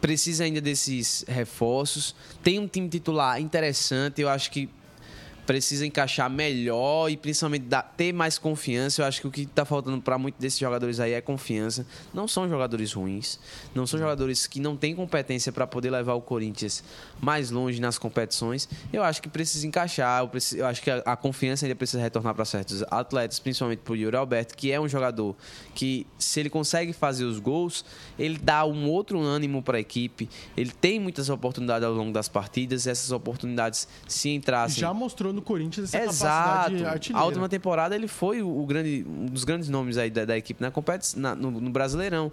precisa 0.00 0.44
ainda 0.44 0.60
desses 0.60 1.24
reforços. 1.26 2.14
Tem 2.42 2.58
um 2.58 2.68
time 2.68 2.88
titular 2.88 3.40
interessante, 3.40 4.20
eu 4.20 4.28
acho 4.28 4.50
que 4.50 4.68
precisa 5.48 5.86
encaixar 5.86 6.28
melhor 6.28 7.08
e 7.08 7.16
principalmente 7.16 7.62
dar, 7.62 7.80
ter 7.96 8.12
mais 8.12 8.36
confiança. 8.36 9.00
Eu 9.00 9.06
acho 9.06 9.18
que 9.18 9.26
o 9.26 9.30
que 9.30 9.40
está 9.40 9.64
faltando 9.64 9.98
para 9.98 10.18
muitos 10.18 10.38
desses 10.38 10.58
jogadores 10.58 11.00
aí 11.00 11.14
é 11.14 11.22
confiança. 11.22 11.86
Não 12.12 12.28
são 12.28 12.46
jogadores 12.46 12.92
ruins, 12.92 13.40
não 13.74 13.86
são 13.86 13.98
jogadores 13.98 14.46
que 14.46 14.60
não 14.60 14.76
têm 14.76 14.94
competência 14.94 15.50
para 15.50 15.66
poder 15.66 15.88
levar 15.88 16.12
o 16.12 16.20
Corinthians 16.20 16.84
mais 17.18 17.50
longe 17.50 17.80
nas 17.80 17.96
competições. 17.96 18.68
Eu 18.92 19.02
acho 19.02 19.22
que 19.22 19.28
precisa 19.30 19.66
encaixar. 19.66 20.22
Eu, 20.22 20.28
preciso, 20.28 20.60
eu 20.60 20.66
acho 20.66 20.82
que 20.82 20.90
a, 20.90 20.98
a, 20.98 21.16
confiança 21.16 21.64
ainda 21.64 21.74
precisa 21.74 22.02
retornar 22.02 22.34
para 22.34 22.44
certos 22.44 22.84
atletas, 22.90 23.38
principalmente 23.38 23.78
para 23.78 23.94
o 23.94 23.96
Yuri 23.96 24.16
Alberto, 24.18 24.54
que 24.54 24.70
é 24.70 24.78
um 24.78 24.86
jogador 24.86 25.34
que, 25.74 26.06
se 26.18 26.40
ele 26.40 26.50
consegue 26.50 26.92
fazer 26.92 27.24
os 27.24 27.38
gols, 27.38 27.86
ele 28.18 28.36
dá 28.36 28.66
um 28.66 28.86
outro 28.86 29.18
ânimo 29.18 29.62
para 29.62 29.78
a 29.78 29.80
equipe. 29.80 30.28
Ele 30.54 30.72
tem 30.72 31.00
muitas 31.00 31.30
oportunidades 31.30 31.88
ao 31.88 31.94
longo 31.94 32.12
das 32.12 32.28
partidas. 32.28 32.86
Essas 32.86 33.12
oportunidades, 33.12 33.88
se 34.06 34.28
entrassem. 34.28 34.82
Já 34.82 34.92
mostrou 34.92 35.37
no 35.38 35.42
Corinthians 35.42 35.94
essa 35.94 36.10
Exato. 36.10 36.72
capacidade. 36.72 37.12
A 37.14 37.24
última 37.24 37.48
temporada 37.48 37.94
ele 37.94 38.08
foi 38.08 38.42
o, 38.42 38.66
grande, 38.66 39.06
um 39.08 39.26
dos 39.26 39.44
grandes 39.44 39.68
nomes 39.68 39.96
aí 39.96 40.10
da, 40.10 40.24
da 40.24 40.36
equipe 40.36 40.60
na, 40.60 40.72
na 41.16 41.34
no, 41.34 41.50
no, 41.50 41.70
Brasileirão. 41.70 42.30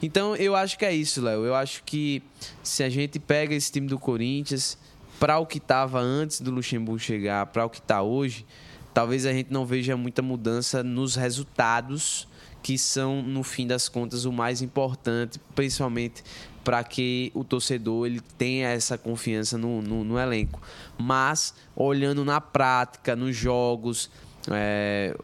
Então 0.00 0.36
eu 0.36 0.54
acho 0.54 0.78
que 0.78 0.84
é 0.84 0.94
isso, 0.94 1.20
Léo. 1.20 1.44
Eu 1.44 1.54
acho 1.54 1.82
que 1.84 2.22
se 2.62 2.82
a 2.82 2.88
gente 2.88 3.18
pega 3.18 3.54
esse 3.54 3.70
time 3.70 3.88
do 3.88 3.98
Corinthians 3.98 4.78
para 5.18 5.38
o 5.38 5.46
que 5.46 5.58
estava 5.58 6.00
antes 6.00 6.40
do 6.40 6.50
Luxemburgo 6.50 6.98
chegar, 6.98 7.46
para 7.46 7.64
o 7.64 7.70
que 7.70 7.78
está 7.78 8.02
hoje, 8.02 8.46
talvez 8.92 9.26
a 9.26 9.32
gente 9.32 9.52
não 9.52 9.66
veja 9.66 9.96
muita 9.96 10.22
mudança 10.22 10.82
nos 10.82 11.16
resultados 11.16 12.28
que 12.62 12.78
são 12.78 13.20
no 13.22 13.42
fim 13.42 13.66
das 13.66 13.90
contas 13.90 14.24
o 14.24 14.32
mais 14.32 14.62
importante, 14.62 15.38
principalmente 15.54 16.24
para 16.64 16.82
que 16.82 17.30
o 17.34 17.44
torcedor 17.44 18.06
ele 18.06 18.20
tenha 18.38 18.68
essa 18.68 18.96
confiança 18.98 19.58
no, 19.58 19.82
no, 19.82 20.02
no 20.02 20.18
elenco. 20.18 20.60
Mas, 20.98 21.54
olhando 21.76 22.24
na 22.24 22.40
prática, 22.40 23.14
nos 23.14 23.36
jogos, 23.36 24.10
é, 24.50 25.14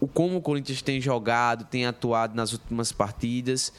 o, 0.00 0.06
como 0.06 0.36
o 0.36 0.42
Corinthians 0.42 0.82
tem 0.82 1.00
jogado, 1.00 1.64
tem 1.64 1.86
atuado 1.86 2.36
nas 2.36 2.52
últimas 2.52 2.92
partidas, 2.92 3.72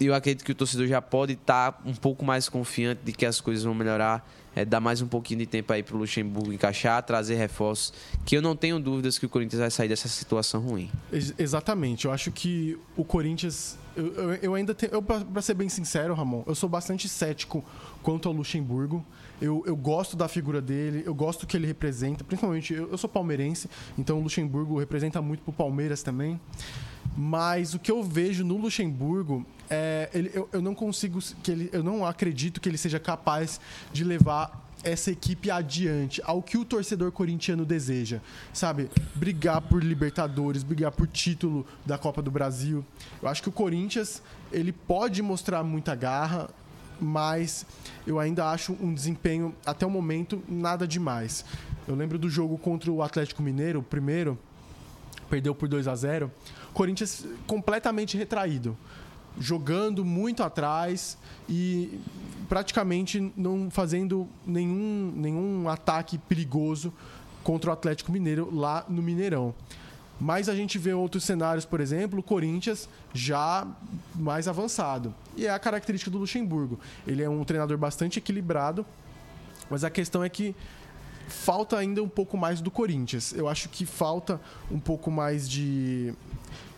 eu 0.00 0.14
acredito 0.14 0.44
que 0.44 0.52
o 0.52 0.54
torcedor 0.54 0.86
já 0.86 1.02
pode 1.02 1.32
estar 1.32 1.80
um 1.84 1.94
pouco 1.94 2.24
mais 2.24 2.48
confiante 2.48 3.00
de 3.04 3.12
que 3.12 3.26
as 3.26 3.40
coisas 3.40 3.64
vão 3.64 3.74
melhorar 3.74 4.24
é, 4.54 4.64
dar 4.64 4.80
mais 4.80 5.02
um 5.02 5.08
pouquinho 5.08 5.40
de 5.40 5.46
tempo 5.46 5.72
aí 5.72 5.82
pro 5.82 5.96
Luxemburgo 5.96 6.52
encaixar, 6.52 7.02
trazer 7.02 7.34
reforços, 7.34 7.92
que 8.24 8.36
eu 8.36 8.42
não 8.42 8.54
tenho 8.54 8.78
dúvidas 8.78 9.18
que 9.18 9.26
o 9.26 9.28
Corinthians 9.28 9.60
vai 9.60 9.70
sair 9.70 9.88
dessa 9.88 10.08
situação 10.08 10.60
ruim. 10.60 10.90
Ex 11.12 11.34
exatamente. 11.38 12.04
Eu 12.04 12.12
acho 12.12 12.30
que 12.30 12.78
o 12.96 13.04
Corinthians. 13.04 13.78
Eu, 13.96 14.12
eu, 14.14 14.34
eu 14.34 14.54
ainda 14.54 14.74
tenho. 14.74 14.92
Eu, 14.92 15.02
pra 15.02 15.42
ser 15.42 15.54
bem 15.54 15.68
sincero, 15.68 16.14
Ramon, 16.14 16.42
eu 16.46 16.54
sou 16.54 16.68
bastante 16.68 17.08
cético 17.08 17.64
quanto 18.02 18.28
ao 18.28 18.34
Luxemburgo. 18.34 19.04
Eu, 19.40 19.62
eu 19.66 19.76
gosto 19.76 20.16
da 20.16 20.28
figura 20.28 20.60
dele, 20.60 21.02
eu 21.04 21.14
gosto 21.14 21.40
do 21.40 21.46
que 21.46 21.56
ele 21.56 21.66
representa, 21.66 22.22
principalmente 22.22 22.72
eu, 22.72 22.90
eu 22.90 22.96
sou 22.96 23.10
palmeirense, 23.10 23.68
então 23.98 24.18
o 24.18 24.22
Luxemburgo 24.22 24.78
representa 24.78 25.20
muito 25.20 25.42
pro 25.42 25.52
Palmeiras 25.52 26.02
também. 26.02 26.40
Mas 27.16 27.74
o 27.74 27.78
que 27.78 27.90
eu 27.90 28.02
vejo 28.02 28.44
no 28.44 28.56
Luxemburgo 28.56 29.44
é, 29.68 30.08
ele, 30.12 30.30
eu, 30.34 30.48
eu 30.52 30.62
não 30.62 30.74
consigo 30.74 31.20
que 31.42 31.50
ele, 31.50 31.70
eu 31.72 31.82
não 31.82 32.04
acredito 32.04 32.60
que 32.60 32.68
ele 32.68 32.78
seja 32.78 32.98
capaz 32.98 33.60
de 33.92 34.04
levar 34.04 34.63
essa 34.84 35.10
equipe 35.10 35.50
adiante, 35.50 36.20
ao 36.24 36.42
que 36.42 36.58
o 36.58 36.64
torcedor 36.64 37.10
corintiano 37.10 37.64
deseja, 37.64 38.20
sabe? 38.52 38.90
Brigar 39.14 39.62
por 39.62 39.82
Libertadores, 39.82 40.62
brigar 40.62 40.92
por 40.92 41.08
título 41.08 41.66
da 41.84 41.96
Copa 41.96 42.20
do 42.20 42.30
Brasil. 42.30 42.84
Eu 43.20 43.28
acho 43.28 43.42
que 43.42 43.48
o 43.48 43.52
Corinthians 43.52 44.22
ele 44.52 44.72
pode 44.72 45.22
mostrar 45.22 45.64
muita 45.64 45.94
garra, 45.94 46.48
mas 47.00 47.66
eu 48.06 48.20
ainda 48.20 48.50
acho 48.50 48.76
um 48.80 48.94
desempenho 48.94 49.54
até 49.64 49.86
o 49.86 49.90
momento 49.90 50.42
nada 50.48 50.86
demais. 50.86 51.44
Eu 51.88 51.94
lembro 51.94 52.18
do 52.18 52.28
jogo 52.28 52.56
contra 52.58 52.90
o 52.90 53.02
Atlético 53.02 53.42
Mineiro, 53.42 53.80
o 53.80 53.82
primeiro, 53.82 54.38
perdeu 55.28 55.54
por 55.54 55.68
2 55.68 55.88
a 55.88 55.96
0. 55.96 56.30
Corinthians 56.72 57.24
completamente 57.46 58.16
retraído 58.16 58.76
jogando 59.38 60.04
muito 60.04 60.42
atrás 60.42 61.18
e 61.48 62.00
praticamente 62.48 63.32
não 63.36 63.70
fazendo 63.70 64.28
nenhum, 64.46 65.12
nenhum 65.16 65.68
ataque 65.68 66.18
perigoso 66.18 66.92
contra 67.42 67.70
o 67.70 67.72
Atlético 67.72 68.12
Mineiro 68.12 68.54
lá 68.54 68.84
no 68.88 69.02
Mineirão. 69.02 69.54
Mas 70.20 70.48
a 70.48 70.54
gente 70.54 70.78
vê 70.78 70.92
outros 70.92 71.24
cenários, 71.24 71.64
por 71.64 71.80
exemplo, 71.80 72.20
o 72.20 72.22
Corinthians 72.22 72.88
já 73.12 73.66
mais 74.14 74.46
avançado. 74.46 75.12
E 75.36 75.46
é 75.46 75.50
a 75.50 75.58
característica 75.58 76.10
do 76.10 76.18
Luxemburgo. 76.18 76.78
Ele 77.06 77.22
é 77.22 77.28
um 77.28 77.42
treinador 77.44 77.76
bastante 77.76 78.18
equilibrado, 78.18 78.86
mas 79.68 79.82
a 79.82 79.90
questão 79.90 80.22
é 80.22 80.28
que 80.28 80.54
falta 81.28 81.76
ainda 81.76 82.02
um 82.02 82.08
pouco 82.08 82.36
mais 82.36 82.60
do 82.60 82.70
Corinthians. 82.70 83.32
Eu 83.32 83.48
acho 83.48 83.68
que 83.68 83.84
falta 83.84 84.40
um 84.70 84.78
pouco 84.78 85.10
mais 85.10 85.48
de 85.48 86.14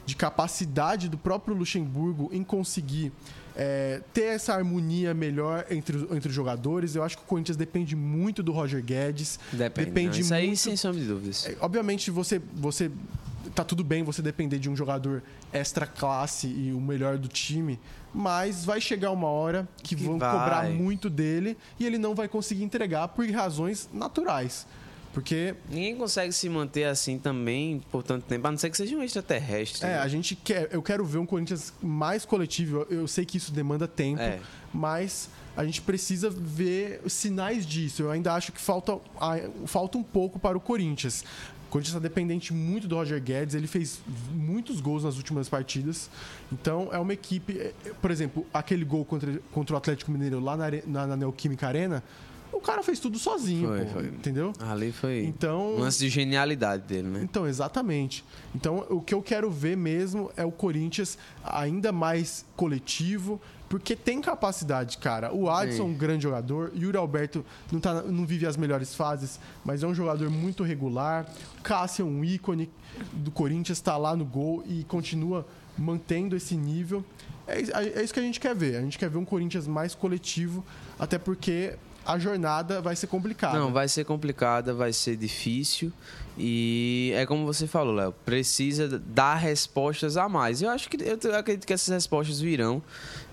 de 0.06 0.16
capacidade 0.16 1.08
do 1.08 1.18
próprio 1.18 1.54
Luxemburgo 1.54 2.30
em 2.32 2.42
conseguir 2.44 3.12
é, 3.56 4.00
ter 4.14 4.26
essa 4.26 4.54
harmonia 4.54 5.12
melhor 5.12 5.66
entre, 5.68 5.96
entre 6.10 6.28
os 6.28 6.34
jogadores. 6.34 6.94
Eu 6.94 7.02
acho 7.02 7.16
que 7.16 7.24
o 7.24 7.26
Corinthians 7.26 7.56
depende 7.56 7.96
muito 7.96 8.42
do 8.42 8.52
Roger 8.52 8.82
Guedes. 8.82 9.40
Depende. 9.52 9.86
depende 9.86 10.08
não, 10.08 10.20
isso 10.20 10.34
muito, 10.34 10.50
aí 10.50 10.56
sem 10.56 10.76
sombra 10.76 11.00
de 11.00 11.06
dúvidas. 11.06 11.46
É, 11.46 11.56
obviamente, 11.60 12.10
você, 12.10 12.40
você 12.54 12.90
tá 13.54 13.64
tudo 13.64 13.82
bem 13.82 14.04
você 14.04 14.22
depender 14.22 14.58
de 14.58 14.68
um 14.68 14.76
jogador 14.76 15.22
extra 15.52 15.86
classe 15.86 16.46
e 16.46 16.72
o 16.72 16.80
melhor 16.80 17.16
do 17.18 17.26
time, 17.26 17.80
mas 18.14 18.64
vai 18.64 18.80
chegar 18.80 19.10
uma 19.10 19.28
hora 19.28 19.66
que, 19.82 19.96
que 19.96 20.04
vão 20.04 20.18
vai. 20.18 20.30
cobrar 20.30 20.70
muito 20.70 21.08
dele 21.08 21.56
e 21.80 21.86
ele 21.86 21.98
não 21.98 22.14
vai 22.14 22.28
conseguir 22.28 22.62
entregar 22.62 23.08
por 23.08 23.28
razões 23.30 23.88
naturais. 23.92 24.66
Porque. 25.16 25.54
Ninguém 25.70 25.96
consegue 25.96 26.30
se 26.30 26.46
manter 26.46 26.84
assim 26.84 27.18
também 27.18 27.80
por 27.90 28.02
tanto 28.02 28.26
tempo, 28.26 28.46
a 28.46 28.50
não 28.50 28.58
ser 28.58 28.68
que 28.68 28.76
seja 28.76 28.94
um 28.94 29.02
extraterrestre. 29.02 29.86
É, 29.86 29.94
né? 29.94 29.98
a 29.98 30.08
gente 30.08 30.36
quer. 30.36 30.68
Eu 30.70 30.82
quero 30.82 31.06
ver 31.06 31.16
um 31.16 31.24
Corinthians 31.24 31.72
mais 31.82 32.26
coletivo. 32.26 32.86
Eu 32.90 33.08
sei 33.08 33.24
que 33.24 33.38
isso 33.38 33.50
demanda 33.50 33.88
tempo, 33.88 34.20
é. 34.20 34.38
mas 34.74 35.30
a 35.56 35.64
gente 35.64 35.80
precisa 35.80 36.28
ver 36.28 37.00
sinais 37.08 37.64
disso. 37.64 38.02
Eu 38.02 38.10
ainda 38.10 38.34
acho 38.34 38.52
que 38.52 38.60
falta, 38.60 38.98
falta 39.64 39.96
um 39.96 40.02
pouco 40.02 40.38
para 40.38 40.54
o 40.54 40.60
Corinthians. 40.60 41.24
O 41.66 41.70
Corinthians 41.70 41.96
está 41.96 41.98
dependente 41.98 42.52
muito 42.52 42.86
do 42.86 42.96
Roger 42.96 43.18
Guedes, 43.18 43.54
ele 43.54 43.66
fez 43.66 44.00
muitos 44.34 44.82
gols 44.82 45.02
nas 45.02 45.16
últimas 45.16 45.48
partidas. 45.48 46.10
Então 46.52 46.90
é 46.92 46.98
uma 46.98 47.14
equipe. 47.14 47.58
É, 47.58 47.72
por 48.02 48.10
exemplo, 48.10 48.46
aquele 48.52 48.84
gol 48.84 49.02
contra, 49.02 49.40
contra 49.50 49.74
o 49.74 49.78
Atlético 49.78 50.10
Mineiro 50.10 50.40
lá 50.40 50.58
na, 50.58 50.66
na, 50.86 51.06
na 51.06 51.16
Neoquímica 51.16 51.66
Arena 51.66 52.04
o 52.56 52.60
cara 52.60 52.82
fez 52.82 52.98
tudo 52.98 53.18
sozinho, 53.18 53.68
foi, 53.68 53.84
pô, 53.84 53.90
foi. 53.92 54.06
entendeu? 54.06 54.52
Ali 54.60 54.92
foi 54.92 55.24
então, 55.24 55.74
um 55.74 55.80
lance 55.80 55.98
de 55.98 56.08
genialidade 56.08 56.84
dele, 56.84 57.08
né? 57.08 57.20
Então, 57.22 57.46
exatamente. 57.46 58.24
Então, 58.54 58.86
o 58.88 59.00
que 59.00 59.14
eu 59.14 59.22
quero 59.22 59.50
ver 59.50 59.76
mesmo 59.76 60.30
é 60.36 60.44
o 60.44 60.50
Corinthians 60.50 61.18
ainda 61.44 61.92
mais 61.92 62.44
coletivo, 62.56 63.40
porque 63.68 63.96
tem 63.96 64.20
capacidade, 64.20 64.98
cara. 64.98 65.34
O 65.34 65.50
Adson 65.50 65.82
é 65.82 65.86
um 65.86 65.94
grande 65.94 66.22
jogador, 66.22 66.72
Yuri 66.74 66.96
Alberto 66.96 67.44
não, 67.70 67.80
tá, 67.80 68.02
não 68.02 68.24
vive 68.24 68.46
as 68.46 68.56
melhores 68.56 68.94
fases, 68.94 69.40
mas 69.64 69.82
é 69.82 69.86
um 69.86 69.94
jogador 69.94 70.30
muito 70.30 70.62
regular. 70.62 71.26
Cássio 71.62 72.02
é 72.02 72.08
um 72.08 72.24
ícone 72.24 72.70
do 73.12 73.30
Corinthians, 73.30 73.78
está 73.78 73.96
lá 73.96 74.14
no 74.14 74.24
gol 74.24 74.62
e 74.66 74.84
continua 74.84 75.46
mantendo 75.76 76.36
esse 76.36 76.56
nível. 76.56 77.04
É, 77.46 77.60
é, 77.60 78.02
isso 78.02 78.12
que 78.12 78.20
a 78.20 78.22
gente 78.22 78.40
quer 78.40 78.54
ver. 78.54 78.76
A 78.76 78.80
gente 78.80 78.98
quer 78.98 79.08
ver 79.08 79.18
um 79.18 79.24
Corinthians 79.24 79.66
mais 79.66 79.94
coletivo, 79.94 80.64
até 80.98 81.18
porque 81.18 81.74
a 82.06 82.18
jornada 82.18 82.80
vai 82.80 82.94
ser 82.94 83.06
complicada. 83.08 83.58
Não, 83.58 83.72
vai 83.72 83.88
ser 83.88 84.04
complicada, 84.04 84.72
vai 84.72 84.92
ser 84.92 85.16
difícil. 85.16 85.92
E 86.38 87.12
é 87.16 87.26
como 87.26 87.44
você 87.46 87.66
falou, 87.66 87.94
Léo, 87.94 88.12
precisa 88.24 88.98
dar 88.98 89.34
respostas 89.36 90.16
a 90.16 90.28
mais. 90.28 90.62
Eu 90.62 90.70
acho 90.70 90.88
que 90.88 90.96
eu 91.02 91.34
acredito 91.34 91.66
que 91.66 91.72
essas 91.72 91.92
respostas 91.92 92.40
virão, 92.40 92.82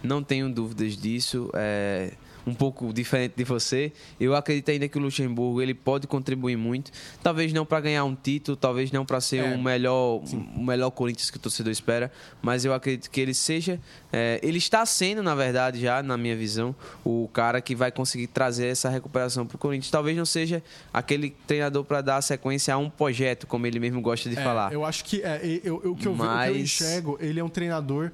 não 0.01 0.23
tenho 0.23 0.49
dúvidas 0.49 0.97
disso. 0.97 1.49
É, 1.53 2.13
um 2.45 2.53
pouco 2.53 2.93
diferente 2.93 3.33
de 3.35 3.43
você. 3.43 3.91
Eu 4.19 4.35
acredito 4.35 4.69
ainda 4.69 4.87
que 4.87 4.97
o 4.97 5.01
Luxemburgo 5.01 5.61
ele 5.61 5.73
pode 5.73 6.07
contribuir 6.07 6.57
muito. 6.57 6.91
Talvez 7.21 7.53
não 7.53 7.65
para 7.65 7.79
ganhar 7.81 8.03
um 8.03 8.15
título, 8.15 8.57
talvez 8.57 8.91
não 8.91 9.05
para 9.05 9.21
ser 9.21 9.37
é, 9.37 9.55
o 9.55 9.61
melhor, 9.61 10.21
um 10.55 10.63
melhor 10.63 10.91
Corinthians 10.91 11.31
que 11.31 11.37
o 11.37 11.39
torcedor 11.39 11.71
espera, 11.71 12.11
mas 12.41 12.65
eu 12.65 12.73
acredito 12.73 13.09
que 13.09 13.21
ele 13.21 13.33
seja, 13.33 13.79
é, 14.11 14.39
ele 14.43 14.57
está 14.57 14.85
sendo 14.85 15.23
na 15.23 15.35
verdade 15.35 15.79
já 15.79 16.03
na 16.03 16.17
minha 16.17 16.35
visão 16.35 16.75
o 17.03 17.29
cara 17.31 17.61
que 17.61 17.75
vai 17.75 17.91
conseguir 17.91 18.27
trazer 18.27 18.67
essa 18.67 18.89
recuperação 18.89 19.45
para 19.45 19.55
o 19.55 19.59
Corinthians. 19.59 19.91
Talvez 19.91 20.17
não 20.17 20.25
seja 20.25 20.61
aquele 20.93 21.35
treinador 21.47 21.83
para 21.83 22.01
dar 22.01 22.21
sequência 22.21 22.73
a 22.73 22.77
um 22.77 22.89
projeto, 22.89 23.47
como 23.47 23.65
ele 23.65 23.79
mesmo 23.79 24.01
gosta 24.01 24.29
de 24.29 24.37
é, 24.37 24.43
falar. 24.43 24.73
Eu 24.73 24.85
acho 24.85 25.05
que 25.05 25.21
é, 25.21 25.39
eu, 25.63 25.81
eu, 25.83 25.91
o 25.91 25.95
que 25.95 26.07
eu, 26.07 26.15
mas... 26.15 26.49
o 26.49 26.53
que 26.53 26.59
eu 26.59 26.63
enxergo, 26.63 27.17
ele 27.21 27.39
é 27.39 27.43
um 27.43 27.49
treinador 27.49 28.11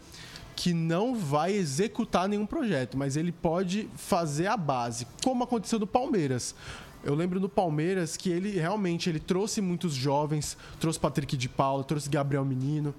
que 0.59 0.73
não 0.73 1.15
vai 1.15 1.53
executar 1.53 2.27
nenhum 2.27 2.45
projeto, 2.45 2.97
mas 2.97 3.15
ele 3.15 3.31
pode 3.31 3.89
fazer 3.95 4.47
a 4.47 4.57
base, 4.57 5.07
como 5.23 5.45
aconteceu 5.45 5.79
no 5.79 5.87
Palmeiras. 5.87 6.53
Eu 7.01 7.15
lembro 7.15 7.39
no 7.39 7.47
Palmeiras 7.47 8.17
que 8.17 8.29
ele 8.29 8.59
realmente 8.59 9.09
ele 9.09 9.21
trouxe 9.21 9.61
muitos 9.61 9.93
jovens, 9.93 10.57
trouxe 10.77 10.99
Patrick 10.99 11.37
de 11.37 11.47
Paula, 11.47 11.81
trouxe 11.85 12.09
Gabriel 12.09 12.43
Menino, 12.43 12.93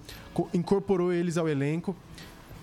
incorporou 0.55 1.13
eles 1.13 1.37
ao 1.37 1.47
elenco, 1.47 1.95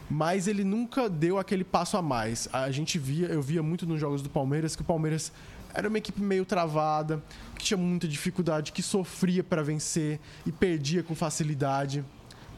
mas 0.10 0.48
ele 0.48 0.64
nunca 0.64 1.08
deu 1.08 1.38
aquele 1.38 1.64
passo 1.64 1.95
a 1.95 2.02
mais. 2.02 2.50
A 2.52 2.72
gente 2.72 2.98
via, 2.98 3.28
eu 3.28 3.41
via 3.43 3.62
muito 3.62 3.86
nos 3.86 4.00
jogos 4.00 4.24
do 4.24 4.32
Palmeiras 4.32 4.76
que 4.76 4.82
o 4.82 4.86
Palmeiras 4.86 5.32
era 5.76 5.88
uma 5.88 6.00
equipe 6.00 6.20
meio 6.20 6.43
travada, 6.43 7.24
que 7.56 7.64
tinha 7.64 7.78
muita 7.78 8.08
dificuldade, 8.08 8.72
que 8.72 8.82
sofria 8.82 9.43
para 9.43 9.62
vencer 9.62 10.20
e 10.43 10.52
perdia 10.52 11.04
com 11.04 11.14
facilidade 11.14 12.04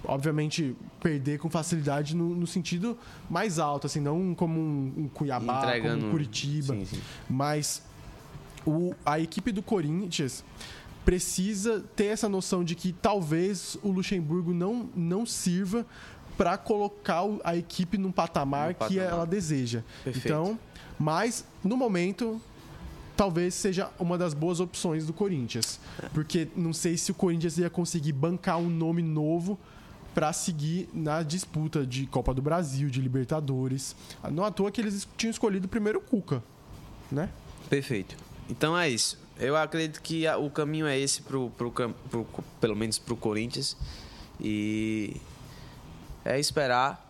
obviamente, 0.04 0.76
perder 1.02 1.40
com 1.40 1.50
facilidade 1.50 2.16
no, 2.16 2.36
no, 2.36 2.48
sentido 2.48 2.98
mais 3.30 3.60
alto, 3.60 3.88
assim, 3.88 4.00
não 4.00 4.34
como 4.34 4.60
um, 4.60 4.94
um 4.98 5.08
Cuiabá, 5.08 5.66
Entregando... 5.66 5.98
como 5.98 6.08
um 6.08 6.12
Curitiba. 6.12 6.74
Sim, 6.74 6.86
sim. 6.86 7.02
Mas 7.30 7.84
o, 8.66 8.94
a 9.06 9.20
equipe 9.20 9.52
do 9.52 9.62
Corinthians 9.62 10.44
precisa 11.06 11.84
ter 11.96 12.06
essa 12.06 12.30
noção 12.30 12.64
de 12.64 12.76
que 12.76 12.94
talvez 12.94 13.78
o 13.82 13.90
Luxemburgo 13.92 14.54
não, 14.54 14.90
não 14.96 15.26
sirva 15.26 15.86
para 16.38 16.58
colocar 16.58 17.24
a 17.44 17.56
equipe 17.56 17.98
num 17.98 18.12
patamar, 18.12 18.74
patamar, 18.74 18.90
que 18.90 19.00
ela 19.00 19.26
deseja. 19.26 19.84
Perfeito. 20.04 20.26
Então, 20.26 20.60
mas 20.98 21.46
no 21.64 21.76
momento 21.76 22.42
talvez 23.20 23.54
seja 23.54 23.90
uma 24.00 24.18
das 24.18 24.34
boas 24.34 24.62
opções 24.62 25.06
do 25.06 25.12
Corinthians, 25.12 25.78
é. 26.02 26.08
porque 26.10 26.48
não 26.56 26.72
sei 26.72 26.96
se 26.96 27.12
o 27.12 27.14
Corinthians 27.14 27.58
ia 27.58 27.70
conseguir 27.70 28.14
bancar 28.14 28.58
um 28.58 28.70
nome 28.70 29.02
novo 29.02 29.60
para 30.14 30.34
seguir 30.34 30.90
na 30.94 31.24
disputa 31.24 31.86
de 31.86 32.06
Copa 32.08 32.34
do 32.34 32.42
Brasil, 32.42 32.90
de 32.90 33.02
Libertadores. 33.02 33.96
Não 34.32 34.44
à 34.44 34.52
toa 34.52 34.72
que 34.72 34.82
eles 34.82 35.08
tinham 35.18 35.32
escolhido 35.32 35.66
o 35.66 35.70
primeiro 35.70 36.02
Cuca, 36.02 36.44
né? 37.12 37.30
Perfeito. 37.70 38.16
Então 38.50 38.78
é 38.78 38.90
isso. 38.90 39.18
Eu 39.38 39.56
acredito 39.56 40.02
que 40.02 40.28
o 40.28 40.50
caminho 40.50 40.86
é 40.86 41.00
esse, 41.00 41.22
pro, 41.22 41.50
pro, 41.52 41.72
pro, 41.72 42.28
pelo 42.60 42.76
menos 42.76 43.00
para 43.00 43.14
o 43.14 43.18
Corinthians. 43.18 43.78
E 44.40 45.16
é 46.26 46.40
esperar 46.40 47.10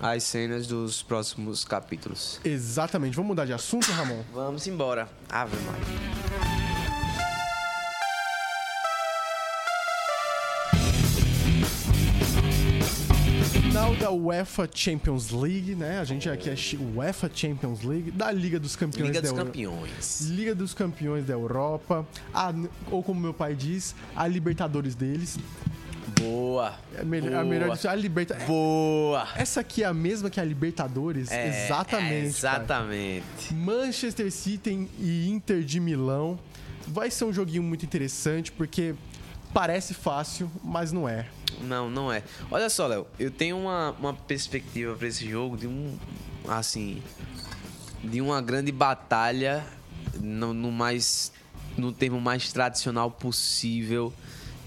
as 0.00 0.24
cenas 0.24 0.66
dos 0.66 1.02
próximos 1.02 1.64
capítulos. 1.64 2.40
Exatamente. 2.44 3.14
Vamos 3.14 3.28
mudar 3.28 3.44
de 3.44 3.52
assunto, 3.52 3.90
Ramon? 3.92 4.22
Vamos 4.32 4.66
embora. 4.66 5.08
Ave 5.30 5.56
Maria. 5.64 6.21
UEFA 14.12 14.68
Champions 14.72 15.30
League, 15.30 15.74
né? 15.74 15.98
A 15.98 16.04
gente 16.04 16.28
aqui 16.28 16.50
é 16.50 16.54
UEFA 16.96 17.30
Champions 17.32 17.82
League, 17.82 18.10
da 18.10 18.30
Liga 18.30 18.58
dos 18.58 18.76
Campeões 18.76 19.08
Liga 19.08 19.22
da 19.22 19.28
dos 19.28 19.38
Campeões. 19.38 20.20
Liga 20.30 20.54
dos 20.54 20.74
Campeões 20.74 21.24
da 21.24 21.34
Europa, 21.34 22.06
a, 22.32 22.52
ou 22.90 23.02
como 23.02 23.20
meu 23.20 23.34
pai 23.34 23.54
diz, 23.54 23.94
a 24.14 24.26
Libertadores 24.26 24.94
deles. 24.94 25.38
Boa. 26.20 26.74
É 26.96 27.04
melhor, 27.04 27.30
boa. 27.30 27.40
A 27.40 27.44
melhor 27.44 27.78
a 27.88 27.94
Liberta... 27.94 28.34
Boa. 28.46 29.28
Essa 29.34 29.60
aqui 29.60 29.82
é 29.82 29.86
a 29.86 29.94
mesma 29.94 30.30
que 30.30 30.40
a 30.40 30.44
Libertadores? 30.44 31.30
É, 31.30 31.66
exatamente. 31.66 32.14
É 32.14 32.24
exatamente. 32.24 33.54
Manchester 33.54 34.30
City 34.30 34.88
e 34.98 35.28
Inter 35.28 35.62
de 35.62 35.80
Milão. 35.80 36.38
Vai 36.86 37.10
ser 37.10 37.24
um 37.24 37.32
joguinho 37.32 37.62
muito 37.62 37.84
interessante 37.84 38.52
porque 38.52 38.94
parece 39.52 39.94
fácil, 39.94 40.50
mas 40.62 40.92
não 40.92 41.08
é. 41.08 41.26
Não, 41.60 41.90
não 41.90 42.12
é. 42.12 42.22
Olha 42.50 42.68
só, 42.68 42.86
Léo, 42.86 43.06
eu 43.18 43.30
tenho 43.30 43.58
uma, 43.58 43.94
uma 43.98 44.14
perspectiva 44.14 44.94
para 44.94 45.06
esse 45.06 45.28
jogo 45.28 45.56
de 45.56 45.66
um. 45.66 45.96
Assim. 46.48 47.02
De 48.02 48.20
uma 48.20 48.40
grande 48.40 48.72
batalha 48.72 49.64
no, 50.20 50.52
no 50.52 50.72
mais. 50.72 51.32
No 51.76 51.90
termo 51.90 52.20
mais 52.20 52.52
tradicional 52.52 53.10
possível 53.10 54.12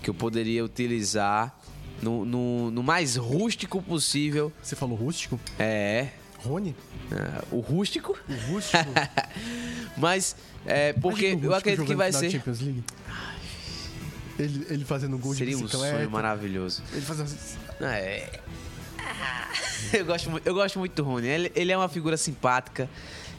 que 0.01 0.09
eu 0.09 0.13
poderia 0.13 0.63
utilizar. 0.63 1.55
No, 2.01 2.25
no, 2.25 2.71
no 2.71 2.83
mais 2.83 3.15
rústico 3.15 3.81
possível. 3.81 4.51
Você 4.61 4.75
falou 4.75 4.97
rústico? 4.97 5.39
É. 5.57 6.09
Rony? 6.39 6.75
É, 7.11 7.43
o 7.51 7.59
rústico? 7.59 8.17
O 8.29 8.51
rústico. 8.51 8.83
Mas, 9.97 10.35
é, 10.65 10.93
porque 10.93 11.37
eu 11.41 11.53
acredito 11.53 11.85
que 11.85 11.95
vai 11.95 12.11
ser. 12.11 12.29
Champions 12.29 12.59
League. 12.59 12.83
Ele, 14.37 14.65
ele 14.69 14.85
fazendo 14.85 15.17
gol 15.17 15.33
Seria 15.33 15.55
de 15.55 15.61
bicicleta. 15.61 15.85
Seria 15.85 15.95
um 15.95 15.99
sonho 15.99 16.11
maravilhoso. 16.11 16.83
Ele 16.91 17.01
fazendo... 17.01 17.33
É... 17.81 18.39
Eu 19.93 20.05
gosto, 20.05 20.41
eu 20.43 20.53
gosto 20.53 20.79
muito 20.79 20.95
do 20.95 21.03
Rony. 21.03 21.27
Ele, 21.27 21.51
ele 21.55 21.71
é 21.71 21.77
uma 21.77 21.87
figura 21.87 22.17
simpática. 22.17 22.89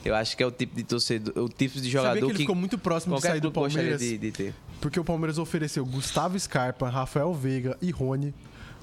Eu 0.05 0.14
acho 0.14 0.36
que 0.36 0.42
é 0.42 0.47
o 0.47 0.51
tipo 0.53 0.76
de 0.76 0.84
torcedor, 0.84 1.36
o 1.36 1.49
tipo 1.49 1.80
de 1.80 1.90
jogador 1.90 2.14
Sabia 2.14 2.20
que 2.20 2.26
ele 2.26 2.34
que 2.34 2.42
ficou 2.44 2.55
muito 2.55 2.78
próximo 2.78 3.16
de 3.16 3.22
sair 3.22 3.40
do 3.40 3.51
Palmeiras. 3.51 4.01
De, 4.01 4.16
de 4.16 4.30
ter. 4.30 4.55
Porque 4.80 5.01
o 5.01 5.05
Palmeiras 5.05 5.38
ofereceu 5.38 5.84
Gustavo 5.84 6.38
Scarpa, 6.38 6.88
Rafael 6.88 7.34
Veiga 7.34 7.76
e 7.82 7.90
Rony 7.90 8.32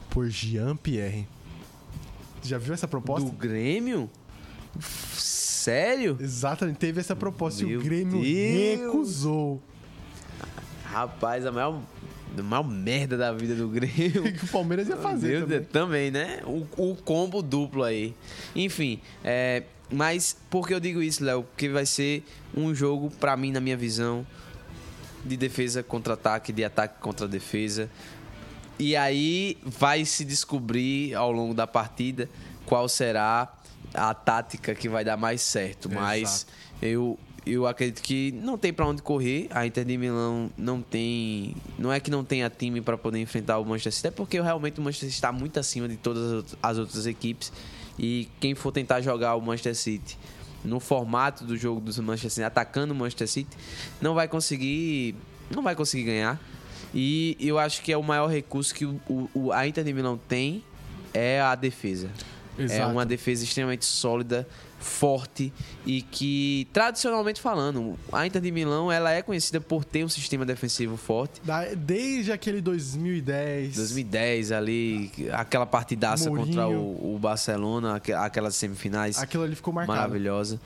por 0.09 0.27
Jean 0.29 0.75
Pierre. 0.75 1.25
Já 2.41 2.57
viu 2.57 2.73
essa 2.73 2.87
proposta? 2.87 3.29
Do 3.29 3.35
Grêmio? 3.35 4.09
Sério? 5.15 6.17
Exatamente, 6.19 6.77
teve 6.77 6.99
essa 6.99 7.15
proposta 7.15 7.63
Meu 7.63 7.71
e 7.71 7.77
o 7.77 7.81
Grêmio 7.81 8.21
Deus. 8.21 8.81
recusou. 8.81 9.61
Rapaz, 10.83 11.45
a 11.45 11.51
maior, 11.51 11.81
a 12.37 12.43
maior 12.43 12.63
merda 12.63 13.17
da 13.17 13.31
vida 13.31 13.55
do 13.55 13.67
Grêmio. 13.67 14.23
que 14.33 14.45
o 14.45 14.47
Palmeiras 14.47 14.87
ia 14.87 14.97
fazer 14.97 15.41
também. 15.41 15.59
Deus, 15.59 15.67
também, 15.71 16.11
né? 16.11 16.39
O, 16.45 16.65
o, 16.77 16.95
combo 16.95 17.41
duplo 17.41 17.83
aí. 17.83 18.15
Enfim, 18.55 18.99
é, 19.23 19.63
mas 19.91 20.35
por 20.49 20.67
que 20.67 20.73
eu 20.73 20.79
digo 20.79 21.01
isso, 21.01 21.23
Léo? 21.23 21.43
Porque 21.43 21.69
vai 21.69 21.85
ser 21.85 22.23
um 22.55 22.73
jogo, 22.73 23.11
para 23.11 23.37
mim, 23.37 23.51
na 23.51 23.59
minha 23.59 23.77
visão, 23.77 24.25
de 25.23 25.37
defesa 25.37 25.83
contra 25.83 26.13
ataque, 26.13 26.51
de 26.51 26.63
ataque 26.63 26.99
contra 26.99 27.27
defesa. 27.27 27.89
E 28.79 28.95
aí 28.95 29.57
vai 29.63 30.03
se 30.03 30.25
descobrir 30.25 31.13
ao 31.13 31.31
longo 31.31 31.53
da 31.53 31.67
partida 31.67 32.27
qual 32.65 32.89
será 32.89 33.53
a 33.93 34.13
tática 34.13 34.73
que 34.73 34.89
vai 34.89 35.05
dar 35.05 35.15
mais 35.15 35.41
certo. 35.41 35.89
Mas 35.89 36.47
eu, 36.81 37.17
eu 37.45 37.67
acredito 37.67 38.01
que 38.01 38.31
não 38.31 38.57
tem 38.57 38.71
para 38.71 38.85
onde 38.85 39.01
correr. 39.01 39.47
A 39.51 39.65
Inter 39.65 39.83
de 39.83 39.97
Milão 39.97 40.49
não 40.57 40.81
tem. 40.81 41.55
Não 41.77 41.91
é 41.91 41.99
que 41.99 42.09
não 42.09 42.23
tenha 42.23 42.49
time 42.49 42.81
para 42.81 42.97
poder 42.97 43.19
enfrentar 43.19 43.59
o 43.59 43.65
Manchester 43.65 43.93
City, 43.93 44.07
é 44.07 44.11
porque 44.11 44.39
realmente 44.39 44.79
o 44.79 44.83
Manchester 44.83 45.09
City 45.09 45.17
está 45.17 45.31
muito 45.31 45.59
acima 45.59 45.87
de 45.87 45.97
todas 45.97 46.55
as 46.61 46.77
outras 46.77 47.05
equipes. 47.05 47.51
E 47.99 48.29
quem 48.39 48.55
for 48.55 48.71
tentar 48.71 49.01
jogar 49.01 49.35
o 49.35 49.41
Manchester 49.41 49.75
City 49.75 50.17
no 50.63 50.79
formato 50.79 51.43
do 51.43 51.57
jogo 51.57 51.81
do 51.81 52.03
Manchester 52.03 52.31
City, 52.31 52.43
atacando 52.43 52.93
o 52.93 52.95
Manchester 52.95 53.27
City, 53.27 53.57
não 54.01 54.13
vai 54.13 54.27
conseguir. 54.27 55.15
Não 55.53 55.61
vai 55.61 55.75
conseguir 55.75 56.05
ganhar. 56.05 56.39
E 56.93 57.35
eu 57.39 57.59
acho 57.59 57.81
que 57.81 57.91
é 57.91 57.97
o 57.97 58.03
maior 58.03 58.27
recurso 58.27 58.73
que 58.73 58.85
o, 58.85 58.99
o 59.33 59.51
a 59.51 59.67
Inter 59.67 59.83
de 59.83 59.93
Milão 59.93 60.17
tem 60.29 60.63
é 61.13 61.41
a 61.41 61.55
defesa. 61.55 62.09
É 62.57 62.63
Exato. 62.63 62.81
É 62.81 62.85
uma 62.85 63.05
defesa 63.05 63.43
extremamente 63.43 63.85
sólida, 63.85 64.47
forte 64.79 65.51
e 65.85 66.01
que, 66.01 66.67
tradicionalmente 66.73 67.41
falando, 67.41 67.97
a 68.11 68.27
Inter 68.27 68.41
de 68.41 68.51
Milão 68.51 68.91
ela 68.91 69.11
é 69.11 69.21
conhecida 69.21 69.59
por 69.59 69.83
ter 69.83 70.03
um 70.03 70.09
sistema 70.09 70.45
defensivo 70.45 70.97
forte. 70.97 71.41
Desde 71.77 72.31
aquele 72.31 72.61
2010. 72.61 73.75
2010 73.75 74.51
ali, 74.51 75.11
aquela 75.31 75.65
partidaça 75.65 76.29
Mourinho. 76.29 76.47
contra 76.47 76.67
o, 76.67 77.15
o, 77.15 77.19
Barcelona, 77.19 78.01
aquelas 78.19 78.55
semifinais. 78.55 79.17
Aquilo 79.17 79.43
ali 79.43 79.55
ficou 79.55 79.73
marcado. 79.73 79.97
Maravilhosa. 79.97 80.59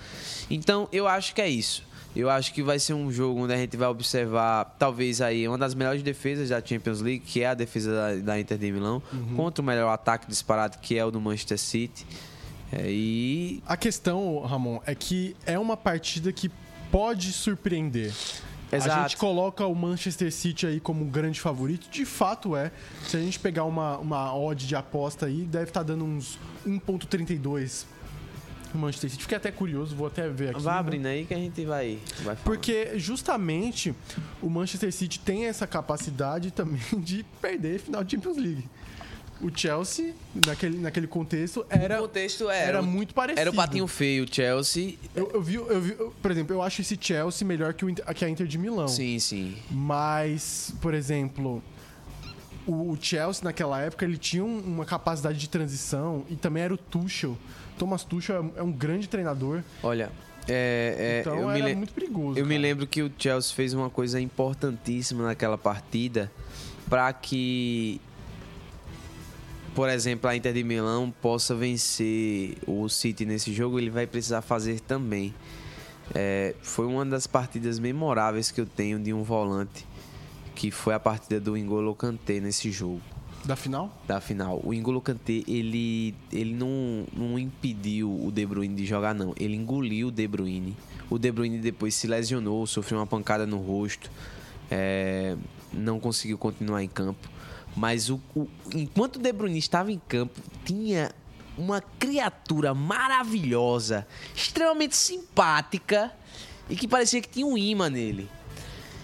Então, 0.50 0.90
eu 0.92 1.08
acho 1.08 1.34
que 1.34 1.42
é 1.42 1.48
isso. 1.50 1.86
Eu 2.16 2.30
acho 2.30 2.54
que 2.54 2.64
vai 2.64 2.80
ser 2.80 2.94
um 2.94 3.12
jogo 3.12 3.42
onde 3.42 3.54
a 3.54 3.58
gente 3.58 3.78
vai 3.78 3.88
observar, 3.88 4.76
talvez 4.80 5.22
aí, 5.22 5.48
uma 5.48 5.58
das 5.58 5.76
melhores 5.76 6.02
defesas 6.02 6.50
da 6.50 6.64
Champions 6.64 7.00
League, 7.02 7.24
que 7.26 7.42
é 7.42 7.48
a 7.48 7.54
defesa 7.54 7.92
da, 7.92 8.16
da 8.16 8.40
Inter 8.40 8.58
de 8.58 8.72
Milão, 8.72 9.02
uhum. 9.14 9.36
contra 9.36 9.62
o 9.62 9.66
melhor 9.66 9.90
ataque 9.92 10.28
disparado, 10.28 10.80
que 10.80 10.98
é 10.98 11.06
o 11.06 11.12
do 11.12 11.22
Manchester 11.22 11.60
City. 11.60 12.06
É, 12.72 12.90
e... 12.90 13.62
A 13.68 13.78
questão, 13.78 14.40
Ramon, 14.40 14.80
é 14.86 14.96
que 14.96 15.36
é 15.46 15.60
uma 15.60 15.78
partida 15.78 16.32
que 16.32 16.50
pode 16.92 17.32
surpreender. 17.32 18.14
Exato. 18.72 18.92
A 18.92 19.04
gente 19.04 19.18
coloca 19.18 19.66
o 19.66 19.74
Manchester 19.74 20.32
City 20.32 20.68
aí 20.68 20.80
como 20.80 21.06
um 21.06 21.10
grande 21.10 21.40
favorito. 21.40 21.90
De 21.90 22.04
fato 22.06 22.56
é. 22.56 22.72
Se 23.04 23.16
a 23.16 23.20
gente 23.20 23.40
pegar 23.40 23.64
uma, 23.64 23.98
uma 23.98 24.36
odd 24.36 24.68
de 24.68 24.76
aposta 24.76 25.26
aí, 25.26 25.44
deve 25.44 25.66
estar 25.66 25.82
tá 25.82 25.86
dando 25.86 26.04
uns 26.04 26.38
1.32 26.66 27.86
o 28.74 28.78
Manchester 28.78 29.10
City. 29.10 29.24
Fiquei 29.24 29.38
até 29.38 29.52
curioso, 29.52 29.96
vou 29.96 30.08
até 30.08 30.28
ver 30.30 30.50
aqui. 30.50 30.62
Vai 30.62 30.74
né? 30.74 30.80
abrindo 30.80 31.06
aí 31.06 31.26
que 31.26 31.34
a 31.34 31.38
gente 31.38 31.66
vai, 31.66 32.00
vai 32.24 32.36
Porque 32.44 32.98
justamente 32.98 33.94
o 34.42 34.50
Manchester 34.50 34.92
City 34.92 35.20
tem 35.20 35.46
essa 35.46 35.68
capacidade 35.68 36.52
também 36.52 36.82
de 37.00 37.26
perder 37.42 37.80
final 37.80 38.04
de 38.04 38.16
Champions 38.16 38.38
League. 38.38 38.66
O 39.40 39.56
Chelsea, 39.56 40.16
naquele, 40.48 40.80
naquele 40.80 41.06
contexto, 41.06 41.64
era, 41.70 42.00
o 42.00 42.08
contexto 42.08 42.50
era, 42.50 42.70
era 42.70 42.82
muito 42.82 43.14
parecido. 43.14 43.40
Era 43.40 43.52
o 43.52 43.54
patinho 43.54 43.86
feio, 43.86 44.24
o 44.24 44.28
Chelsea. 44.34 44.96
Eu, 45.16 45.30
eu, 45.32 45.42
vi, 45.42 45.56
eu 45.56 45.80
vi, 45.80 45.94
por 45.94 46.32
exemplo, 46.32 46.56
eu 46.56 46.62
acho 46.64 46.82
esse 46.82 46.98
Chelsea 47.00 47.48
melhor 47.48 47.76
que, 47.76 47.86
o, 47.86 47.94
que 47.94 48.26
a 48.26 48.30
Inter 48.30 48.48
de 48.48 48.58
Milão. 48.58 48.88
Sim, 48.88 49.20
sim. 49.20 49.56
Mas, 49.70 50.74
por 50.82 50.96
exemplo, 50.96 51.62
o 52.66 52.98
Chelsea 53.00 53.44
naquela 53.44 53.80
época 53.80 54.06
ele 54.06 54.18
tinha 54.18 54.44
uma 54.44 54.86
capacidade 54.86 55.38
de 55.38 55.48
transição 55.48 56.26
e 56.30 56.36
também 56.36 56.64
era 56.64 56.74
o 56.74 56.78
Tuchel. 56.78 57.38
Thomas 57.78 58.04
Tuchel 58.04 58.54
é 58.56 58.64
um 58.64 58.72
grande 58.72 59.08
treinador. 59.08 59.62
Olha, 59.84 60.12
é, 60.48 60.96
é, 60.98 61.20
então 61.22 61.52
eu 61.52 61.64
me 61.64 61.76
muito 61.76 61.94
perigoso. 61.94 62.40
Eu 62.40 62.46
cara. 62.46 62.48
me 62.48 62.58
lembro 62.58 62.88
que 62.88 63.02
o 63.02 63.12
Chelsea 63.18 63.54
fez 63.54 63.74
uma 63.74 63.90
coisa 63.90 64.20
importantíssima 64.20 65.26
naquela 65.26 65.58
partida 65.58 66.32
para 66.90 67.12
que, 67.12 68.00
por 69.76 69.90
exemplo, 69.90 70.30
a 70.30 70.36
Inter 70.36 70.54
de 70.54 70.64
Milão 70.64 71.14
possa 71.22 71.54
vencer 71.54 72.58
o 72.66 72.88
City 72.88 73.26
nesse 73.26 73.54
jogo. 73.54 73.78
Ele 73.78 73.90
vai 73.90 74.08
precisar 74.08 74.42
fazer 74.42 74.80
também. 74.80 75.34
É, 76.16 76.56
foi 76.62 76.86
uma 76.86 77.06
das 77.06 77.28
partidas 77.28 77.78
memoráveis 77.78 78.50
que 78.50 78.62
eu 78.62 78.66
tenho 78.66 78.98
de 78.98 79.14
um 79.14 79.24
volante, 79.24 79.86
que 80.56 80.72
foi 80.72 80.94
a 80.94 81.00
partida 81.00 81.42
do 81.42 81.58
Ingolo 81.58 81.94
Kanté 81.94 82.40
nesse 82.40 82.72
jogo. 82.72 83.17
Da 83.48 83.56
final? 83.56 83.90
Da 84.06 84.20
final. 84.20 84.60
O 84.62 84.74
N'Golo 84.74 85.00
Kanté, 85.00 85.42
ele, 85.48 86.14
ele 86.34 86.54
não, 86.54 87.06
não 87.14 87.40
impediu 87.40 88.12
o 88.12 88.30
De 88.30 88.46
Bruyne 88.46 88.76
de 88.76 88.86
jogar, 88.86 89.16
não. 89.16 89.34
Ele 89.38 89.56
engoliu 89.56 90.10
o 90.10 90.12
De 90.12 90.28
Bruyne. 90.28 90.76
O 91.10 91.18
De 91.18 91.32
Bruyne 91.32 91.58
depois 91.58 91.96
se 91.96 92.08
lesionou, 92.08 92.68
sofreu 92.68 93.00
uma 93.00 93.08
pancada 93.08 93.48
no 93.48 93.58
rosto. 93.58 94.12
É, 94.70 95.38
não 95.72 95.98
conseguiu 95.98 96.38
continuar 96.38 96.84
em 96.84 96.90
campo. 96.90 97.30
Mas 97.74 98.10
o, 98.10 98.20
o, 98.36 98.50
enquanto 98.76 99.16
o 99.16 99.20
De 99.20 99.32
Bruyne 99.32 99.60
estava 99.60 99.94
em 99.94 100.02
campo, 100.10 100.42
tinha 100.66 101.10
uma 101.58 101.80
criatura 101.80 102.74
maravilhosa, 102.74 104.06
extremamente 104.36 104.98
simpática 104.98 106.12
e 106.70 106.76
que 106.76 106.86
parecia 106.86 107.22
que 107.22 107.30
tinha 107.30 107.46
um 107.46 107.58
imã 107.58 107.90
nele. 107.90 108.30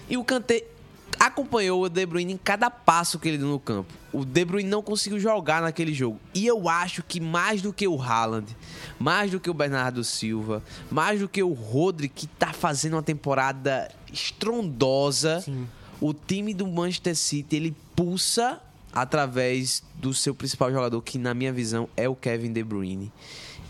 E 0.09 0.17
o 0.17 0.23
Kanté 0.25 0.65
acompanhou 1.25 1.81
o 1.81 1.89
De 1.89 2.05
Bruyne 2.05 2.33
em 2.33 2.37
cada 2.37 2.69
passo 2.69 3.17
que 3.17 3.29
ele 3.29 3.37
deu 3.37 3.47
no 3.47 3.59
campo. 3.59 3.93
O 4.11 4.25
De 4.25 4.43
Bruyne 4.43 4.69
não 4.69 4.81
conseguiu 4.81 5.19
jogar 5.19 5.61
naquele 5.61 5.93
jogo. 5.93 6.19
E 6.33 6.45
eu 6.45 6.67
acho 6.67 7.01
que 7.01 7.19
mais 7.19 7.61
do 7.61 7.71
que 7.71 7.87
o 7.87 8.01
Haaland, 8.01 8.47
mais 8.99 9.31
do 9.31 9.39
que 9.39 9.49
o 9.49 9.53
Bernardo 9.53 10.03
Silva, 10.03 10.61
mais 10.91 11.19
do 11.19 11.29
que 11.29 11.41
o 11.41 11.53
Rodri, 11.53 12.09
que 12.09 12.27
tá 12.27 12.51
fazendo 12.51 12.93
uma 12.93 13.03
temporada 13.03 13.89
estrondosa, 14.11 15.41
Sim. 15.41 15.67
o 16.01 16.13
time 16.13 16.53
do 16.53 16.67
Manchester 16.67 17.15
City, 17.15 17.55
ele 17.55 17.75
pulsa 17.95 18.61
através 18.91 19.81
do 19.95 20.13
seu 20.13 20.35
principal 20.35 20.71
jogador, 20.71 21.01
que 21.01 21.17
na 21.17 21.33
minha 21.33 21.51
visão 21.51 21.89
é 21.95 22.07
o 22.07 22.15
Kevin 22.15 22.51
De 22.51 22.63
Bruyne. 22.63 23.11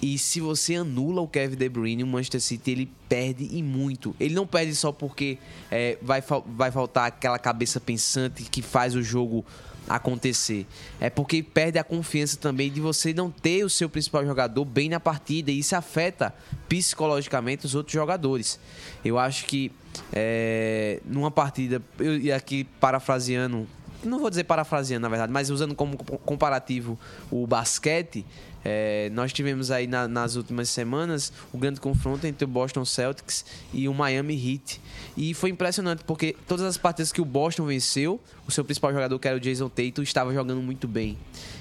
E 0.03 0.17
se 0.17 0.41
você 0.41 0.75
anula 0.75 1.21
o 1.21 1.27
Kevin 1.29 1.55
De 1.55 1.69
Bruyne, 1.69 2.03
o 2.03 2.07
Manchester 2.07 2.41
City 2.41 2.71
ele 2.71 2.91
perde 3.07 3.47
e 3.49 3.63
muito. 3.63 4.13
Ele 4.19 4.35
não 4.35 4.45
perde 4.45 4.75
só 4.75 4.91
porque 4.91 5.37
é, 5.71 5.97
vai, 6.01 6.21
vai 6.45 6.69
faltar 6.71 7.07
aquela 7.07 7.39
cabeça 7.39 7.79
pensante 7.79 8.43
que 8.43 8.61
faz 8.61 8.95
o 8.95 9.01
jogo 9.01 9.45
acontecer. 9.87 10.67
É 10.99 11.09
porque 11.09 11.41
perde 11.41 11.79
a 11.79 11.85
confiança 11.85 12.35
também 12.35 12.69
de 12.69 12.81
você 12.81 13.13
não 13.13 13.31
ter 13.31 13.63
o 13.63 13.69
seu 13.69 13.87
principal 13.89 14.25
jogador 14.25 14.65
bem 14.65 14.89
na 14.89 14.99
partida 14.99 15.51
e 15.51 15.59
isso 15.59 15.73
afeta 15.73 16.35
psicologicamente 16.67 17.65
os 17.65 17.73
outros 17.73 17.93
jogadores. 17.93 18.59
Eu 19.05 19.17
acho 19.17 19.45
que 19.45 19.71
é, 20.11 20.99
numa 21.05 21.31
partida, 21.31 21.81
e 22.21 22.29
aqui 22.29 22.65
parafraseando, 22.77 23.65
não 24.05 24.19
vou 24.19 24.29
dizer 24.29 24.43
parafraseando 24.43 25.03
na 25.03 25.09
verdade, 25.09 25.31
mas 25.31 25.49
usando 25.49 25.75
como 25.75 25.97
comparativo 25.97 26.97
o 27.31 27.45
basquete, 27.47 28.25
é, 28.65 29.09
nós 29.11 29.33
tivemos 29.33 29.71
aí 29.71 29.87
na, 29.87 30.07
nas 30.07 30.35
últimas 30.35 30.69
semanas 30.69 31.33
o 31.51 31.57
grande 31.57 31.81
confronto 31.81 32.25
entre 32.25 32.45
o 32.45 32.47
Boston 32.47 32.85
Celtics 32.85 33.45
e 33.73 33.87
o 33.87 33.93
Miami 33.93 34.33
Heat. 34.35 34.79
E 35.17 35.33
foi 35.33 35.49
impressionante 35.49 36.03
porque 36.05 36.35
todas 36.47 36.65
as 36.65 36.77
partidas 36.77 37.11
que 37.11 37.21
o 37.21 37.25
Boston 37.25 37.65
venceu, 37.65 38.19
o 38.47 38.51
seu 38.51 38.63
principal 38.63 38.93
jogador, 38.93 39.19
que 39.19 39.27
era 39.27 39.37
o 39.37 39.39
Jason 39.39 39.69
Tatum, 39.69 40.01
estava 40.01 40.33
jogando 40.33 40.61
muito 40.61 40.87
bem. 40.87 41.17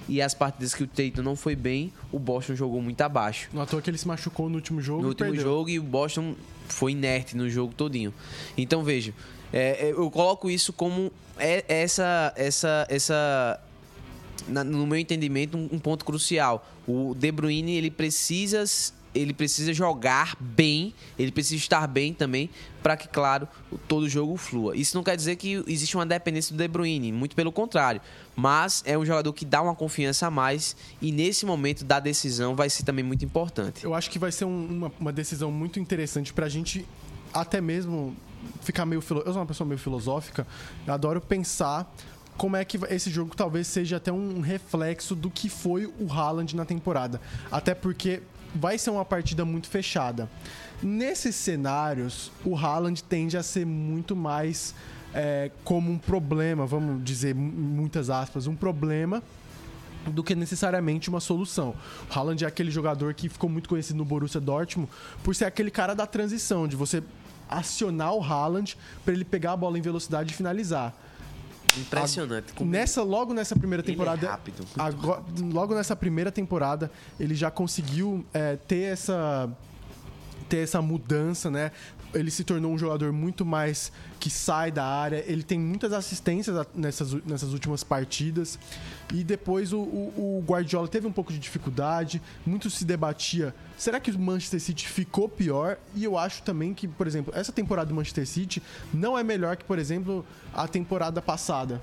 E 0.09 0.23
as 0.23 0.35
partidas 0.35 0.75
que 0.75 0.85
o 0.85 0.87
Tatum 0.87 1.23
não 1.23 1.37
foi 1.37 1.57
bem, 1.57 1.93
o 2.13 2.19
Boston 2.19 2.55
jogou 2.55 2.81
muito 2.81 3.01
abaixo. 3.01 3.49
Não 3.53 3.63
à 3.63 3.67
toa 3.67 3.83
que 3.83 3.91
ele 3.91 3.99
se 3.99 4.07
machucou 4.07 4.49
no 4.49 4.57
último 4.57 4.81
jogo. 4.81 5.03
No 5.03 5.09
último 5.09 5.31
perdeu. 5.31 5.45
jogo 5.45 5.69
e 5.71 5.79
o 5.79 5.83
Boston 5.83 6.35
foi 6.73 6.93
inerte 6.93 7.37
no 7.37 7.49
jogo 7.49 7.73
todinho. 7.75 8.13
Então 8.57 8.83
veja, 8.83 9.15
é, 9.53 9.89
é 9.89 9.91
eu 9.93 10.11
coloco 10.11 10.51
isso 10.51 10.73
como 10.73 11.13
é, 11.39 11.65
essa, 11.69 12.33
essa, 12.37 12.87
essa 12.89 13.61
no 14.49 14.87
meu 14.87 14.99
entendimento, 14.99 15.57
um, 15.57 15.69
um, 15.73 15.79
ponto 15.79 16.05
crucial. 16.05 16.67
O 16.87 17.15
De 17.15 17.31
Bruyne, 17.31 17.77
ele 17.77 17.91
precisa, 17.91 18.65
ele 19.15 19.33
precisa 19.33 19.73
jogar 19.73 20.37
bem, 20.41 20.95
ele 21.19 21.31
precisa 21.31 21.57
estar 21.57 21.87
bem 21.87 22.15
também, 22.15 22.49
para 22.83 22.97
que, 22.97 23.07
claro, 23.09 23.47
todo 23.87 24.09
jogo 24.09 24.37
flua. 24.37 24.77
Isso 24.77 24.97
não 24.97 25.05
quer 25.05 25.17
dizer 25.17 25.37
que 25.37 25.63
existe 25.67 25.97
uma 25.97 26.07
dependência 26.07 26.55
do 26.55 26.59
De 26.59 26.67
Bruyne, 26.67 27.13
muito 27.13 27.37
pelo 27.37 27.53
contrário. 27.53 28.01
Mas 28.35 28.83
é 28.87 28.97
um 28.97 29.05
jogador 29.05 29.33
que 29.33 29.45
dá 29.45 29.63
uma 29.63 29.75
confiança 29.75 30.27
a 30.27 30.31
mais 30.31 30.75
e 31.01 31.13
nesse 31.13 31.47
momento 31.47 31.85
da 31.85 32.01
decisão 32.01 32.57
vai 32.57 32.69
ser 32.71 32.83
também 32.83 33.05
muito 33.05 33.25
importante. 33.25 33.85
Eu 33.85 33.95
acho 33.95 34.11
que 34.11 34.19
vai 34.19 34.33
ser 34.33 34.47
um, 34.47 34.67
uma, 34.67 34.93
uma 34.99 35.13
decisão 35.13 35.53
muito 35.53 35.79
interessante 35.79 36.33
para 36.33 36.47
a 36.47 36.49
gente 36.49 36.87
até 37.33 37.61
mesmo 37.61 38.17
ficar 38.63 38.85
meio... 38.85 39.03
Eu 39.11 39.33
sou 39.33 39.37
uma 39.37 39.47
pessoa 39.47 39.67
meio 39.67 39.79
filosófica, 39.79 40.47
eu 40.87 40.93
adoro 40.93 41.21
pensar 41.21 41.95
como 42.37 42.57
é 42.57 42.65
que 42.65 42.79
esse 42.89 43.11
jogo 43.11 43.37
talvez 43.37 43.67
seja 43.67 43.99
até 43.99 44.11
um 44.11 44.41
reflexo 44.41 45.15
do 45.15 45.31
que 45.31 45.49
foi 45.49 45.87
o 45.87 46.11
Haaland 46.11 46.57
na 46.57 46.65
temporada. 46.65 47.21
Até 47.51 47.75
porque 47.75 48.23
vai 48.55 48.79
ser 48.79 48.91
uma 48.91 49.05
partida 49.05 49.45
muito 49.45 49.69
fechada. 49.69 50.29
Nesses 50.83 51.37
cenários, 51.37 52.33
o 52.45 52.57
Haaland 52.57 53.03
tende 53.05 53.37
a 53.37 53.43
ser 53.43 53.65
muito 53.65 54.17
mais 54.17 54.75
é, 55.15 55.51
como 55.65 55.91
um 55.91 55.99
problema, 55.99 56.67
vamos 56.67 57.03
dizer 57.05 57.35
muitas 57.35 58.11
aspas, 58.11 58.47
um 58.47 58.57
problema 58.57 59.23
do 60.07 60.23
que 60.25 60.35
necessariamente 60.35 61.09
uma 61.09 61.21
solução. 61.21 61.75
O 62.11 62.19
Haaland 62.19 62.45
é 62.45 62.49
aquele 62.49 62.71
jogador 62.71 63.15
que 63.15 63.29
ficou 63.29 63.49
muito 63.49 63.69
conhecido 63.69 63.97
no 63.97 64.05
Borussia 64.05 64.41
Dortmund 64.41 64.91
por 65.23 65.35
ser 65.35 65.45
aquele 65.45 65.71
cara 65.71 65.95
da 65.95 66.07
transição, 66.07 66.67
de 66.67 66.75
você 66.75 67.03
acionar 67.49 68.15
o 68.15 68.23
Haaland 68.23 68.77
para 69.05 69.15
ele 69.15 69.25
pegar 69.25 69.53
a 69.53 69.57
bola 69.57 69.79
em 69.79 69.83
velocidade 69.83 70.33
e 70.33 70.37
finalizar. 70.37 70.95
Impressionante. 71.77 72.53
A, 72.59 72.65
nessa, 72.65 73.03
logo 73.03 73.33
nessa 73.33 73.57
primeira 73.57 73.83
temporada. 73.83 74.19
Ele 74.19 74.27
é 74.27 74.31
rápido. 74.31 74.67
Agora, 74.77 75.23
logo 75.53 75.75
nessa 75.75 75.97
primeira 75.97 76.31
temporada, 76.31 76.91
ele 77.19 77.35
já 77.35 77.51
conseguiu 77.51 78.25
é, 78.33 78.57
ter 78.57 78.83
essa 78.83 79.49
ter 80.49 80.59
essa 80.59 80.83
mudança, 80.83 81.51
né? 81.51 81.73
Ele 82.15 82.31
se 82.31 82.45
tornou 82.45 82.73
um 82.73 82.79
jogador 82.79 83.13
muito 83.13 83.45
mais 83.45 83.91
que 84.21 84.29
sai 84.29 84.71
da 84.71 84.85
área. 84.85 85.25
Ele 85.27 85.43
tem 85.43 85.59
muitas 85.59 85.93
assistências 85.93 86.67
nessas, 86.75 87.13
nessas 87.25 87.53
últimas 87.53 87.83
partidas. 87.83 88.59
E 89.13 89.25
depois 89.25 89.73
o, 89.73 89.79
o, 89.79 90.39
o 90.39 90.45
Guardiola 90.47 90.89
teve 90.89 91.07
um 91.07 91.13
pouco 91.13 91.33
de 91.33 91.39
dificuldade. 91.39 92.21
Muito 92.45 92.71
se 92.71 92.85
debatia: 92.85 93.55
será 93.77 93.99
que 93.99 94.11
o 94.11 94.19
Manchester 94.19 94.61
City 94.61 94.89
ficou 94.89 95.29
pior? 95.29 95.79
E 95.95 96.05
eu 96.05 96.17
acho 96.19 96.43
também 96.43 96.75
que, 96.75 96.87
por 96.87 97.07
exemplo, 97.07 97.33
essa 97.37 97.53
temporada 97.53 97.89
do 97.89 97.95
Manchester 97.95 98.27
City 98.27 98.63
não 98.93 99.19
é 99.19 99.23
melhor 99.23 99.57
que, 99.57 99.65
por 99.65 99.79
exemplo, 99.79 100.25
a 100.53 100.69
temporada 100.69 101.21
passada. 101.21 101.81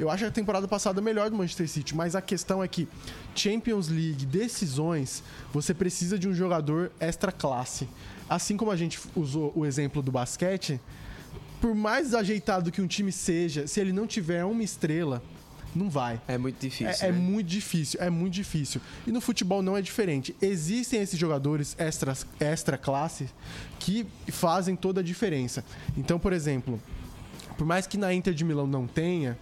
Eu 0.00 0.08
acho 0.08 0.24
a 0.24 0.30
temporada 0.30 0.66
passada 0.66 0.98
melhor 1.02 1.28
do 1.28 1.36
Manchester 1.36 1.68
City, 1.68 1.94
mas 1.94 2.16
a 2.16 2.22
questão 2.22 2.64
é 2.64 2.68
que 2.68 2.88
Champions 3.34 3.88
League, 3.88 4.24
decisões, 4.24 5.22
você 5.52 5.74
precisa 5.74 6.18
de 6.18 6.26
um 6.26 6.32
jogador 6.32 6.90
extra 6.98 7.30
classe. 7.30 7.86
Assim 8.30 8.56
como 8.56 8.70
a 8.70 8.76
gente 8.76 8.98
usou 9.16 9.52
o 9.56 9.66
exemplo 9.66 10.00
do 10.00 10.12
basquete, 10.12 10.80
por 11.60 11.74
mais 11.74 12.14
ajeitado 12.14 12.70
que 12.70 12.80
um 12.80 12.86
time 12.86 13.10
seja, 13.10 13.66
se 13.66 13.80
ele 13.80 13.92
não 13.92 14.06
tiver 14.06 14.44
uma 14.44 14.62
estrela, 14.62 15.20
não 15.74 15.90
vai. 15.90 16.20
É 16.26 16.38
muito 16.38 16.60
difícil. 16.60 17.06
É, 17.06 17.08
é, 17.08 17.12
né? 17.12 17.18
muito 17.18 17.46
difícil, 17.48 18.00
é 18.00 18.08
muito 18.08 18.34
difícil. 18.34 18.80
E 19.04 19.12
no 19.12 19.20
futebol 19.20 19.62
não 19.62 19.76
é 19.76 19.82
diferente. 19.82 20.34
Existem 20.40 21.02
esses 21.02 21.18
jogadores 21.18 21.74
extra, 21.76 22.16
extra 22.38 22.78
classe 22.78 23.28
que 23.80 24.06
fazem 24.28 24.76
toda 24.76 25.00
a 25.00 25.04
diferença. 25.04 25.64
Então, 25.96 26.18
por 26.18 26.32
exemplo, 26.32 26.80
por 27.58 27.66
mais 27.66 27.86
que 27.86 27.98
na 27.98 28.14
Inter 28.14 28.32
de 28.32 28.44
Milão 28.44 28.66
não 28.66 28.86
tenha, 28.86 29.36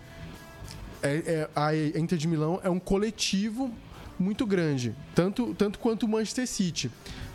é, 1.03 1.16
é, 1.26 1.51
a 1.55 1.74
Inter 1.76 2.18
de 2.18 2.26
Milão 2.26 2.59
é 2.64 2.70
um 2.70 2.80
coletivo 2.80 3.70
muito 4.18 4.45
grande, 4.45 4.95
tanto, 5.14 5.55
tanto 5.55 5.78
quanto 5.78 6.05
o 6.05 6.09
Manchester 6.09 6.47
City. 6.47 6.91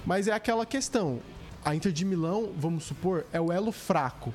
Mas 0.05 0.27
é 0.27 0.33
aquela 0.33 0.65
questão: 0.65 1.19
a 1.63 1.75
Inter 1.75 1.91
de 1.91 2.05
Milão, 2.05 2.51
vamos 2.57 2.83
supor, 2.83 3.25
é 3.31 3.39
o 3.39 3.51
elo 3.51 3.71
fraco. 3.71 4.33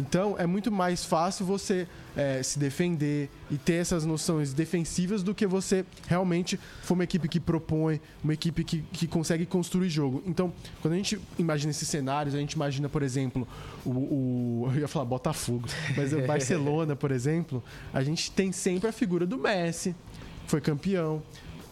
Então 0.00 0.34
é 0.38 0.46
muito 0.46 0.72
mais 0.72 1.04
fácil 1.04 1.44
você 1.44 1.86
é, 2.16 2.42
se 2.42 2.58
defender 2.58 3.28
e 3.50 3.58
ter 3.58 3.74
essas 3.74 4.04
noções 4.04 4.54
defensivas 4.54 5.22
do 5.22 5.34
que 5.34 5.46
você 5.46 5.84
realmente 6.08 6.58
for 6.82 6.94
uma 6.94 7.04
equipe 7.04 7.28
que 7.28 7.38
propõe, 7.38 8.00
uma 8.24 8.32
equipe 8.32 8.64
que, 8.64 8.82
que 8.92 9.06
consegue 9.06 9.44
construir 9.44 9.90
jogo. 9.90 10.22
Então, 10.26 10.52
quando 10.80 10.94
a 10.94 10.96
gente 10.96 11.20
imagina 11.38 11.70
esses 11.70 11.86
cenários, 11.86 12.34
a 12.34 12.38
gente 12.38 12.52
imagina, 12.52 12.88
por 12.88 13.02
exemplo, 13.02 13.46
o. 13.84 13.90
o 13.90 14.70
eu 14.74 14.80
ia 14.80 14.88
falar 14.88 15.04
Botafogo, 15.04 15.68
mas 15.96 16.12
o 16.12 16.20
Barcelona, 16.26 16.96
por 16.96 17.10
exemplo, 17.10 17.62
a 17.92 18.02
gente 18.02 18.30
tem 18.30 18.52
sempre 18.52 18.88
a 18.88 18.92
figura 18.92 19.26
do 19.26 19.36
Messi, 19.36 19.94
foi 20.46 20.60
campeão 20.60 21.22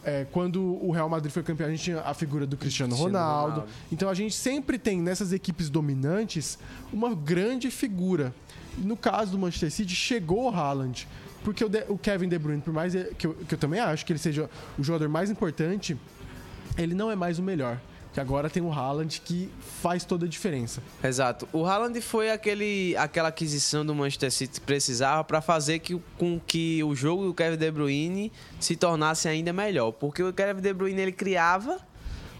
é, 0.08 0.26
quando 0.32 0.62
o 0.82 0.90
Real 0.90 1.08
Madrid 1.08 1.30
foi 1.30 1.42
campeão, 1.42 1.68
a 1.68 1.70
gente 1.70 1.82
tinha 1.82 2.00
a 2.00 2.14
figura 2.14 2.46
do 2.46 2.56
Cristiano, 2.56 2.92
Cristiano 2.92 3.18
Ronaldo. 3.18 3.60
Ronaldo. 3.60 3.72
Então 3.92 4.08
a 4.08 4.14
gente 4.14 4.34
sempre 4.34 4.78
tem 4.78 5.00
nessas 5.02 5.32
equipes 5.34 5.68
dominantes 5.68 6.58
uma 6.90 7.14
grande 7.14 7.70
figura. 7.70 8.34
No 8.78 8.96
caso 8.96 9.32
do 9.32 9.38
Manchester 9.38 9.70
City, 9.70 9.94
chegou 9.94 10.44
o 10.44 10.48
Haaland. 10.48 11.06
Porque 11.44 11.62
o, 11.62 11.68
de, 11.68 11.84
o 11.88 11.98
Kevin 11.98 12.28
De 12.28 12.38
Bruyne, 12.38 12.62
por 12.62 12.72
mais 12.72 12.94
que 13.18 13.26
eu, 13.26 13.34
que 13.34 13.54
eu 13.54 13.58
também 13.58 13.80
acho 13.80 14.06
que 14.06 14.12
ele 14.12 14.18
seja 14.18 14.48
o 14.78 14.82
jogador 14.82 15.08
mais 15.08 15.30
importante, 15.30 15.96
ele 16.76 16.94
não 16.94 17.10
é 17.10 17.16
mais 17.16 17.38
o 17.38 17.42
melhor 17.42 17.78
que 18.18 18.20
agora 18.20 18.50
tem 18.50 18.60
o 18.60 18.72
Haaland 18.72 19.20
que 19.24 19.48
faz 19.80 20.04
toda 20.04 20.26
a 20.26 20.28
diferença. 20.28 20.82
Exato. 21.02 21.48
O 21.52 21.64
Haaland 21.64 22.00
foi 22.00 22.30
aquele, 22.32 22.96
aquela 22.96 23.28
aquisição 23.28 23.86
do 23.86 23.94
Manchester 23.94 24.32
City 24.32 24.60
que 24.60 24.66
precisava 24.66 25.22
para 25.22 25.40
fazer 25.40 25.78
que, 25.78 25.96
com 26.18 26.40
que 26.44 26.82
o 26.82 26.96
jogo 26.96 27.26
do 27.26 27.32
Kevin 27.32 27.56
De 27.56 27.70
Bruyne 27.70 28.32
se 28.58 28.74
tornasse 28.74 29.28
ainda 29.28 29.52
melhor. 29.52 29.92
Porque 29.92 30.20
o 30.20 30.32
Kevin 30.32 30.60
De 30.60 30.74
Bruyne 30.74 31.00
ele 31.00 31.12
criava 31.12 31.78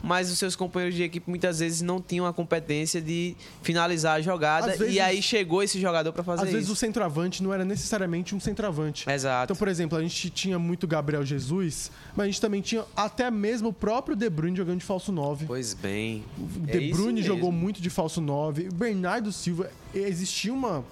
mas 0.03 0.31
os 0.31 0.39
seus 0.39 0.55
companheiros 0.55 0.97
de 0.97 1.03
equipe 1.03 1.29
muitas 1.29 1.59
vezes 1.61 1.83
não 1.83 2.01
tinham 2.01 2.27
a 2.27 2.33
competência 2.33 3.01
de 3.01 3.37
finalizar 3.63 4.17
a 4.17 4.21
jogada 4.21 4.77
vezes, 4.77 4.95
e 4.95 5.01
aí 5.01 5.23
chegou 5.23 5.63
esse 5.63 5.81
jogador 5.81 6.13
para 6.13 6.23
fazer 6.23 6.43
às 6.43 6.49
isso. 6.49 6.57
Às 6.57 6.63
vezes 6.63 6.71
o 6.71 6.77
centroavante 6.77 7.43
não 7.43 7.53
era 7.53 7.65
necessariamente 7.65 8.35
um 8.35 8.41
centroavante. 8.41 9.09
Exato. 9.09 9.45
Então, 9.45 9.57
por 9.57 9.69
exemplo, 9.69 9.99
a 9.99 10.03
gente 10.03 10.31
tinha 10.31 10.59
muito 10.59 10.87
Gabriel 10.87 11.25
Jesus, 11.25 11.91
mas 12.17 12.25
a 12.25 12.27
gente 12.27 12.41
também 12.41 12.61
tinha 12.61 12.85
até 12.97 13.31
mesmo 13.31 13.69
o 13.69 13.73
próprio 13.73 14.17
De 14.17 14.29
Bruyne 14.29 14.57
jogando 14.57 14.79
de 14.79 14.85
falso 14.85 15.13
9. 15.13 15.47
Pois 15.47 15.75
bem. 15.75 16.25
O 16.39 16.67
De 16.67 16.89
é 16.89 16.93
Bruyne 16.93 17.23
jogou 17.23 17.53
muito 17.53 17.81
de 17.81 17.91
falso 17.91 18.21
9. 18.21 18.69
O 18.69 18.75
Bernardo 18.75 19.33
Silva, 19.33 19.71
existia 19.95 20.53
uma 20.53 20.85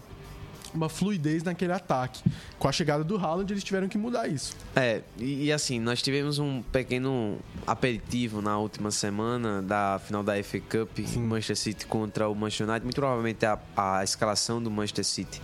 uma 0.77 0.89
fluidez 0.89 1.43
naquele 1.43 1.73
ataque. 1.73 2.23
Com 2.59 2.69
a 2.69 2.73
chegada 2.73 3.03
do 3.03 3.17
Haaland, 3.17 3.53
eles 3.53 3.65
tiveram 3.65 3.89
que 3.89 3.99
mudar 3.99 4.29
isso. 4.29 4.55
É, 4.75 5.03
e, 5.19 5.47
e, 5.47 5.53
assim, 5.53 5.81
nós 5.81 6.03
tivemos 6.03 6.39
um 6.39 6.63
pequeno 6.63 7.39
aperitivo 7.67 8.41
na 8.41 8.59
última 8.59 8.91
semana 8.91 9.63
da 9.63 10.01
final 10.05 10.23
da 10.23 10.43
FA 10.43 10.61
Cup, 10.61 10.99
Sim. 11.05 11.21
Manchester 11.21 11.57
City 11.57 11.87
contra 11.87 12.29
o 12.29 12.35
Manchester 12.35 12.69
United. 12.69 12.85
Muito 12.85 12.97
provavelmente 12.97 13.45
a, 13.45 13.59
a 13.77 14.05
escalação 14.05 14.63
do 14.63 14.71
Manchester 14.71 15.05
City 15.05 15.41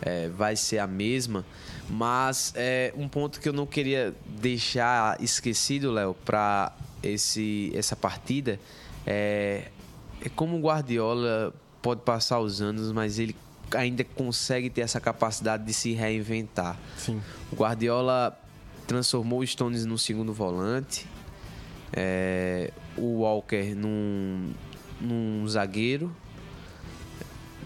é, 0.00 0.28
vai 0.28 0.56
ser 0.56 0.78
a 0.78 0.86
mesma. 0.86 1.44
Mas 1.88 2.52
é 2.56 2.92
um 2.96 3.08
ponto 3.08 3.40
que 3.40 3.48
eu 3.48 3.52
não 3.52 3.66
queria 3.66 4.14
deixar 4.26 5.20
esquecido, 5.22 5.90
Léo, 5.90 6.14
para 6.24 6.72
essa 7.74 7.96
partida 7.96 8.60
é, 9.06 9.68
é 10.24 10.28
como 10.28 10.56
o 10.56 10.60
Guardiola 10.60 11.52
pode 11.80 12.02
passar 12.02 12.40
os 12.40 12.62
anos, 12.62 12.92
mas 12.92 13.18
ele 13.18 13.34
ainda 13.74 14.04
consegue 14.04 14.70
ter 14.70 14.82
essa 14.82 15.00
capacidade 15.00 15.64
de 15.64 15.72
se 15.72 15.92
reinventar. 15.92 16.78
Sim. 16.96 17.20
O 17.50 17.56
Guardiola 17.56 18.38
transformou 18.86 19.40
o 19.40 19.46
Stones 19.46 19.84
no 19.84 19.98
segundo 19.98 20.32
volante. 20.32 21.06
É, 21.92 22.72
o 22.96 23.20
Walker 23.20 23.74
num, 23.74 24.52
num 25.00 25.46
zagueiro. 25.46 26.14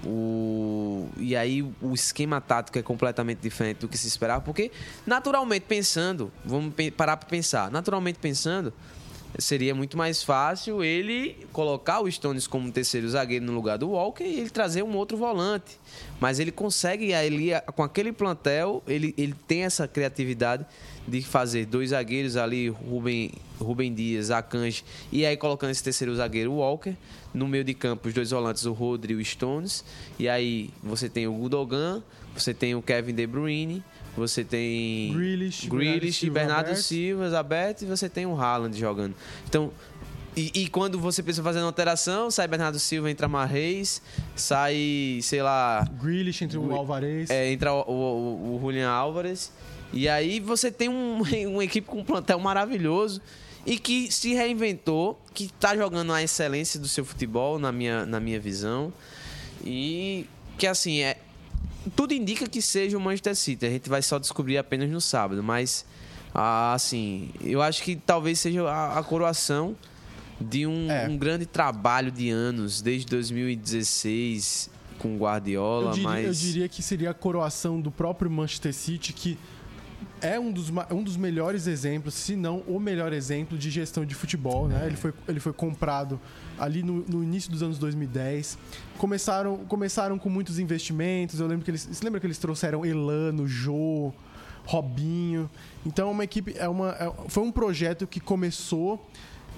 O, 0.05 1.09
e 1.17 1.35
aí 1.35 1.63
o 1.63 1.93
esquema 1.93 2.41
tático 2.41 2.79
é 2.79 2.83
completamente 2.83 3.39
diferente 3.41 3.79
do 3.79 3.89
que 3.89 3.99
se 3.99 4.07
esperava, 4.07 4.41
porque 4.41 4.71
naturalmente 5.05 5.65
pensando, 5.67 6.31
vamos 6.45 6.75
parar 6.97 7.17
para 7.17 7.29
pensar, 7.29 7.71
naturalmente 7.73 8.19
pensando, 8.21 8.73
seria 9.39 9.74
muito 9.74 9.97
mais 9.97 10.22
fácil 10.22 10.82
ele 10.82 11.47
colocar 11.53 12.01
o 12.01 12.11
Stones 12.11 12.47
como 12.47 12.70
terceiro 12.70 13.09
zagueiro 13.09 13.45
no 13.45 13.53
lugar 13.53 13.78
do 13.78 13.91
Walker 13.91 14.24
e 14.24 14.41
ele 14.41 14.51
trazer 14.51 14.82
um 14.82 14.97
outro 14.97 15.16
volante. 15.16 15.78
Mas 16.20 16.39
ele 16.39 16.51
consegue, 16.51 17.12
ele, 17.12 17.51
com 17.74 17.82
aquele 17.82 18.12
plantel, 18.12 18.82
ele, 18.87 19.14
ele 19.16 19.34
tem 19.47 19.64
essa 19.64 19.87
criatividade 19.87 20.64
de 21.07 21.22
fazer 21.22 21.66
dois 21.66 21.91
zagueiros 21.91 22.37
ali, 22.37 22.68
Rubem, 22.68 23.30
Rubem 23.61 23.95
Dias, 23.95 24.30
Akanji, 24.30 24.84
e 25.12 25.24
aí 25.24 25.37
colocando 25.37 25.70
esse 25.70 25.82
terceiro 25.82 26.14
zagueiro, 26.16 26.53
o 26.53 26.57
Walker. 26.57 26.95
No 27.32 27.47
meio 27.47 27.64
de 27.64 27.74
campo, 27.74 28.09
os 28.09 28.14
dois 28.14 28.30
volantes, 28.30 28.64
o 28.64 28.72
Rodri 28.72 29.12
e 29.12 29.16
o 29.16 29.24
Stones. 29.24 29.84
E 30.18 30.26
aí 30.26 30.70
você 30.82 31.07
tem 31.07 31.26
o 31.26 31.34
Gudogan, 31.34 32.03
você 32.34 32.55
tem 32.55 32.74
o 32.74 32.80
Kevin 32.80 33.14
De 33.14 33.26
Bruyne, 33.26 33.84
você 34.17 34.43
tem 34.43 35.12
Grealish, 35.12 35.69
Grealish 35.69 36.31
Bernardo 36.31 36.75
Silva 36.75 37.39
aberto 37.39 37.83
e 37.83 37.87
você 37.87 38.09
tem 38.09 38.27
o 38.27 38.35
Haaland 38.41 38.79
jogando. 38.79 39.14
Então, 39.47 39.71
e, 40.37 40.51
e, 40.55 40.69
quando 40.69 40.99
você 40.99 41.23
pensa 41.23 41.43
fazendo 41.43 41.64
alteração, 41.64 42.31
sai 42.31 42.47
Bernardo 42.47 42.79
Silva, 42.79 43.11
entra 43.11 43.27
Marreis, 43.27 44.03
sai, 44.35 45.19
sei 45.23 45.43
lá. 45.43 45.89
Grealish 45.99 46.45
entre 46.45 46.59
o 46.59 46.75
Alvarez. 46.75 47.31
É, 47.31 47.51
entra 47.51 47.73
o, 47.73 47.83
o, 47.91 48.57
o 48.57 48.61
Julian 48.61 48.91
Álvares. 48.91 49.51
E 49.95 50.07
aí 50.09 50.39
você 50.39 50.71
tem 50.71 50.91
um, 50.91 51.23
uma 51.49 51.64
equipe 51.64 51.87
com 51.87 52.01
um 52.01 52.05
plantel 52.05 52.39
maravilhoso 52.39 53.23
e 53.64 53.79
que 53.79 54.12
se 54.12 54.35
reinventou, 54.35 55.19
que 55.33 55.45
está 55.45 55.75
jogando 55.75 56.12
a 56.12 56.23
excelência 56.23 56.79
do 56.79 56.87
seu 56.87 57.05
futebol, 57.05 57.59
na 57.59 57.73
minha, 57.73 58.05
na 58.05 58.21
minha 58.21 58.39
visão. 58.39 58.93
E 59.64 60.27
que 60.59 60.67
assim, 60.67 61.01
é, 61.01 61.17
tudo 61.95 62.12
indica 62.14 62.47
que 62.49 62.61
seja 62.61 62.97
o 62.97 63.01
Manchester 63.01 63.37
City. 63.37 63.66
A 63.66 63.70
gente 63.70 63.89
vai 63.89 64.03
só 64.03 64.18
descobrir 64.18 64.59
apenas 64.59 64.91
no 64.91 65.01
sábado, 65.01 65.43
mas 65.43 65.84
ah, 66.34 66.74
assim, 66.74 67.30
eu 67.41 67.62
acho 67.62 67.82
que 67.82 67.97
talvez 67.97 68.39
seja 68.39 68.68
a, 68.68 68.99
a 68.99 69.03
coroação 69.03 69.76
de 70.41 70.66
um, 70.66 70.91
é. 70.91 71.09
um, 71.09 71.16
grande 71.16 71.47
trabalho 71.47 72.11
de 72.11 72.28
anos, 72.28 72.82
desde 72.82 73.07
2016 73.07 74.70
com 74.99 75.16
Guardiola, 75.16 75.91
eu 75.91 75.93
diria, 75.93 76.09
mas 76.09 76.26
eu 76.26 76.32
diria 76.32 76.68
que 76.68 76.82
seria 76.82 77.11
a 77.11 77.14
coroação 77.14 77.80
do 77.80 77.91
próprio 77.91 78.30
Manchester 78.30 78.72
City 78.72 79.12
que 79.12 79.39
é 80.21 80.39
um 80.39 80.51
dos, 80.51 80.71
um 80.91 81.03
dos 81.03 81.17
melhores 81.17 81.67
exemplos, 81.67 82.14
se 82.14 82.37
não 82.37 82.61
o 82.67 82.81
melhor 82.81 83.12
exemplo 83.12 83.57
de 83.59 83.71
gestão 83.71 84.05
de 84.05 84.14
futebol. 84.14 84.69
Né? 84.69 84.87
Ele, 84.87 84.97
foi, 84.97 85.12
ele 85.29 85.41
foi 85.41 85.53
comprado 85.53 86.19
ali 86.59 86.83
no, 86.83 87.05
no, 87.07 87.23
início 87.23 87.51
dos 87.51 87.62
anos 87.62 87.79
2010. 87.79 88.59
Começaram, 88.99 89.59
começaram 89.59 90.19
com 90.19 90.29
muitos 90.29 90.59
investimentos. 90.59 91.41
Eu 91.41 91.47
lembro 91.47 91.64
que 91.64 91.71
eles. 91.71 91.87
Você 91.91 92.05
lembra 92.05 92.21
que 92.21 92.27
eles 92.27 92.39
trouxeram 92.39 92.85
Elano, 92.85 93.47
Jô, 93.47 94.12
Robinho? 94.64 95.51
Então, 95.85 96.09
é 96.09 96.12
uma 96.12 96.25
equipe. 96.25 96.55
É 96.57 96.69
uma, 96.69 96.91
é, 96.93 97.12
foi 97.29 97.43
um 97.43 97.53
projeto 97.53 98.07
que 98.07 98.21
começou. 98.21 99.07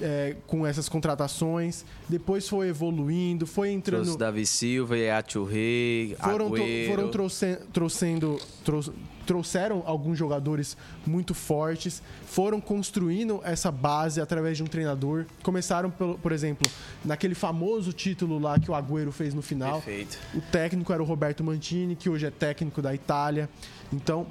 É, 0.01 0.37
com 0.47 0.65
essas 0.65 0.89
contratações, 0.89 1.85
depois 2.09 2.49
foi 2.49 2.69
evoluindo, 2.69 3.47
foi 3.47 3.71
entrando. 3.71 4.03
Trouxe 4.03 4.19
Davi 4.19 4.47
Silva, 4.47 4.97
Yachu 4.97 5.43
Rei, 5.45 6.17
foram, 6.23 6.53
foram 6.87 7.09
trouxe, 7.11 7.59
trouxendo, 7.73 8.39
trouxe, 8.65 8.93
trouxeram 9.29 9.83
alguns 9.85 10.17
jogadores 10.17 10.75
muito 11.07 11.35
fortes, 11.35 12.03
foram 12.25 12.63
construindo 12.63 13.43
essa 13.45 13.71
base 13.71 14.23
através 14.23 14.57
de 14.57 14.63
um 14.63 14.67
treinador. 14.67 15.27
Começaram, 15.43 15.91
por, 15.91 16.19
por 16.19 16.33
exemplo, 16.33 16.67
naquele 17.05 17.35
famoso 17.35 17.93
título 17.93 18.39
lá 18.39 18.59
que 18.59 18.71
o 18.71 18.75
Agüero 18.75 19.13
fez 19.13 19.35
no 19.35 19.43
final. 19.43 19.83
Perfeito. 19.83 20.19
O 20.35 20.41
técnico 20.41 20.93
era 20.95 21.03
o 21.03 21.05
Roberto 21.05 21.45
Mantini, 21.45 21.95
que 21.95 22.09
hoje 22.09 22.25
é 22.25 22.31
técnico 22.31 22.81
da 22.81 22.95
Itália. 22.95 23.51
Então, 23.93 24.27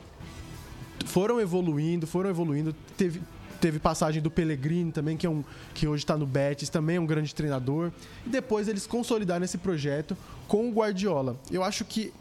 foram 1.05 1.39
evoluindo, 1.39 2.07
foram 2.07 2.29
evoluindo. 2.31 2.75
Teve, 2.97 3.21
teve 3.57 3.79
passagem 3.79 4.21
do 4.21 4.31
Pellegrini 4.31 4.91
também, 4.91 5.17
que, 5.17 5.25
é 5.25 5.29
um, 5.29 5.43
que 5.73 5.87
hoje 5.87 6.03
está 6.03 6.17
no 6.17 6.25
Betis, 6.25 6.69
também 6.69 6.97
é 6.97 6.99
um 6.99 7.05
grande 7.05 7.33
treinador. 7.33 7.91
E 8.25 8.29
depois 8.29 8.67
eles 8.67 8.87
consolidaram 8.87 9.43
esse 9.43 9.57
projeto 9.57 10.15
com 10.47 10.69
o 10.69 10.71
Guardiola. 10.71 11.35
Eu 11.51 11.63
acho 11.63 11.83
que 11.83 12.13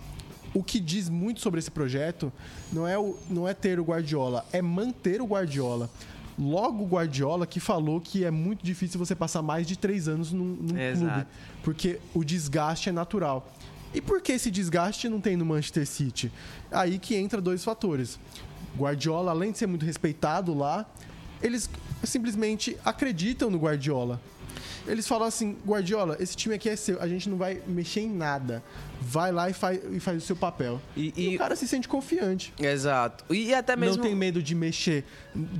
o 0.55 0.63
que 0.63 0.81
diz 0.81 1.09
muito 1.09 1.41
sobre 1.41 1.61
esse 1.61 1.71
projeto 1.71 2.33
não 2.73 2.89
é, 2.89 2.99
o, 2.99 3.17
não 3.29 3.47
é 3.47 3.53
ter 3.53 3.79
o 3.79 3.85
Guardiola, 3.85 4.45
é 4.53 4.63
manter 4.63 5.21
o 5.21 5.27
Guardiola. 5.27 5.91
Logo 6.39 6.85
o 6.85 6.87
Guardiola 6.87 7.47
que 7.47 7.61
falou 7.61 8.01
que 8.01 8.25
é 8.25 8.31
muito 8.31 8.65
difícil 8.65 8.99
você 8.99 9.15
passar 9.15 9.43
mais 9.43 9.67
de 9.67 9.79
três 9.79 10.09
anos 10.09 10.33
num, 10.33 10.45
num 10.45 10.77
é 10.77 10.93
clube. 10.93 11.07
Exato. 11.07 11.27
Porque 11.63 11.99
o 12.15 12.25
desgaste 12.25 12.89
é 12.89 12.93
natural. 12.93 13.51
E 13.95 14.01
por 14.01 14.21
que 14.21 14.33
esse 14.33 14.51
desgaste 14.51 15.09
não 15.09 15.21
tem 15.21 15.37
no 15.37 15.45
Manchester 15.47 15.87
City? 15.87 16.31
Aí 16.71 16.99
que 16.99 17.15
entra 17.15 17.41
dois 17.41 17.65
fatores. 17.65 18.19
Guardiola, 18.77 19.31
além 19.31 19.53
de 19.53 19.59
ser 19.59 19.67
muito 19.67 19.87
respeitado 19.87 20.53
lá, 20.53 20.87
eles 21.43 21.69
simplesmente 22.05 22.77
acreditam 22.85 23.51
no 23.51 23.59
Guardiola. 23.59 24.21
Eles 24.87 25.07
falam 25.07 25.27
assim: 25.27 25.57
Guardiola, 25.67 26.17
esse 26.21 26.37
time 26.37 26.55
aqui 26.55 26.69
é 26.69 26.77
seu, 26.77 27.01
a 27.01 27.09
gente 27.09 27.29
não 27.29 27.37
vai 27.37 27.61
mexer 27.67 28.01
em 28.01 28.11
nada. 28.11 28.63
Vai 29.01 29.31
lá 29.31 29.51
e 29.51 29.53
faz, 29.53 29.81
e 29.93 30.01
faz 30.01 30.23
o 30.23 30.27
seu 30.27 30.37
papel. 30.37 30.81
E, 30.97 31.13
e, 31.17 31.31
e 31.31 31.37
o 31.37 31.39
cara 31.39 31.55
se 31.55 31.69
sente 31.69 31.87
confiante. 31.89 32.53
Exato. 32.59 33.25
E 33.33 33.53
até 33.53 33.77
mesmo. 33.77 33.97
Não 33.97 34.05
tem 34.05 34.15
medo 34.15 34.43
de 34.43 34.55
mexer 34.55 35.05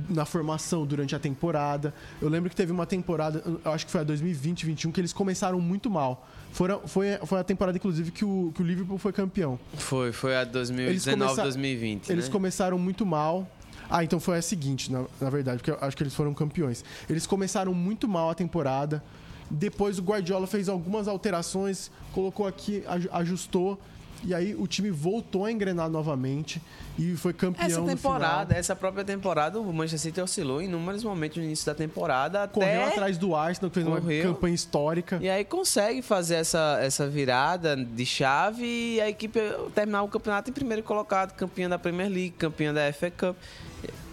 na 0.09 0.25
formação 0.25 0.85
durante 0.85 1.15
a 1.15 1.19
temporada. 1.19 1.93
Eu 2.21 2.29
lembro 2.29 2.49
que 2.49 2.55
teve 2.55 2.71
uma 2.71 2.85
temporada, 2.85 3.43
eu 3.63 3.71
acho 3.71 3.85
que 3.85 3.91
foi 3.91 4.01
a 4.01 4.03
2020, 4.03 4.65
2021, 4.65 4.91
que 4.91 5.01
eles 5.01 5.13
começaram 5.13 5.59
muito 5.59 5.89
mal. 5.89 6.27
Foram, 6.51 6.87
foi, 6.87 7.17
foi 7.25 7.39
a 7.39 7.43
temporada, 7.43 7.77
inclusive, 7.77 8.11
que 8.11 8.25
o, 8.25 8.51
que 8.55 8.61
o 8.61 8.65
Liverpool 8.65 8.97
foi 8.97 9.11
campeão. 9.11 9.59
Foi, 9.77 10.11
foi 10.11 10.35
a 10.35 10.43
2019, 10.43 11.41
2020. 11.41 12.09
Eles 12.09 12.25
né? 12.25 12.31
começaram 12.31 12.79
muito 12.79 13.05
mal. 13.05 13.47
Ah, 13.89 14.03
então 14.03 14.19
foi 14.19 14.37
a 14.37 14.41
seguinte, 14.41 14.91
na, 14.91 15.05
na 15.19 15.29
verdade, 15.29 15.57
porque 15.59 15.71
eu 15.71 15.77
acho 15.81 15.95
que 15.95 16.03
eles 16.03 16.13
foram 16.13 16.33
campeões. 16.33 16.83
Eles 17.09 17.25
começaram 17.25 17.73
muito 17.73 18.07
mal 18.07 18.29
a 18.29 18.35
temporada. 18.35 19.03
Depois 19.49 19.97
o 19.97 20.01
Guardiola 20.01 20.45
fez 20.45 20.67
algumas 20.67 21.07
alterações, 21.07 21.89
colocou 22.13 22.45
aqui, 22.45 22.83
ajustou. 23.11 23.79
E 24.23 24.33
aí 24.33 24.55
o 24.55 24.67
time 24.67 24.89
voltou 24.89 25.45
a 25.45 25.51
engrenar 25.51 25.89
novamente 25.89 26.61
e 26.97 27.15
foi 27.15 27.33
campeão 27.33 27.65
Essa 27.65 27.81
temporada, 27.81 28.55
essa 28.55 28.75
própria 28.75 29.03
temporada, 29.03 29.59
o 29.59 29.73
Manchester 29.73 29.99
City 29.99 30.21
oscilou 30.21 30.61
em 30.61 30.65
inúmeros 30.65 31.03
momentos 31.03 31.37
no 31.37 31.43
início 31.43 31.65
da 31.65 31.75
temporada. 31.75 32.43
Até 32.43 32.53
Correu 32.53 32.85
atrás 32.85 33.17
do 33.17 33.35
Arsenal, 33.35 33.69
que 33.69 33.75
fez 33.75 33.85
Correu. 33.85 34.25
uma 34.25 34.33
campanha 34.33 34.55
histórica. 34.55 35.19
E 35.21 35.29
aí 35.29 35.45
consegue 35.45 36.01
fazer 36.01 36.35
essa, 36.35 36.79
essa 36.81 37.07
virada 37.07 37.75
de 37.75 38.05
chave 38.05 38.65
e 38.65 39.01
a 39.01 39.09
equipe 39.09 39.39
terminar 39.73 40.03
o 40.03 40.07
campeonato 40.07 40.49
em 40.49 40.53
primeiro 40.53 40.83
colocado, 40.83 41.33
campeã 41.33 41.69
da 41.69 41.77
Premier 41.77 42.09
League, 42.09 42.31
campeã 42.31 42.73
da 42.73 42.91
FA 42.91 43.11
Cup. 43.11 43.37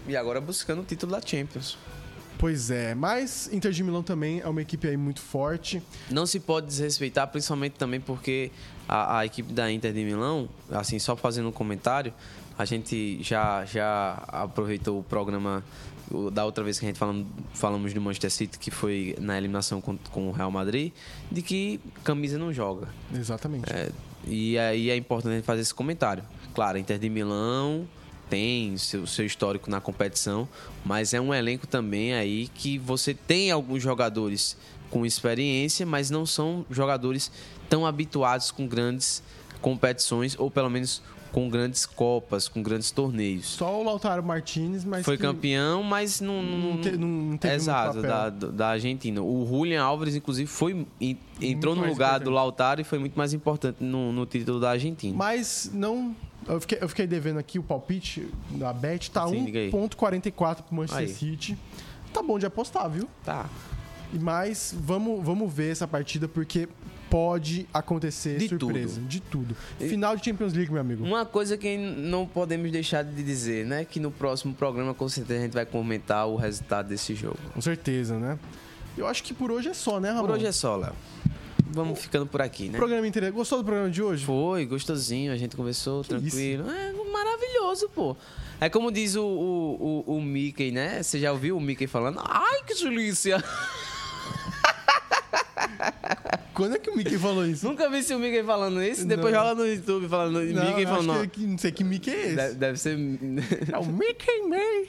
E 0.07 0.17
agora 0.17 0.41
buscando 0.41 0.83
o 0.83 0.85
título 0.85 1.13
da 1.13 1.21
Champions. 1.21 1.79
Pois 2.39 2.71
é, 2.71 2.95
mas 2.95 3.49
Inter 3.53 3.73
de 3.73 3.83
Milão 3.83 4.03
também 4.03 4.41
é 4.41 4.49
uma 4.49 4.61
equipe 4.61 4.87
aí 4.87 4.97
muito 4.97 5.21
forte. 5.21 5.83
Não 6.11 6.27
se 6.27 6.39
pode 6.39 6.67
desrespeitar, 6.67 7.27
principalmente 7.29 7.75
também 7.75 8.01
porque 8.01 8.51
a, 8.89 9.19
a 9.19 9.27
equipe 9.27 9.53
da 9.53 9.71
Inter 9.71 9.93
de 9.93 10.05
Milão, 10.05 10.49
assim, 10.71 10.99
só 10.99 11.17
fazendo 11.17 11.49
um 11.49 11.53
comentário, 11.53 12.13
a 12.59 12.65
gente 12.65 13.23
já, 13.23 13.65
já 13.65 14.23
aproveitou 14.29 15.01
o 15.01 15.03
programa 15.03 15.65
da 16.33 16.45
outra 16.45 16.63
vez 16.63 16.79
que 16.79 16.85
a 16.85 16.89
gente 16.89 16.99
falamos, 16.99 17.27
falamos 17.55 17.95
do 17.95 18.01
Manchester 18.01 18.31
City, 18.31 18.59
que 18.59 18.71
foi 18.71 19.17
na 19.19 19.37
eliminação 19.37 19.81
com, 19.81 19.97
com 19.97 20.29
o 20.29 20.33
Real 20.33 20.51
Madrid, 20.51 20.93
de 21.31 21.43
que 21.43 21.81
camisa 22.03 22.39
não 22.39 22.53
joga. 22.53 22.89
Exatamente. 23.13 23.73
É, 23.73 23.91
e 24.27 24.59
aí 24.59 24.91
é 24.91 24.97
importante 24.97 25.43
fazer 25.43 25.63
esse 25.63 25.75
comentário. 25.75 26.23
Claro, 26.55 26.79
Inter 26.79 26.99
de 26.99 27.09
Milão 27.09 27.87
tem 28.29 28.77
seu, 28.77 29.07
seu 29.07 29.27
histórico 29.27 29.71
na 29.71 29.81
competição, 29.81 30.49
mas 30.85 31.13
é 31.13 31.21
um 31.21 31.33
elenco 31.33 31.67
também 31.67 32.15
aí 32.15 32.49
que 32.49 32.79
você 32.79 33.13
tem 33.15 33.51
alguns 33.51 33.83
jogadores 33.83 34.57
com 34.91 35.05
experiência, 35.05 35.85
mas 35.85 36.11
não 36.11 36.25
são 36.25 36.65
jogadores 36.71 37.31
tão 37.69 37.87
habituados 37.87 38.51
com 38.51 38.67
grandes 38.67 39.23
competições, 39.61 40.39
ou 40.39 40.51
pelo 40.51 40.69
menos 40.71 41.03
com 41.33 41.49
grandes 41.49 41.85
copas, 41.85 42.47
com 42.47 42.63
grandes 42.63 42.93
torneios. 42.93 43.47
Só 43.47 43.81
o 43.81 43.83
Lautaro 43.83 44.23
Martinez, 44.23 44.85
mas. 44.85 45.05
Foi 45.05 45.19
campeão, 45.19 45.83
mas 45.83 46.21
não. 46.21 46.41
Não, 46.41 46.81
te, 46.81 46.93
não 46.93 47.37
teve 47.37 47.55
Exato, 47.55 48.01
da, 48.03 48.31
da 48.31 48.69
Argentina. 48.69 49.21
O 49.21 49.45
Julian 49.45 49.83
Álvares, 49.83 50.15
inclusive, 50.15 50.49
foi, 50.49 50.87
entrou 51.41 51.75
muito 51.75 51.87
no 51.87 51.93
lugar 51.93 52.11
importante. 52.11 52.25
do 52.25 52.31
Lautaro 52.31 52.81
e 52.81 52.85
foi 52.85 53.01
muito 53.01 53.19
mais 53.19 53.33
importante 53.33 53.83
no, 53.83 54.13
no 54.13 54.25
título 54.27 54.61
da 54.61 54.71
Argentina. 54.71 55.17
Mas 55.17 55.71
não 55.75 56.15
eu 56.47 56.61
fiquei, 56.61 56.79
eu 56.81 56.89
fiquei 56.89 57.07
devendo 57.07 57.39
aqui 57.39 57.59
o 57.59 57.63
palpite 57.63 58.29
da 58.51 58.73
Bet, 58.73 59.11
tá 59.11 59.27
1,44 59.27 60.63
pro 60.63 60.75
Manchester 60.77 60.99
aí. 60.99 61.09
City. 61.09 61.59
Tá 62.13 62.23
bom 62.23 62.39
de 62.39 62.47
apostar, 62.47 62.89
viu? 62.89 63.09
Tá. 63.25 63.49
Mas 64.21 64.75
vamos, 64.79 65.25
vamos 65.25 65.53
ver 65.53 65.73
essa 65.73 65.87
partida, 65.87 66.29
porque 66.29 66.69
pode 67.11 67.67
acontecer 67.73 68.39
de 68.39 68.49
surpresa. 68.49 68.95
Tudo. 68.95 69.07
De 69.07 69.21
tudo. 69.21 69.57
Final 69.79 70.17
de 70.17 70.25
Champions 70.25 70.53
League, 70.53 70.73
meu 70.73 70.81
amigo. 70.81 71.05
Uma 71.05 71.25
coisa 71.25 71.57
que 71.57 71.77
não 71.77 72.27
podemos 72.27 72.71
deixar 72.73 73.05
de 73.05 73.23
dizer, 73.23 73.65
né? 73.65 73.85
Que 73.85 74.01
no 74.01 74.11
próximo 74.11 74.53
programa, 74.53 74.93
com 74.95 75.09
certeza, 75.09 75.41
a 75.41 75.43
gente 75.45 75.55
vai 75.55 75.65
comentar 75.65 76.27
o 76.27 76.37
resultado 76.37 76.89
desse 76.89 77.15
jogo. 77.15 77.39
Com 77.53 77.61
certeza, 77.61 78.19
né? 78.19 78.39
Eu 78.97 79.07
acho 79.07 79.23
que 79.23 79.33
por 79.33 79.51
hoje 79.53 79.69
é 79.69 79.75
só, 79.75 80.01
né, 80.01 80.11
Ramon? 80.11 80.27
Por 80.27 80.35
hoje 80.35 80.47
é 80.47 80.53
só, 80.53 80.77
Léo. 80.77 80.93
Vamos 81.71 82.01
ficando 82.01 82.27
por 82.27 82.41
aqui, 82.43 82.69
né? 82.69 82.79
Programa 82.79 83.07
interessante. 83.07 83.35
Gostou 83.35 83.59
do 83.59 83.65
programa 83.65 83.91
de 83.91 84.03
hoje? 84.03 84.25
Foi, 84.25 84.65
gostosinho. 84.67 85.33
A 85.33 85.37
gente 85.37 85.57
conversou 85.57 86.03
que 86.03 86.09
tranquilo. 86.11 86.65
Isso? 86.69 86.77
É 86.77 86.93
maravilhoso, 87.13 87.89
pô. 87.89 88.17
É 88.61 88.69
como 88.69 88.91
diz 88.91 89.17
o, 89.17 89.25
o, 89.25 90.05
o, 90.07 90.17
o 90.17 90.23
Mickey, 90.23 90.71
né? 90.71 91.03
Você 91.03 91.19
já 91.19 91.33
ouviu 91.33 91.57
o 91.57 91.61
Mickey 91.61 91.87
falando? 91.87 92.21
Ai, 92.25 92.63
que 92.65 92.75
delícia! 92.75 93.43
Quando 96.53 96.77
é 96.77 96.79
que 96.79 96.91
o 96.91 96.97
Mickey 96.97 97.19
falou 97.19 97.45
isso? 97.47 97.67
Nunca 97.67 97.89
vi 97.89 98.03
se 98.03 98.15
o 98.15 98.19
Mickey 98.19 98.43
falando 98.45 98.83
isso. 98.83 99.07
Depois 99.07 99.33
não. 99.33 99.41
joga 99.41 99.55
no 99.55 99.67
YouTube 99.67 100.09
falando. 100.09 100.41
Não, 100.41 100.67
Mickey 100.67 100.87
falando. 100.87 101.21
Acho 101.21 101.29
que, 101.29 101.47
não 101.47 101.59
sei 101.59 101.73
que 101.73 101.85
Mickey 101.85 102.11
é 102.11 102.27
esse. 102.27 102.37
Deve, 102.37 102.55
deve 102.55 102.79
ser. 102.79 102.99
É 103.73 103.79
o 103.79 103.87
Mickey 103.87 104.43
May. 104.49 104.89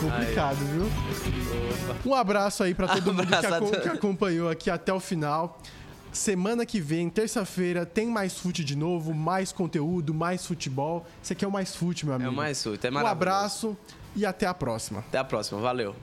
Complicado, 0.00 0.58
aí. 0.60 0.66
viu? 0.66 0.86
Um 2.06 2.14
abraço 2.14 2.62
aí 2.62 2.74
para 2.74 2.88
todo 2.88 3.12
mundo 3.12 3.26
que, 3.26 3.80
que 3.80 3.88
acompanhou 3.88 4.48
aqui 4.48 4.70
até 4.70 4.92
o 4.92 5.00
final. 5.00 5.60
Semana 6.12 6.64
que 6.64 6.80
vem, 6.80 7.10
terça-feira, 7.10 7.84
tem 7.84 8.06
mais 8.08 8.38
fute 8.38 8.64
de 8.64 8.76
novo, 8.76 9.12
mais 9.12 9.52
conteúdo, 9.52 10.14
mais 10.14 10.46
futebol. 10.46 11.06
Esse 11.22 11.32
aqui 11.32 11.44
é 11.44 11.48
o 11.48 11.52
Mais 11.52 11.76
Fute, 11.76 12.06
meu 12.06 12.14
amigo. 12.14 12.30
É 12.30 12.32
o 12.32 12.36
Mais 12.36 12.62
Fute, 12.62 12.86
é 12.86 12.90
maravilhoso. 12.90 13.08
Um 13.08 13.12
abraço 13.12 13.76
e 14.16 14.24
até 14.24 14.46
a 14.46 14.54
próxima. 14.54 15.00
Até 15.00 15.18
a 15.18 15.24
próxima, 15.24 15.60
valeu. 15.60 15.94